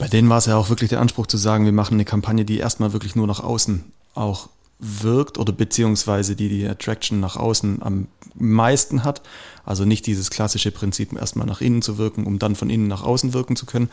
Bei 0.00 0.08
denen 0.08 0.28
war 0.28 0.38
es 0.38 0.46
ja 0.46 0.56
auch 0.56 0.70
wirklich 0.70 0.90
der 0.90 1.00
Anspruch 1.00 1.26
zu 1.26 1.36
sagen, 1.36 1.66
wir 1.66 1.72
machen 1.72 1.94
eine 1.94 2.04
Kampagne, 2.04 2.44
die 2.44 2.58
erstmal 2.58 2.92
wirklich 2.92 3.14
nur 3.14 3.26
nach 3.26 3.40
außen 3.40 3.84
auch 4.14 4.48
wirkt 4.78 5.38
oder 5.38 5.52
beziehungsweise 5.52 6.34
die 6.34 6.48
die 6.48 6.66
Attraction 6.66 7.20
nach 7.20 7.36
außen 7.36 7.82
am 7.82 8.06
meisten 8.34 9.04
hat. 9.04 9.20
Also 9.64 9.84
nicht 9.84 10.06
dieses 10.06 10.30
klassische 10.30 10.70
Prinzip, 10.70 11.12
erstmal 11.12 11.46
nach 11.46 11.60
innen 11.60 11.82
zu 11.82 11.98
wirken, 11.98 12.24
um 12.24 12.38
dann 12.38 12.56
von 12.56 12.70
innen 12.70 12.88
nach 12.88 13.02
außen 13.02 13.34
wirken 13.34 13.56
zu 13.56 13.66
können, 13.66 13.90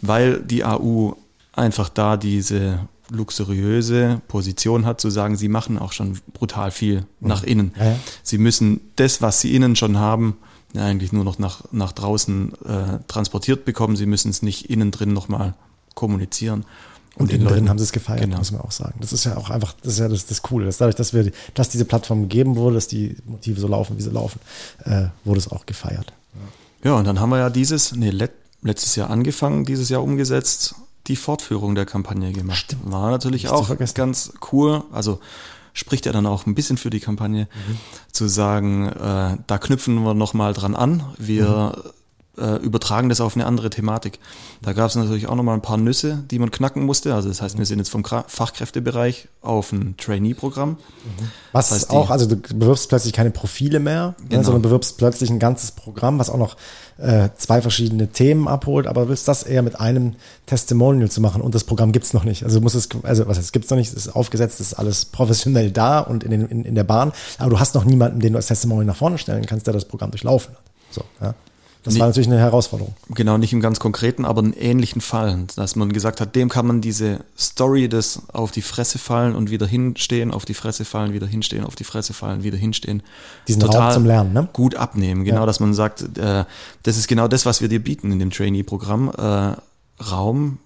weil 0.00 0.40
die 0.40 0.64
AU 0.64 1.14
einfach 1.52 1.88
da 1.88 2.16
diese 2.16 2.86
luxuriöse 3.10 4.20
Position 4.28 4.86
hat, 4.86 5.00
zu 5.00 5.10
sagen, 5.10 5.36
sie 5.36 5.48
machen 5.48 5.78
auch 5.78 5.92
schon 5.92 6.18
brutal 6.34 6.70
viel 6.70 7.04
nach 7.20 7.42
innen. 7.42 7.72
Ja, 7.76 7.84
ja. 7.84 7.96
Sie 8.22 8.38
müssen 8.38 8.80
das, 8.96 9.22
was 9.22 9.40
sie 9.40 9.54
innen 9.54 9.74
schon 9.76 9.98
haben, 9.98 10.36
ja, 10.74 10.84
eigentlich 10.84 11.12
nur 11.12 11.24
noch 11.24 11.38
nach, 11.38 11.62
nach 11.72 11.92
draußen 11.92 12.52
äh, 12.64 12.98
transportiert 13.08 13.64
bekommen. 13.64 13.96
Sie 13.96 14.06
müssen 14.06 14.30
es 14.30 14.42
nicht 14.42 14.68
innen 14.70 14.90
drin 14.90 15.12
nochmal 15.12 15.54
kommunizieren. 15.94 16.64
Und 17.16 17.32
den 17.32 17.40
innen 17.40 17.48
drin 17.48 17.68
haben 17.68 17.78
sie 17.78 17.84
es 17.84 17.92
gefeiert, 17.92 18.20
Genau. 18.20 18.38
muss 18.38 18.52
man 18.52 18.60
auch 18.60 18.70
sagen. 18.70 18.94
Das 19.00 19.12
ist 19.12 19.24
ja 19.24 19.36
auch 19.36 19.50
einfach, 19.50 19.74
das 19.82 19.94
ist 19.94 19.98
ja 19.98 20.08
das, 20.08 20.26
das 20.26 20.42
Coole. 20.42 20.66
Dass 20.66 20.76
dadurch, 20.76 20.94
dass 20.94 21.12
wir, 21.14 21.32
dass 21.54 21.68
diese 21.68 21.84
Plattform 21.84 22.22
gegeben 22.22 22.54
wurde, 22.56 22.74
dass 22.76 22.86
die 22.86 23.16
Motive 23.26 23.60
so 23.60 23.66
laufen, 23.66 23.98
wie 23.98 24.02
sie 24.02 24.10
laufen, 24.10 24.40
äh, 24.84 25.06
wurde 25.24 25.40
es 25.40 25.50
auch 25.50 25.66
gefeiert. 25.66 26.12
Ja, 26.84 26.94
und 26.94 27.06
dann 27.06 27.18
haben 27.18 27.30
wir 27.30 27.38
ja 27.38 27.50
dieses, 27.50 27.96
nee, 27.96 28.10
let, 28.10 28.32
letztes 28.62 28.94
Jahr 28.94 29.10
angefangen, 29.10 29.64
dieses 29.64 29.88
Jahr 29.88 30.02
umgesetzt, 30.02 30.76
die 31.08 31.16
Fortführung 31.16 31.74
der 31.74 31.86
Kampagne 31.86 32.32
gemacht. 32.32 32.76
War 32.84 33.10
natürlich 33.10 33.44
Nicht 33.44 33.52
zu 33.52 33.72
auch 33.74 33.94
ganz 33.94 34.32
cool. 34.52 34.84
Also 34.92 35.18
spricht 35.78 36.06
ja 36.06 36.12
dann 36.12 36.26
auch 36.26 36.46
ein 36.46 36.54
bisschen 36.54 36.76
für 36.78 36.90
die 36.90 37.00
Kampagne, 37.00 37.44
Mhm. 37.68 37.76
zu 38.12 38.28
sagen, 38.28 38.86
äh, 38.88 39.36
da 39.46 39.58
knüpfen 39.58 40.02
wir 40.02 40.14
nochmal 40.14 40.52
dran 40.52 40.74
an. 40.74 41.04
Wir 41.18 41.72
Mhm. 41.76 41.90
Äh, 42.40 42.56
übertragen 42.56 43.08
das 43.08 43.20
auf 43.20 43.34
eine 43.36 43.46
andere 43.46 43.70
Thematik. 43.70 44.18
Da 44.62 44.72
gab 44.72 44.88
es 44.88 44.94
natürlich 44.96 45.26
auch 45.28 45.34
nochmal 45.34 45.54
ein 45.54 45.62
paar 45.62 45.76
Nüsse, 45.76 46.24
die 46.30 46.38
man 46.38 46.50
knacken 46.50 46.84
musste. 46.84 47.14
Also 47.14 47.28
das 47.28 47.42
heißt, 47.42 47.54
Mhm. 47.54 47.58
wir 47.60 47.66
sind 47.66 47.78
jetzt 47.78 47.90
vom 47.90 48.04
Fachkräftebereich 48.04 49.28
auf 49.42 49.72
ein 49.72 49.94
Trainee-Programm. 49.96 50.76
Was 51.52 51.68
Das 51.70 51.78
heißt, 51.80 51.90
auch, 51.90 52.10
also 52.10 52.26
du 52.26 52.36
bewirbst 52.36 52.88
plötzlich 52.88 53.12
keine 53.12 53.30
Profile 53.30 53.78
mehr, 53.80 54.14
ne, 54.20 54.28
Genau. 54.28 54.42
sondern 54.42 54.62
bewirbst 54.62 54.98
plötzlich 54.98 55.30
ein 55.30 55.38
ganzes 55.38 55.70
Programm, 55.72 56.18
was 56.18 56.30
auch 56.30 56.38
noch 56.38 56.56
äh, 56.98 57.28
zwei 57.36 57.62
verschiedene 57.62 58.08
Themen 58.08 58.48
abholt, 58.48 58.88
aber 58.88 59.08
willst 59.08 59.28
das 59.28 59.44
eher 59.44 59.62
mit 59.62 59.78
einem 59.78 60.16
Testimonial 60.46 61.08
zu 61.10 61.20
machen 61.20 61.42
und 61.42 61.54
das 61.54 61.62
Programm 61.62 61.92
gibt's 61.92 62.12
noch 62.12 62.24
nicht. 62.24 62.42
Also 62.44 62.58
du 62.58 62.62
musst 62.64 62.74
es, 62.74 62.88
also 63.04 63.28
was 63.28 63.38
heißt, 63.38 63.52
gibt's 63.52 63.70
noch 63.70 63.76
nicht, 63.78 63.88
es 63.92 64.06
ist 64.06 64.16
aufgesetzt, 64.16 64.58
es 64.60 64.68
ist 64.72 64.74
alles 64.74 65.04
professionell 65.04 65.70
da 65.70 66.00
und 66.00 66.24
in, 66.24 66.32
den, 66.32 66.48
in, 66.48 66.64
in 66.64 66.74
der 66.74 66.82
Bahn, 66.84 67.12
aber 67.38 67.50
du 67.50 67.60
hast 67.60 67.74
noch 67.76 67.84
niemanden, 67.84 68.18
den 68.18 68.32
du 68.32 68.36
als 68.38 68.46
Testimonial 68.48 68.84
nach 68.86 68.96
vorne 68.96 69.18
stellen 69.18 69.46
kannst, 69.46 69.66
der 69.68 69.74
das 69.74 69.84
Programm 69.84 70.10
durchlaufen 70.10 70.54
hat. 70.54 70.62
So, 70.90 71.02
ja. 71.20 71.34
Das 71.88 71.94
Nee. 71.94 72.00
war 72.00 72.06
natürlich 72.08 72.28
eine 72.28 72.38
Herausforderung. 72.38 72.94
Genau, 73.10 73.38
nicht 73.38 73.52
im 73.52 73.60
ganz 73.60 73.80
konkreten, 73.80 74.24
aber 74.24 74.42
einen 74.42 74.52
ähnlichen 74.52 75.00
Fall, 75.00 75.44
dass 75.56 75.74
man 75.76 75.92
gesagt 75.92 76.20
hat, 76.20 76.36
dem 76.36 76.48
kann 76.48 76.66
man 76.66 76.80
diese 76.80 77.20
Story 77.38 77.88
des 77.88 78.22
auf 78.32 78.50
die 78.50 78.62
Fresse 78.62 78.98
fallen 78.98 79.34
und 79.34 79.50
wieder 79.50 79.66
hinstehen, 79.66 80.30
auf 80.30 80.44
die 80.44 80.54
Fresse 80.54 80.84
fallen, 80.84 81.12
wieder 81.12 81.26
hinstehen, 81.26 81.64
auf 81.64 81.74
die 81.76 81.84
Fresse 81.84 82.12
fallen, 82.12 82.42
wieder 82.42 82.56
hinstehen. 82.58 83.02
Diesen 83.48 83.62
Raum 83.62 83.92
zum 83.92 84.04
Lernen, 84.06 84.32
ne? 84.32 84.48
Gut 84.52 84.74
abnehmen, 84.74 85.24
genau, 85.24 85.40
Ja. 85.40 85.46
dass 85.46 85.60
man 85.60 85.74
sagt, 85.74 86.02
äh, 86.18 86.44
das 86.82 86.96
ist 86.96 87.08
genau 87.08 87.26
das, 87.28 87.46
was 87.46 87.60
wir 87.60 87.68
dir 87.68 87.82
bieten 87.82 88.12
in 88.12 88.18
dem 88.18 88.30
Trainee-Programm, 88.30 89.10
äh, 89.16 89.56
Raum, 90.02 90.58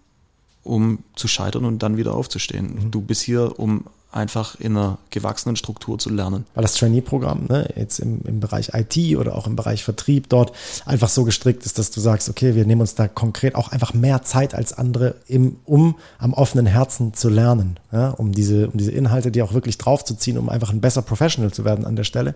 um 0.64 0.98
zu 1.16 1.28
scheitern 1.28 1.64
und 1.64 1.82
dann 1.82 1.96
wieder 1.96 2.14
aufzustehen. 2.14 2.74
Mhm. 2.86 2.90
Du 2.90 3.00
bist 3.00 3.22
hier, 3.22 3.58
um 3.58 3.84
einfach 4.12 4.60
in 4.60 4.76
einer 4.76 4.98
gewachsenen 5.10 5.56
Struktur 5.56 5.98
zu 5.98 6.10
lernen. 6.10 6.44
weil 6.54 6.62
das 6.62 6.74
Trainee-Programm 6.74 7.46
ne, 7.48 7.68
jetzt 7.76 7.98
im, 7.98 8.20
im 8.24 8.40
Bereich 8.40 8.70
IT 8.74 9.16
oder 9.16 9.34
auch 9.34 9.46
im 9.46 9.56
Bereich 9.56 9.84
Vertrieb 9.84 10.28
dort 10.28 10.52
einfach 10.84 11.08
so 11.08 11.24
gestrickt 11.24 11.64
ist, 11.64 11.78
dass 11.78 11.90
du 11.90 12.00
sagst, 12.00 12.28
okay, 12.28 12.54
wir 12.54 12.66
nehmen 12.66 12.82
uns 12.82 12.94
da 12.94 13.08
konkret 13.08 13.54
auch 13.54 13.72
einfach 13.72 13.94
mehr 13.94 14.22
Zeit 14.22 14.54
als 14.54 14.72
andere, 14.72 15.16
im, 15.26 15.56
um 15.64 15.96
am 16.18 16.34
offenen 16.34 16.66
Herzen 16.66 17.14
zu 17.14 17.28
lernen, 17.28 17.80
ja, 17.90 18.10
um 18.10 18.32
diese, 18.32 18.68
um 18.68 18.78
diese 18.78 18.92
Inhalte, 18.92 19.30
die 19.30 19.42
auch 19.42 19.54
wirklich 19.54 19.78
draufzuziehen, 19.78 20.36
um 20.38 20.48
einfach 20.48 20.70
ein 20.70 20.80
besser 20.80 21.02
Professional 21.02 21.52
zu 21.52 21.64
werden 21.64 21.86
an 21.86 21.96
der 21.96 22.04
Stelle. 22.04 22.34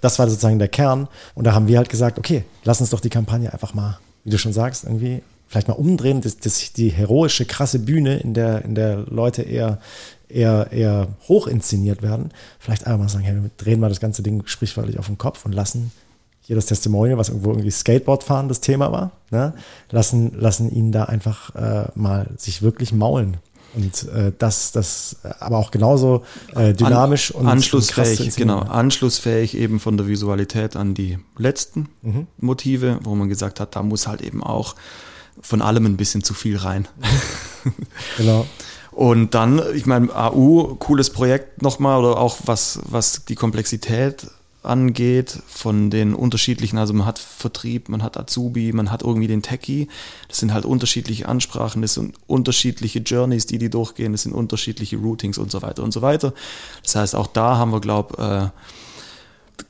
Das 0.00 0.18
war 0.18 0.28
sozusagen 0.28 0.58
der 0.58 0.68
Kern. 0.68 1.08
Und 1.34 1.44
da 1.44 1.52
haben 1.52 1.68
wir 1.68 1.76
halt 1.76 1.90
gesagt, 1.90 2.18
okay, 2.18 2.44
lass 2.64 2.80
uns 2.80 2.90
doch 2.90 3.00
die 3.00 3.10
Kampagne 3.10 3.52
einfach 3.52 3.74
mal, 3.74 3.98
wie 4.24 4.30
du 4.30 4.38
schon 4.38 4.52
sagst, 4.52 4.84
irgendwie 4.84 5.22
vielleicht 5.50 5.66
mal 5.66 5.74
umdrehen, 5.74 6.20
dass, 6.20 6.38
dass 6.38 6.72
die 6.72 6.90
heroische, 6.90 7.44
krasse 7.44 7.80
Bühne, 7.80 8.18
in 8.18 8.34
der, 8.34 8.64
in 8.64 8.76
der 8.76 8.98
Leute 8.98 9.42
eher, 9.42 9.80
eher, 10.32 10.68
eher 10.72 11.08
hoch 11.28 11.46
inszeniert 11.46 12.02
werden, 12.02 12.30
vielleicht 12.58 12.86
einfach 12.86 13.00
mal 13.00 13.08
sagen, 13.08 13.24
hey, 13.24 13.34
wir 13.34 13.50
drehen 13.56 13.80
mal 13.80 13.88
das 13.88 14.00
ganze 14.00 14.22
Ding 14.22 14.42
sprichwörtlich 14.46 14.98
auf 14.98 15.06
den 15.06 15.18
Kopf 15.18 15.44
und 15.44 15.52
lassen 15.52 15.92
hier 16.42 16.56
das 16.56 16.66
Testimonial, 16.66 17.18
was 17.18 17.28
irgendwo 17.28 17.50
irgendwie 17.50 17.70
Skateboard 17.70 18.24
fahren 18.24 18.48
das 18.48 18.60
Thema 18.60 18.90
war, 18.90 19.12
ne? 19.30 19.54
lassen, 19.90 20.32
lassen 20.34 20.70
ihn 20.70 20.90
da 20.90 21.04
einfach 21.04 21.54
äh, 21.54 21.88
mal 21.94 22.28
sich 22.36 22.62
wirklich 22.62 22.92
maulen. 22.92 23.36
Und 23.72 24.08
äh, 24.08 24.32
das, 24.36 24.72
das, 24.72 25.18
aber 25.38 25.58
auch 25.58 25.70
genauso 25.70 26.24
äh, 26.56 26.72
dynamisch 26.74 27.30
An, 27.30 27.36
und 27.36 27.46
und 27.46 27.52
anschlussfähig, 27.52 28.20
inszenieren. 28.26 28.58
genau, 28.62 28.72
anschlussfähig 28.72 29.56
eben 29.56 29.78
von 29.78 29.96
der 29.96 30.08
Visualität 30.08 30.74
an 30.74 30.94
die 30.94 31.18
letzten 31.38 31.88
Mhm. 32.02 32.26
Motive, 32.38 32.98
wo 33.04 33.14
man 33.14 33.28
gesagt 33.28 33.60
hat, 33.60 33.76
da 33.76 33.84
muss 33.84 34.08
halt 34.08 34.22
eben 34.22 34.42
auch 34.42 34.74
von 35.40 35.62
allem 35.62 35.86
ein 35.86 35.96
bisschen 35.96 36.24
zu 36.24 36.34
viel 36.34 36.56
rein. 36.56 36.88
Genau. 38.16 38.46
Und 39.00 39.34
dann, 39.34 39.62
ich 39.74 39.86
meine, 39.86 40.14
AU, 40.14 40.76
cooles 40.78 41.08
Projekt 41.08 41.62
nochmal, 41.62 42.04
oder 42.04 42.18
auch 42.18 42.36
was, 42.44 42.80
was 42.84 43.24
die 43.24 43.34
Komplexität 43.34 44.26
angeht, 44.62 45.38
von 45.48 45.88
den 45.88 46.12
unterschiedlichen, 46.12 46.76
also 46.76 46.92
man 46.92 47.06
hat 47.06 47.18
Vertrieb, 47.18 47.88
man 47.88 48.02
hat 48.02 48.18
Azubi, 48.18 48.74
man 48.74 48.90
hat 48.90 49.00
irgendwie 49.00 49.26
den 49.26 49.40
Techie, 49.40 49.88
das 50.28 50.36
sind 50.36 50.52
halt 50.52 50.66
unterschiedliche 50.66 51.26
Ansprachen, 51.26 51.80
das 51.80 51.94
sind 51.94 52.14
unterschiedliche 52.26 52.98
Journeys, 52.98 53.46
die 53.46 53.56
die 53.56 53.70
durchgehen, 53.70 54.12
das 54.12 54.24
sind 54.24 54.34
unterschiedliche 54.34 54.98
Routings 54.98 55.38
und 55.38 55.50
so 55.50 55.62
weiter 55.62 55.82
und 55.82 55.92
so 55.92 56.02
weiter. 56.02 56.34
Das 56.82 56.94
heißt, 56.94 57.16
auch 57.16 57.28
da 57.28 57.56
haben 57.56 57.72
wir, 57.72 57.80
glaube 57.80 58.52
äh, 58.52 58.89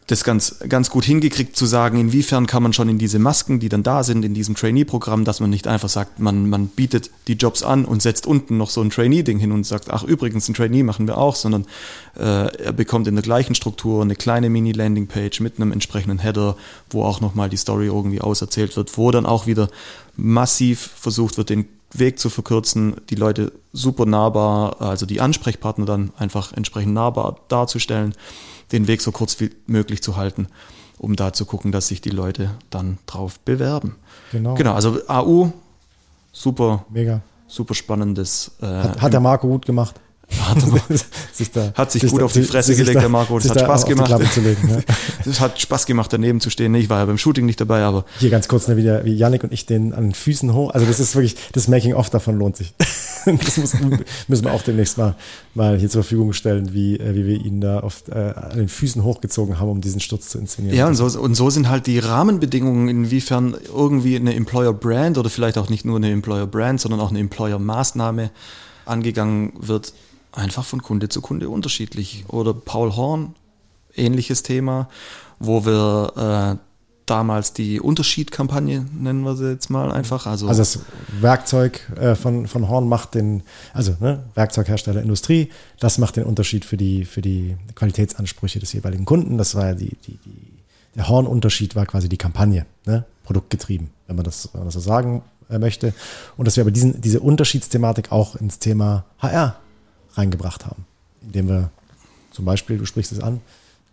das 0.06 0.24
ganz, 0.24 0.56
ganz 0.68 0.90
gut 0.90 1.04
hingekriegt 1.04 1.56
zu 1.56 1.66
sagen, 1.66 1.98
inwiefern 1.98 2.46
kann 2.46 2.62
man 2.62 2.72
schon 2.72 2.88
in 2.88 2.98
diese 2.98 3.18
Masken, 3.18 3.60
die 3.60 3.68
dann 3.68 3.82
da 3.82 4.02
sind, 4.02 4.24
in 4.24 4.34
diesem 4.34 4.54
Trainee-Programm, 4.54 5.24
dass 5.24 5.40
man 5.40 5.50
nicht 5.50 5.66
einfach 5.66 5.88
sagt, 5.88 6.18
man, 6.18 6.48
man 6.48 6.66
bietet 6.66 7.10
die 7.28 7.34
Jobs 7.34 7.62
an 7.62 7.84
und 7.84 8.02
setzt 8.02 8.26
unten 8.26 8.56
noch 8.56 8.70
so 8.70 8.80
ein 8.80 8.90
Trainee-Ding 8.90 9.38
hin 9.38 9.52
und 9.52 9.64
sagt, 9.64 9.90
ach 9.90 10.02
übrigens, 10.02 10.48
ein 10.48 10.54
Trainee 10.54 10.82
machen 10.82 11.06
wir 11.06 11.18
auch, 11.18 11.36
sondern 11.36 11.66
äh, 12.18 12.22
er 12.56 12.72
bekommt 12.72 13.06
in 13.08 13.14
der 13.14 13.22
gleichen 13.22 13.54
Struktur 13.54 14.02
eine 14.02 14.16
kleine 14.16 14.50
Mini-Landing-Page 14.50 15.40
mit 15.40 15.56
einem 15.56 15.72
entsprechenden 15.72 16.18
Header, 16.18 16.56
wo 16.90 17.04
auch 17.04 17.20
nochmal 17.20 17.48
die 17.48 17.56
Story 17.56 17.86
irgendwie 17.86 18.20
auserzählt 18.20 18.76
wird, 18.76 18.98
wo 18.98 19.10
dann 19.10 19.26
auch 19.26 19.46
wieder 19.46 19.68
massiv 20.16 20.90
versucht 20.96 21.36
wird, 21.38 21.50
den 21.50 21.66
Weg 21.92 22.18
zu 22.18 22.30
verkürzen, 22.30 22.96
die 23.10 23.16
Leute 23.16 23.52
super 23.72 24.06
nahbar, 24.06 24.80
also 24.80 25.06
die 25.06 25.20
Ansprechpartner 25.20 25.86
dann 25.86 26.12
einfach 26.16 26.52
entsprechend 26.52 26.94
nahbar 26.94 27.40
darzustellen 27.48 28.14
den 28.72 28.86
Weg 28.86 29.00
so 29.00 29.12
kurz 29.12 29.38
wie 29.40 29.50
möglich 29.66 30.02
zu 30.02 30.16
halten, 30.16 30.46
um 30.98 31.16
da 31.16 31.32
zu 31.32 31.44
gucken, 31.44 31.72
dass 31.72 31.88
sich 31.88 32.00
die 32.00 32.10
Leute 32.10 32.50
dann 32.70 32.98
drauf 33.06 33.38
bewerben. 33.40 33.96
Genau. 34.32 34.54
Genau, 34.54 34.74
also 34.74 34.98
AU, 35.08 35.50
super, 36.32 36.84
Mega. 36.90 37.20
super 37.46 37.74
spannendes. 37.74 38.52
Äh, 38.62 38.66
Hat, 38.66 39.02
hat 39.02 39.12
der 39.12 39.20
Marco 39.20 39.46
gut 39.48 39.66
gemacht. 39.66 39.94
hat, 40.48 40.58
sich 41.32 41.50
da, 41.50 41.72
hat 41.74 41.90
sich 41.90 42.06
gut 42.06 42.22
auf 42.22 42.32
die 42.32 42.42
Fresse 42.44 42.68
sich 42.68 42.78
gelegt, 42.78 42.96
da- 42.96 43.00
der 43.00 43.08
Marco. 43.08 43.34
Das 43.38 43.44
sich 43.44 43.50
hat 43.50 43.56
da 43.62 43.64
Spaß 43.64 43.86
gemacht. 43.86 44.36
Legen, 44.36 44.68
ja. 44.70 44.78
Das 45.24 45.40
hat 45.40 45.60
Spaß 45.60 45.86
gemacht, 45.86 46.12
daneben 46.12 46.40
zu 46.40 46.50
stehen. 46.50 46.72
Ich 46.76 46.88
war 46.88 46.98
ja 47.00 47.04
beim 47.06 47.18
Shooting 47.18 47.46
nicht 47.46 47.60
dabei, 47.60 47.82
aber 47.82 48.04
Hier 48.18 48.30
ganz 48.30 48.46
kurz, 48.46 48.68
ne, 48.68 48.76
wie, 48.76 48.84
der, 48.84 49.04
wie 49.04 49.12
Yannick 49.14 49.42
und 49.42 49.52
ich 49.52 49.66
den 49.66 49.92
an 49.92 50.04
den 50.04 50.14
Füßen 50.14 50.52
hoch. 50.54 50.70
Also 50.70 50.86
das 50.86 51.00
ist 51.00 51.16
wirklich, 51.16 51.36
das 51.52 51.66
Making-of 51.66 52.10
davon 52.10 52.38
lohnt 52.38 52.56
sich. 52.56 52.72
Das 53.44 53.56
muss, 53.56 53.74
müssen 54.28 54.44
wir 54.44 54.52
auch 54.52 54.62
demnächst 54.62 54.98
mal, 54.98 55.14
mal 55.54 55.78
hier 55.78 55.88
zur 55.88 56.02
Verfügung 56.02 56.32
stellen, 56.32 56.72
wie, 56.72 56.96
äh, 56.96 57.14
wie 57.14 57.26
wir 57.26 57.44
ihn 57.44 57.60
da 57.60 57.82
oft 57.82 58.08
äh, 58.08 58.12
an 58.12 58.58
den 58.58 58.68
Füßen 58.68 59.02
hochgezogen 59.04 59.58
haben, 59.58 59.68
um 59.68 59.80
diesen 59.80 60.00
Sturz 60.00 60.28
zu 60.28 60.38
inszenieren. 60.38 60.76
Ja, 60.76 60.86
und 60.88 60.94
so, 60.94 61.06
und 61.20 61.34
so 61.34 61.50
sind 61.50 61.68
halt 61.68 61.86
die 61.86 61.98
Rahmenbedingungen, 61.98 62.88
inwiefern 62.88 63.56
irgendwie 63.74 64.16
eine 64.16 64.34
Employer 64.34 64.72
Brand 64.72 65.18
oder 65.18 65.30
vielleicht 65.30 65.58
auch 65.58 65.68
nicht 65.68 65.84
nur 65.84 65.96
eine 65.96 66.10
Employer 66.10 66.46
Brand, 66.46 66.80
sondern 66.80 67.00
auch 67.00 67.10
eine 67.10 67.20
Employer 67.20 67.58
Maßnahme 67.58 68.30
angegangen 68.84 69.52
wird, 69.58 69.92
einfach 70.32 70.64
von 70.64 70.82
Kunde 70.82 71.08
zu 71.08 71.20
Kunde 71.20 71.48
unterschiedlich. 71.48 72.24
Oder 72.28 72.54
Paul 72.54 72.94
Horn, 72.96 73.34
ähnliches 73.94 74.42
Thema, 74.42 74.88
wo 75.38 75.64
wir 75.64 76.58
äh, 76.58 76.69
damals 77.10 77.52
die 77.52 77.80
Unterschiedkampagne, 77.80 78.86
nennen 78.98 79.22
wir 79.22 79.36
sie 79.36 79.50
jetzt 79.50 79.68
mal 79.68 79.90
einfach. 79.90 80.26
Also, 80.26 80.48
Also 80.48 80.60
das 80.60 80.80
Werkzeug 81.20 81.90
äh, 81.96 82.14
von, 82.14 82.46
von 82.46 82.68
Horn 82.68 82.88
macht 82.88 83.14
den, 83.14 83.42
also 83.74 83.96
ne, 84.00 84.24
Werkzeughersteller 84.34 85.02
Industrie, 85.02 85.50
das 85.78 85.98
macht 85.98 86.16
den 86.16 86.24
Unterschied 86.24 86.64
für 86.64 86.76
die, 86.76 87.04
für 87.04 87.20
die 87.20 87.56
Qualitätsansprüche 87.74 88.60
des 88.60 88.72
jeweiligen 88.72 89.04
Kunden. 89.04 89.38
Das 89.38 89.54
war 89.54 89.66
ja 89.66 89.74
die, 89.74 89.96
die, 90.06 90.18
die 90.24 90.60
der 90.94 91.08
Horn-Unterschied 91.08 91.76
war 91.76 91.86
quasi 91.86 92.08
die 92.08 92.16
Kampagne, 92.16 92.66
ne? 92.86 93.04
produktgetrieben, 93.24 93.90
wenn 94.06 94.16
man 94.16 94.24
das, 94.24 94.50
wenn 94.52 94.60
man 94.60 94.66
das 94.66 94.74
so 94.74 94.80
sagen 94.80 95.22
äh, 95.48 95.58
möchte. 95.58 95.94
Und 96.36 96.46
dass 96.46 96.56
wir 96.56 96.62
aber 96.62 96.72
diesen, 96.72 97.00
diese 97.00 97.20
Unterschiedsthematik 97.20 98.10
auch 98.12 98.34
ins 98.36 98.58
Thema 98.58 99.04
HR 99.18 99.56
reingebracht 100.14 100.66
haben, 100.66 100.84
indem 101.22 101.48
wir 101.48 101.70
zum 102.32 102.44
Beispiel, 102.44 102.78
du 102.78 102.86
sprichst 102.86 103.12
es 103.12 103.20
an, 103.20 103.40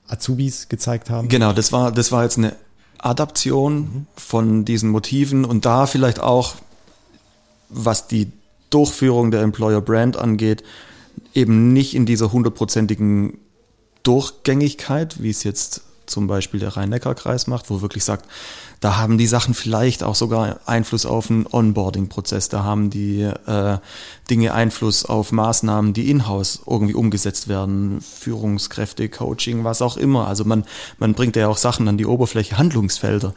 Azubis 0.08 0.70
gezeigt 0.70 1.10
haben. 1.10 1.28
Genau, 1.28 1.54
das 1.54 1.72
war, 1.72 1.92
das 1.92 2.12
war 2.12 2.24
jetzt 2.24 2.38
eine 2.38 2.56
Adaption 3.00 4.08
von 4.16 4.66
diesen 4.66 4.90
Motiven 4.90 5.46
und 5.46 5.66
da 5.66 5.86
vielleicht 5.86 6.20
auch, 6.20 6.56
was 7.70 8.08
die 8.08 8.32
Durchführung 8.70 9.32
der 9.32 9.42
Employer 9.42 9.82
Brand 9.82 10.18
angeht, 10.18 10.64
eben 11.34 11.74
nicht 11.74 11.96
in 11.96 12.06
dieser 12.06 12.32
hundertprozentigen 12.32 13.40
Durchgängigkeit, 14.04 15.22
wie 15.22 15.30
es 15.30 15.44
jetzt 15.44 15.84
zum 16.08 16.28
Beispiel 16.28 16.60
der 16.60 16.76
Rhein-Neckar-Kreis 16.76 17.48
macht, 17.48 17.70
wo 17.70 17.82
wirklich 17.82 18.04
sagt, 18.04 18.26
da 18.80 18.98
haben 18.98 19.18
die 19.18 19.28
Sachen 19.28 19.54
vielleicht 19.54 20.04
auch 20.04 20.16
sogar 20.16 20.60
Einfluss 20.66 21.06
auf 21.06 21.30
einen 21.30 21.46
Onboarding-Prozess, 21.46 22.50
da 22.50 22.64
haben 22.64 22.90
die 22.90 23.22
äh, 23.22 23.78
Dinge 24.30 24.54
Einfluss 24.54 25.06
auf 25.06 25.32
Maßnahmen, 25.32 25.94
die 25.94 26.10
in-house 26.10 26.62
irgendwie 26.66 26.94
umgesetzt 26.94 27.48
werden, 27.48 28.02
Führungskräfte, 28.02 29.10
Coaching, 29.10 29.64
was 29.64 29.82
auch 29.82 29.98
immer. 29.98 30.28
Also 30.28 30.46
man, 30.46 30.66
man 30.98 31.14
bringt 31.14 31.36
ja 31.36 31.48
auch 31.48 31.58
Sachen 31.58 31.88
an 31.88 31.98
die 31.98 32.06
Oberfläche, 32.06 32.58
Handlungsfelder, 32.58 33.34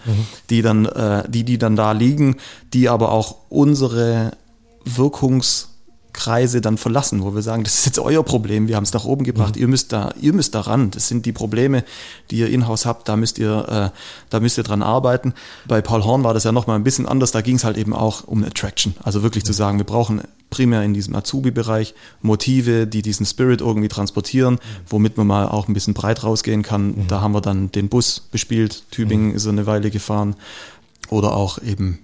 die 0.51 0.63
dann, 0.63 0.87
äh, 0.87 1.29
die, 1.29 1.45
die 1.45 1.59
dann 1.59 1.77
da 1.77 1.93
liegen, 1.93 2.37
die 2.73 2.89
aber 2.89 3.13
auch 3.13 3.37
unsere 3.49 4.33
Wirkungskreise 6.21 6.61
dann 6.61 6.77
verlassen, 6.77 7.23
wo 7.23 7.35
wir 7.35 7.43
sagen, 7.43 7.65
das 7.65 7.79
ist 7.79 7.87
jetzt 7.87 7.99
euer 7.99 8.23
Problem, 8.23 8.69
wir 8.69 8.77
haben 8.77 8.85
es 8.85 8.93
nach 8.93 9.05
oben 9.05 9.25
gebracht, 9.25 9.57
ihr 9.57 9.69
müsst 9.69 9.93
da, 9.93 10.13
ihr 10.21 10.33
müsst 10.33 10.55
da 10.55 10.61
ran. 10.61 10.91
Das 10.91 11.09
sind 11.09 11.27
die 11.27 11.33
Probleme, 11.33 11.85
die 12.31 12.39
ihr 12.39 12.51
in-house 12.51 12.87
habt, 12.87 13.09
da 13.09 13.17
müsst 13.17 13.39
ihr, 13.39 13.93
äh, 13.93 13.99
da 14.29 14.41
müsst 14.41 14.59
ihr 14.59 14.65
dran 14.65 14.83
arbeiten. 14.83 15.35
Bei 15.67 15.81
Paul 15.81 16.05
Horn 16.05 16.25
war 16.25 16.35
das 16.35 16.45
ja 16.45 16.53
nochmal 16.53 16.77
ein 16.77 16.85
bisschen 16.85 17.07
anders, 17.07 17.33
da 17.33 17.41
ging 17.41 17.57
es 17.57 17.65
halt 17.65 17.77
eben 17.77 17.95
auch 17.95 18.25
um 18.25 18.45
Attraction. 18.45 18.95
Also 19.03 19.23
wirklich 19.23 19.45
zu 19.45 19.53
sagen, 19.53 19.79
wir 19.79 19.87
brauchen 19.87 20.23
primär 20.51 20.83
in 20.83 20.95
diesem 20.95 21.15
Azubi-Bereich 21.15 21.95
Motive, 22.23 22.87
die 22.87 23.03
diesen 23.03 23.25
Spirit 23.25 23.61
irgendwie 23.61 23.89
transportieren, 23.89 24.59
womit 24.89 25.17
man 25.17 25.27
mal 25.27 25.49
auch 25.49 25.69
ein 25.69 25.75
bisschen 25.75 25.95
breit 25.95 26.25
rausgehen 26.25 26.63
kann. 26.63 27.07
Da 27.07 27.21
haben 27.21 27.33
wir 27.33 27.41
dann 27.41 27.71
den 27.71 27.89
Bus 27.89 28.21
bespielt, 28.21 28.85
Tübingen 28.91 29.33
ist 29.33 29.47
eine 29.47 29.67
Weile 29.67 29.91
gefahren 29.91 30.35
oder 31.09 31.35
auch 31.35 31.63
eben 31.63 32.01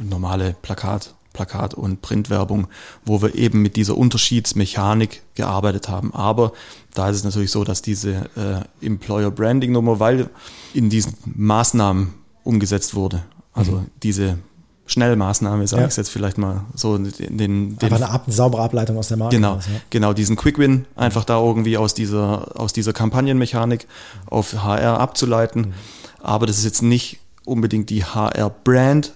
normale 0.00 0.56
Plakat, 0.62 1.14
Plakat- 1.32 1.74
und 1.74 2.02
Printwerbung, 2.02 2.66
wo 3.04 3.22
wir 3.22 3.34
eben 3.34 3.62
mit 3.62 3.76
dieser 3.76 3.96
Unterschiedsmechanik 3.96 5.22
gearbeitet 5.34 5.88
haben. 5.88 6.12
Aber 6.14 6.52
da 6.94 7.08
ist 7.08 7.16
es 7.16 7.24
natürlich 7.24 7.50
so, 7.50 7.64
dass 7.64 7.82
diese 7.82 8.28
äh, 8.36 8.84
Employer 8.86 9.30
Branding 9.30 9.72
Nummer, 9.72 9.98
weil 10.00 10.28
in 10.74 10.90
diesen 10.90 11.14
Maßnahmen 11.24 12.14
umgesetzt 12.44 12.94
wurde, 12.94 13.22
also 13.54 13.84
diese 14.02 14.38
Schnellmaßnahme, 14.86 15.66
sage 15.66 15.82
Ja. 15.82 15.88
ich 15.88 15.96
jetzt 15.96 16.10
vielleicht 16.10 16.38
mal 16.38 16.64
so, 16.74 16.98
den, 16.98 17.12
den, 17.36 17.78
den 17.78 17.92
Aber 17.92 17.96
eine, 17.96 18.10
Ab 18.10 18.22
eine 18.26 18.34
saubere 18.34 18.62
Ableitung 18.62 18.98
aus 18.98 19.08
der 19.08 19.16
Marke. 19.16 19.36
Genau, 19.36 19.54
raus, 19.54 19.64
ja. 19.72 19.80
genau, 19.90 20.12
diesen 20.12 20.36
Quick 20.36 20.58
Win 20.58 20.86
einfach 20.96 21.24
da 21.24 21.40
irgendwie 21.40 21.76
aus 21.78 21.94
dieser, 21.94 22.60
aus 22.60 22.72
dieser 22.72 22.92
Kampagnenmechanik 22.92 23.86
auf 24.26 24.52
HR 24.64 24.98
abzuleiten. 25.00 25.72
Aber 26.20 26.46
das 26.46 26.58
ist 26.58 26.64
jetzt 26.64 26.82
nicht 26.82 27.20
unbedingt 27.44 27.90
die 27.90 28.04
HR-Brand, 28.04 29.12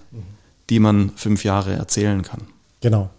die 0.69 0.79
man 0.79 1.11
fünf 1.15 1.43
Jahre 1.43 1.73
erzählen 1.73 2.21
kann. 2.21 2.41
Genau. 2.81 3.09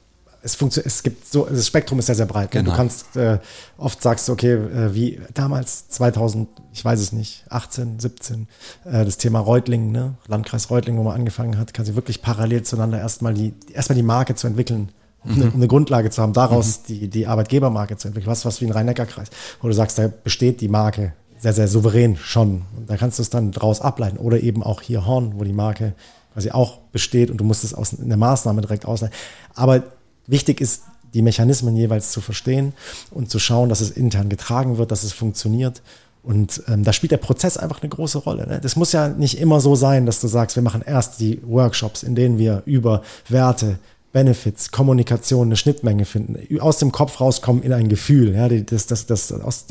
Es, 0.41 0.61
es 0.63 1.03
gibt 1.03 1.27
so, 1.27 1.47
das 1.47 1.67
Spektrum 1.67 1.99
ist 1.99 2.07
sehr, 2.07 2.15
sehr 2.15 2.27
breit. 2.27 2.55
ne? 2.55 2.61
Genau. 2.61 2.71
Du 2.71 2.77
kannst, 2.77 3.17
äh, 3.17 3.39
oft 3.77 4.01
sagst 4.01 4.29
du, 4.29 4.33
okay, 4.33 4.53
äh, 4.53 4.95
wie 4.95 5.21
damals 5.35 5.89
2000, 5.89 6.49
ich 6.73 6.85
weiß 6.85 7.01
es 7.01 7.13
nicht, 7.13 7.45
18, 7.49 7.99
17, 7.99 8.49
äh, 8.85 9.05
das 9.05 9.19
Thema 9.19 9.41
Reutlingen, 9.41 9.91
ne? 9.91 10.15
Landkreis 10.29 10.71
Reutlingen, 10.71 11.01
wo 11.01 11.05
man 11.05 11.17
angefangen 11.17 11.59
hat, 11.59 11.75
kannst 11.75 11.91
du 11.91 11.97
wirklich 11.97 12.23
parallel 12.23 12.63
zueinander 12.63 12.99
erstmal 13.01 13.35
die, 13.35 13.53
erstmal 13.73 13.97
die 13.97 14.05
Marke 14.05 14.37
zu 14.37 14.47
entwickeln, 14.47 14.91
um, 15.25 15.33
eine, 15.33 15.47
um 15.47 15.55
eine 15.55 15.67
Grundlage 15.67 16.11
zu 16.11 16.23
haben, 16.23 16.33
daraus 16.33 16.85
die, 16.85 17.09
die 17.09 17.27
Arbeitgebermarke 17.27 17.97
zu 17.97 18.07
entwickeln. 18.09 18.31
Was, 18.31 18.45
was 18.45 18.61
wie 18.61 18.67
ein 18.67 18.73
Rhein-Neckar-Kreis, 18.73 19.29
wo 19.61 19.67
du 19.67 19.75
sagst, 19.75 19.99
da 19.99 20.07
besteht 20.07 20.61
die 20.61 20.69
Marke 20.69 21.15
sehr, 21.39 21.53
sehr 21.53 21.69
souverän 21.69 22.17
schon. 22.17 22.63
Und 22.77 22.89
da 22.89 22.97
kannst 22.97 23.19
du 23.19 23.23
es 23.23 23.31
dann 23.31 23.53
draus 23.53 23.81
ableiten. 23.81 24.19
Oder 24.19 24.41
eben 24.41 24.63
auch 24.63 24.83
hier 24.83 25.07
Horn, 25.07 25.35
wo 25.37 25.45
die 25.45 25.53
Marke 25.53 25.95
quasi 26.39 26.53
auch 26.53 26.79
besteht 26.93 27.33
und 27.33 27.39
du 27.39 27.45
musst 27.45 27.65
es 27.65 27.75
aus, 27.75 27.93
in 27.93 28.09
der 28.09 28.17
Maßnahme 28.17 28.61
direkt 28.61 28.87
ausleiten. 28.87 29.17
Aber 29.55 29.83
wichtig 30.29 30.61
ist, 30.61 30.83
die 31.13 31.23
Mechanismen 31.23 31.75
jeweils 31.75 32.13
zu 32.13 32.21
verstehen 32.21 32.75
und 33.11 33.29
zu 33.29 33.41
schauen, 33.41 33.69
dass 33.69 33.81
es 33.81 33.91
intern 33.91 34.29
getragen 34.29 34.79
wird, 34.79 34.93
dass 34.93 35.03
es 35.03 35.13
funktioniert. 35.13 35.83
Und 36.23 36.63
ähm, 36.69 36.85
da 36.85 36.93
spielt 36.93 37.11
der 37.11 37.17
Prozess 37.17 37.57
einfach 37.57 37.83
eine 37.83 37.89
große 37.89 38.19
Rolle. 38.19 38.47
Ne? 38.47 38.61
Das 38.63 38.77
muss 38.77 38.93
ja 38.93 39.09
nicht 39.09 39.41
immer 39.41 39.61
so 39.61 39.75
sein, 39.75 40.07
dass 40.07 40.21
du 40.21 40.29
sagst, 40.29 40.55
wir 40.55 40.63
machen 40.63 40.83
erst 40.87 41.19
die 41.19 41.41
Workshops, 41.45 42.05
in 42.05 42.15
denen 42.15 42.39
wir 42.39 42.63
über 42.67 43.03
Werte, 43.29 43.81
Benefits, 44.13 44.71
Kommunikation, 44.71 45.49
eine 45.49 45.57
Schnittmenge 45.57 46.05
finden, 46.05 46.61
aus 46.61 46.79
dem 46.79 46.93
Kopf 46.93 47.21
rauskommen 47.21 47.63
in 47.63 47.73
ein 47.73 47.89
Gefühl, 47.89 48.35
ja, 48.35 48.49
das, 48.49 48.87
das, 48.87 49.07
das, 49.07 49.33
aus, 49.33 49.67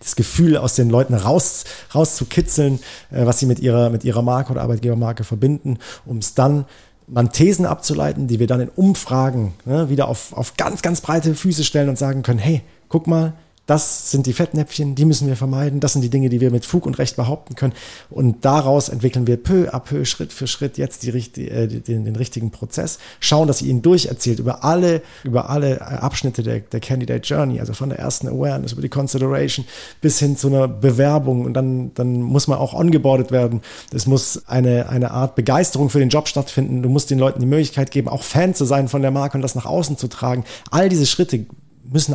das 0.00 0.16
Gefühl 0.16 0.56
aus 0.56 0.74
den 0.74 0.88
Leuten 0.88 1.14
raus, 1.14 1.64
rauszukitzeln, 1.94 2.80
äh, 3.10 3.26
was 3.26 3.38
sie 3.38 3.46
mit 3.46 3.60
ihrer, 3.60 3.90
mit 3.90 4.04
ihrer 4.04 4.22
Marke 4.22 4.52
oder 4.52 4.62
Arbeitgebermarke 4.62 5.24
verbinden, 5.24 5.78
um 6.06 6.18
es 6.18 6.34
dann 6.34 6.64
man 7.06 7.32
Thesen 7.32 7.66
abzuleiten, 7.66 8.28
die 8.28 8.40
wir 8.40 8.46
dann 8.46 8.60
in 8.60 8.70
Umfragen 8.70 9.52
ne, 9.66 9.90
wieder 9.90 10.08
auf, 10.08 10.32
auf 10.32 10.56
ganz, 10.56 10.80
ganz 10.80 11.02
breite 11.02 11.34
Füße 11.34 11.62
stellen 11.62 11.90
und 11.90 11.98
sagen 11.98 12.22
können, 12.22 12.38
hey, 12.38 12.62
guck 12.88 13.06
mal, 13.06 13.34
das 13.66 14.10
sind 14.10 14.26
die 14.26 14.34
Fettnäpfchen, 14.34 14.94
die 14.94 15.06
müssen 15.06 15.26
wir 15.26 15.36
vermeiden, 15.36 15.80
das 15.80 15.94
sind 15.94 16.02
die 16.02 16.10
Dinge, 16.10 16.28
die 16.28 16.40
wir 16.40 16.50
mit 16.50 16.66
Fug 16.66 16.84
und 16.84 16.98
Recht 16.98 17.16
behaupten 17.16 17.54
können. 17.54 17.72
Und 18.10 18.44
daraus 18.44 18.90
entwickeln 18.90 19.26
wir 19.26 19.42
peu 19.42 19.72
à 19.72 19.80
peu, 19.80 20.04
Schritt 20.04 20.32
für 20.32 20.46
Schritt 20.46 20.76
jetzt 20.76 21.02
die, 21.02 21.48
äh, 21.48 21.66
den, 21.66 22.04
den 22.04 22.16
richtigen 22.16 22.50
Prozess, 22.50 22.98
schauen, 23.20 23.48
dass 23.48 23.62
ihr 23.62 23.70
ihn 23.70 23.80
durcherzählt 23.80 24.38
über 24.38 24.64
alle, 24.64 25.00
über 25.22 25.48
alle 25.48 25.76
äh, 25.76 25.80
Abschnitte 25.80 26.42
der, 26.42 26.60
der 26.60 26.80
Candidate 26.80 27.26
Journey, 27.26 27.58
also 27.58 27.72
von 27.72 27.88
der 27.88 27.98
ersten 27.98 28.28
Awareness 28.28 28.72
über 28.72 28.82
die 28.82 28.90
Consideration 28.90 29.64
bis 30.02 30.18
hin 30.18 30.36
zu 30.36 30.48
einer 30.48 30.68
Bewerbung 30.68 31.46
und 31.46 31.54
dann, 31.54 31.94
dann 31.94 32.20
muss 32.20 32.48
man 32.48 32.58
auch 32.58 32.74
ongeboardet 32.74 33.30
werden. 33.30 33.62
Es 33.92 34.06
muss 34.06 34.42
eine, 34.46 34.90
eine 34.90 35.10
Art 35.10 35.36
Begeisterung 35.36 35.88
für 35.88 36.00
den 36.00 36.10
Job 36.10 36.28
stattfinden. 36.28 36.82
Du 36.82 36.90
musst 36.90 37.10
den 37.10 37.18
Leuten 37.18 37.40
die 37.40 37.46
Möglichkeit 37.46 37.90
geben, 37.90 38.08
auch 38.08 38.22
Fan 38.22 38.54
zu 38.54 38.66
sein 38.66 38.88
von 38.88 39.00
der 39.00 39.10
Marke 39.10 39.38
und 39.38 39.42
das 39.42 39.54
nach 39.54 39.66
außen 39.66 39.96
zu 39.96 40.08
tragen. 40.08 40.44
All 40.70 40.90
diese 40.90 41.06
Schritte 41.06 41.46
müssen 41.84 42.14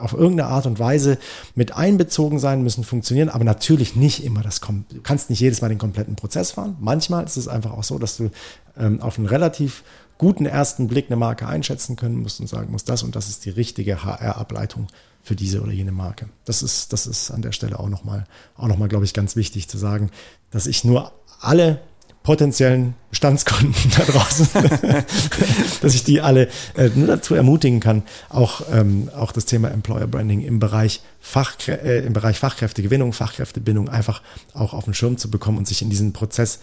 auf 0.00 0.12
irgendeine 0.12 0.50
Art 0.50 0.66
und 0.66 0.78
Weise 0.78 1.18
mit 1.54 1.76
einbezogen 1.76 2.38
sein, 2.38 2.62
müssen 2.62 2.84
funktionieren, 2.84 3.28
aber 3.28 3.44
natürlich 3.44 3.96
nicht 3.96 4.24
immer 4.24 4.42
das 4.42 4.60
kommt. 4.60 4.92
Du 4.92 5.00
kannst 5.00 5.30
nicht 5.30 5.40
jedes 5.40 5.60
Mal 5.60 5.68
den 5.68 5.78
kompletten 5.78 6.16
Prozess 6.16 6.52
fahren. 6.52 6.76
Manchmal 6.80 7.24
ist 7.24 7.36
es 7.36 7.48
einfach 7.48 7.72
auch 7.72 7.84
so, 7.84 7.98
dass 7.98 8.16
du 8.16 8.30
ähm, 8.76 9.00
auf 9.00 9.18
einen 9.18 9.26
relativ 9.26 9.84
guten 10.18 10.44
ersten 10.44 10.86
Blick 10.86 11.06
eine 11.06 11.16
Marke 11.16 11.46
einschätzen 11.46 11.96
können 11.96 12.20
musst 12.20 12.40
und 12.40 12.46
sagen 12.46 12.70
musst, 12.70 12.88
das 12.88 13.02
und 13.02 13.16
das 13.16 13.28
ist 13.28 13.44
die 13.46 13.50
richtige 13.50 14.04
HR-Ableitung 14.04 14.88
für 15.22 15.34
diese 15.34 15.62
oder 15.62 15.72
jene 15.72 15.92
Marke. 15.92 16.28
Das 16.44 16.62
ist, 16.62 16.92
das 16.92 17.06
ist 17.06 17.30
an 17.30 17.42
der 17.42 17.52
Stelle 17.52 17.78
auch 17.78 17.88
nochmal, 17.88 18.26
auch 18.56 18.68
nochmal, 18.68 18.88
glaube 18.88 19.04
ich, 19.04 19.14
ganz 19.14 19.36
wichtig 19.36 19.68
zu 19.68 19.78
sagen, 19.78 20.10
dass 20.50 20.66
ich 20.66 20.84
nur 20.84 21.12
alle 21.40 21.80
potenziellen 22.22 22.94
Bestandskunden 23.10 23.74
da 23.96 24.04
draußen, 24.04 24.48
dass 25.80 25.94
ich 25.94 26.04
die 26.04 26.20
alle 26.20 26.48
äh, 26.76 26.90
nur 26.94 27.06
dazu 27.06 27.34
ermutigen 27.34 27.80
kann, 27.80 28.02
auch, 28.28 28.62
ähm, 28.70 29.10
auch 29.16 29.32
das 29.32 29.46
Thema 29.46 29.68
Employer 29.70 30.06
Branding 30.06 30.40
im 30.42 30.58
Bereich, 30.58 31.00
Fachkrä 31.20 31.74
äh, 31.76 32.04
im 32.04 32.12
Bereich 32.12 32.38
Fachkräftegewinnung, 32.38 33.12
Fachkräftebindung 33.12 33.88
einfach 33.88 34.22
auch 34.52 34.74
auf 34.74 34.84
den 34.84 34.94
Schirm 34.94 35.16
zu 35.16 35.30
bekommen 35.30 35.58
und 35.58 35.66
sich 35.66 35.82
in 35.82 35.90
diesen 35.90 36.12
Prozess, 36.12 36.60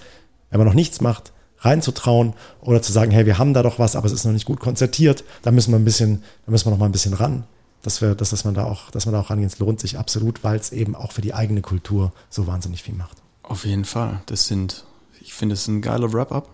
wenn 0.52 0.60
man 0.60 0.68
noch 0.68 0.76
nichts 0.76 1.02
macht, 1.02 1.32
reinzutrauen 1.60 2.34
oder 2.62 2.82
zu 2.82 2.92
sagen, 2.92 3.12
hey, 3.12 3.26
wir 3.26 3.38
haben 3.38 3.54
da 3.54 3.64
doch 3.64 3.80
was, 3.80 3.96
aber 3.96 4.06
es 4.06 4.14
ist 4.14 4.26
noch 4.26 4.34
nicht 4.34 4.46
gut 4.46 4.60
konzertiert, 4.60 5.24
da 5.42 5.52
müssen 5.52 5.72
wir 5.72 5.80
ein 5.80 5.86
bisschen, 5.86 6.24
da 6.46 6.52
müssen 6.52 6.68
wir 6.68 6.72
noch 6.72 6.78
mal 6.78 6.86
ein 6.86 6.92
bisschen 6.92 7.14
ran. 7.14 7.46
Dass 7.84 8.02
wir, 8.02 8.16
dass, 8.16 8.32
dass 8.32 8.44
man 8.44 8.54
da 8.54 8.66
auch, 8.66 8.90
dass 8.92 9.06
man 9.06 9.14
da 9.14 9.22
auch 9.22 9.30
rangehen, 9.30 9.48
es 9.48 9.60
lohnt 9.60 9.80
sich 9.80 9.98
absolut, 9.98 10.44
weil 10.44 10.58
es 10.58 10.72
eben 10.72 10.96
auch 10.96 11.12
für 11.12 11.22
die 11.22 11.34
eigene 11.34 11.62
Kultur 11.62 12.12
so 12.30 12.48
wahnsinnig 12.48 12.84
viel 12.84 12.96
macht. 12.96 13.18
Auf 13.44 13.66
jeden 13.66 13.86
Fall. 13.86 14.22
Das 14.26 14.48
sind, 14.48 14.84
ich 15.28 15.34
finde 15.34 15.54
es 15.54 15.68
ein 15.68 15.82
geiler 15.82 16.14
Wrap-up, 16.14 16.48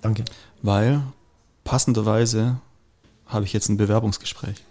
Danke. 0.00 0.24
weil 0.62 1.02
passenderweise 1.64 2.58
habe 3.26 3.44
ich 3.44 3.52
jetzt 3.52 3.68
ein 3.68 3.76
Bewerbungsgespräch. 3.76 4.62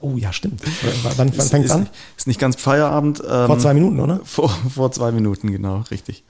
Oh 0.00 0.12
ja, 0.16 0.32
stimmt. 0.32 0.62
Wann, 1.02 1.32
wann 1.36 1.48
fängt 1.48 1.66
es 1.66 1.70
an? 1.72 1.88
Ist 2.16 2.26
nicht 2.28 2.40
ganz 2.40 2.56
Feierabend. 2.56 3.20
Ähm, 3.20 3.46
Vor 3.46 3.58
zwei 3.58 3.74
Minuten, 3.74 4.00
oder? 4.00 4.20
Vor, 4.24 4.48
vor 4.74 4.90
zwei 4.92 5.10
Minuten, 5.12 5.50
genau, 5.50 5.84
richtig. 5.90 6.24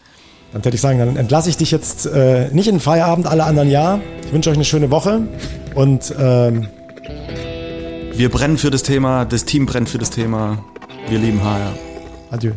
Dann 0.52 0.64
würde 0.64 0.74
ich 0.74 0.80
sagen, 0.80 0.98
dann 0.98 1.16
entlasse 1.16 1.50
ich 1.50 1.58
dich 1.58 1.70
jetzt 1.70 2.06
äh, 2.06 2.48
nicht 2.52 2.66
in 2.66 2.76
den 2.76 2.80
Feierabend, 2.80 3.26
alle 3.26 3.44
anderen 3.44 3.70
ja. 3.70 4.00
Ich 4.24 4.32
wünsche 4.32 4.50
euch 4.50 4.56
eine 4.56 4.64
schöne 4.64 4.90
Woche 4.90 5.28
und 5.74 6.12
ähm, 6.18 6.66
Wir 8.14 8.30
brennen 8.30 8.56
für 8.56 8.70
das 8.70 8.82
Thema, 8.82 9.26
das 9.26 9.44
Team 9.44 9.66
brennt 9.66 9.90
für 9.90 9.98
das 9.98 10.10
Thema. 10.10 10.64
Wir 11.08 11.18
lieben 11.18 11.42
HR. 11.44 11.74
adieu. 12.30 12.52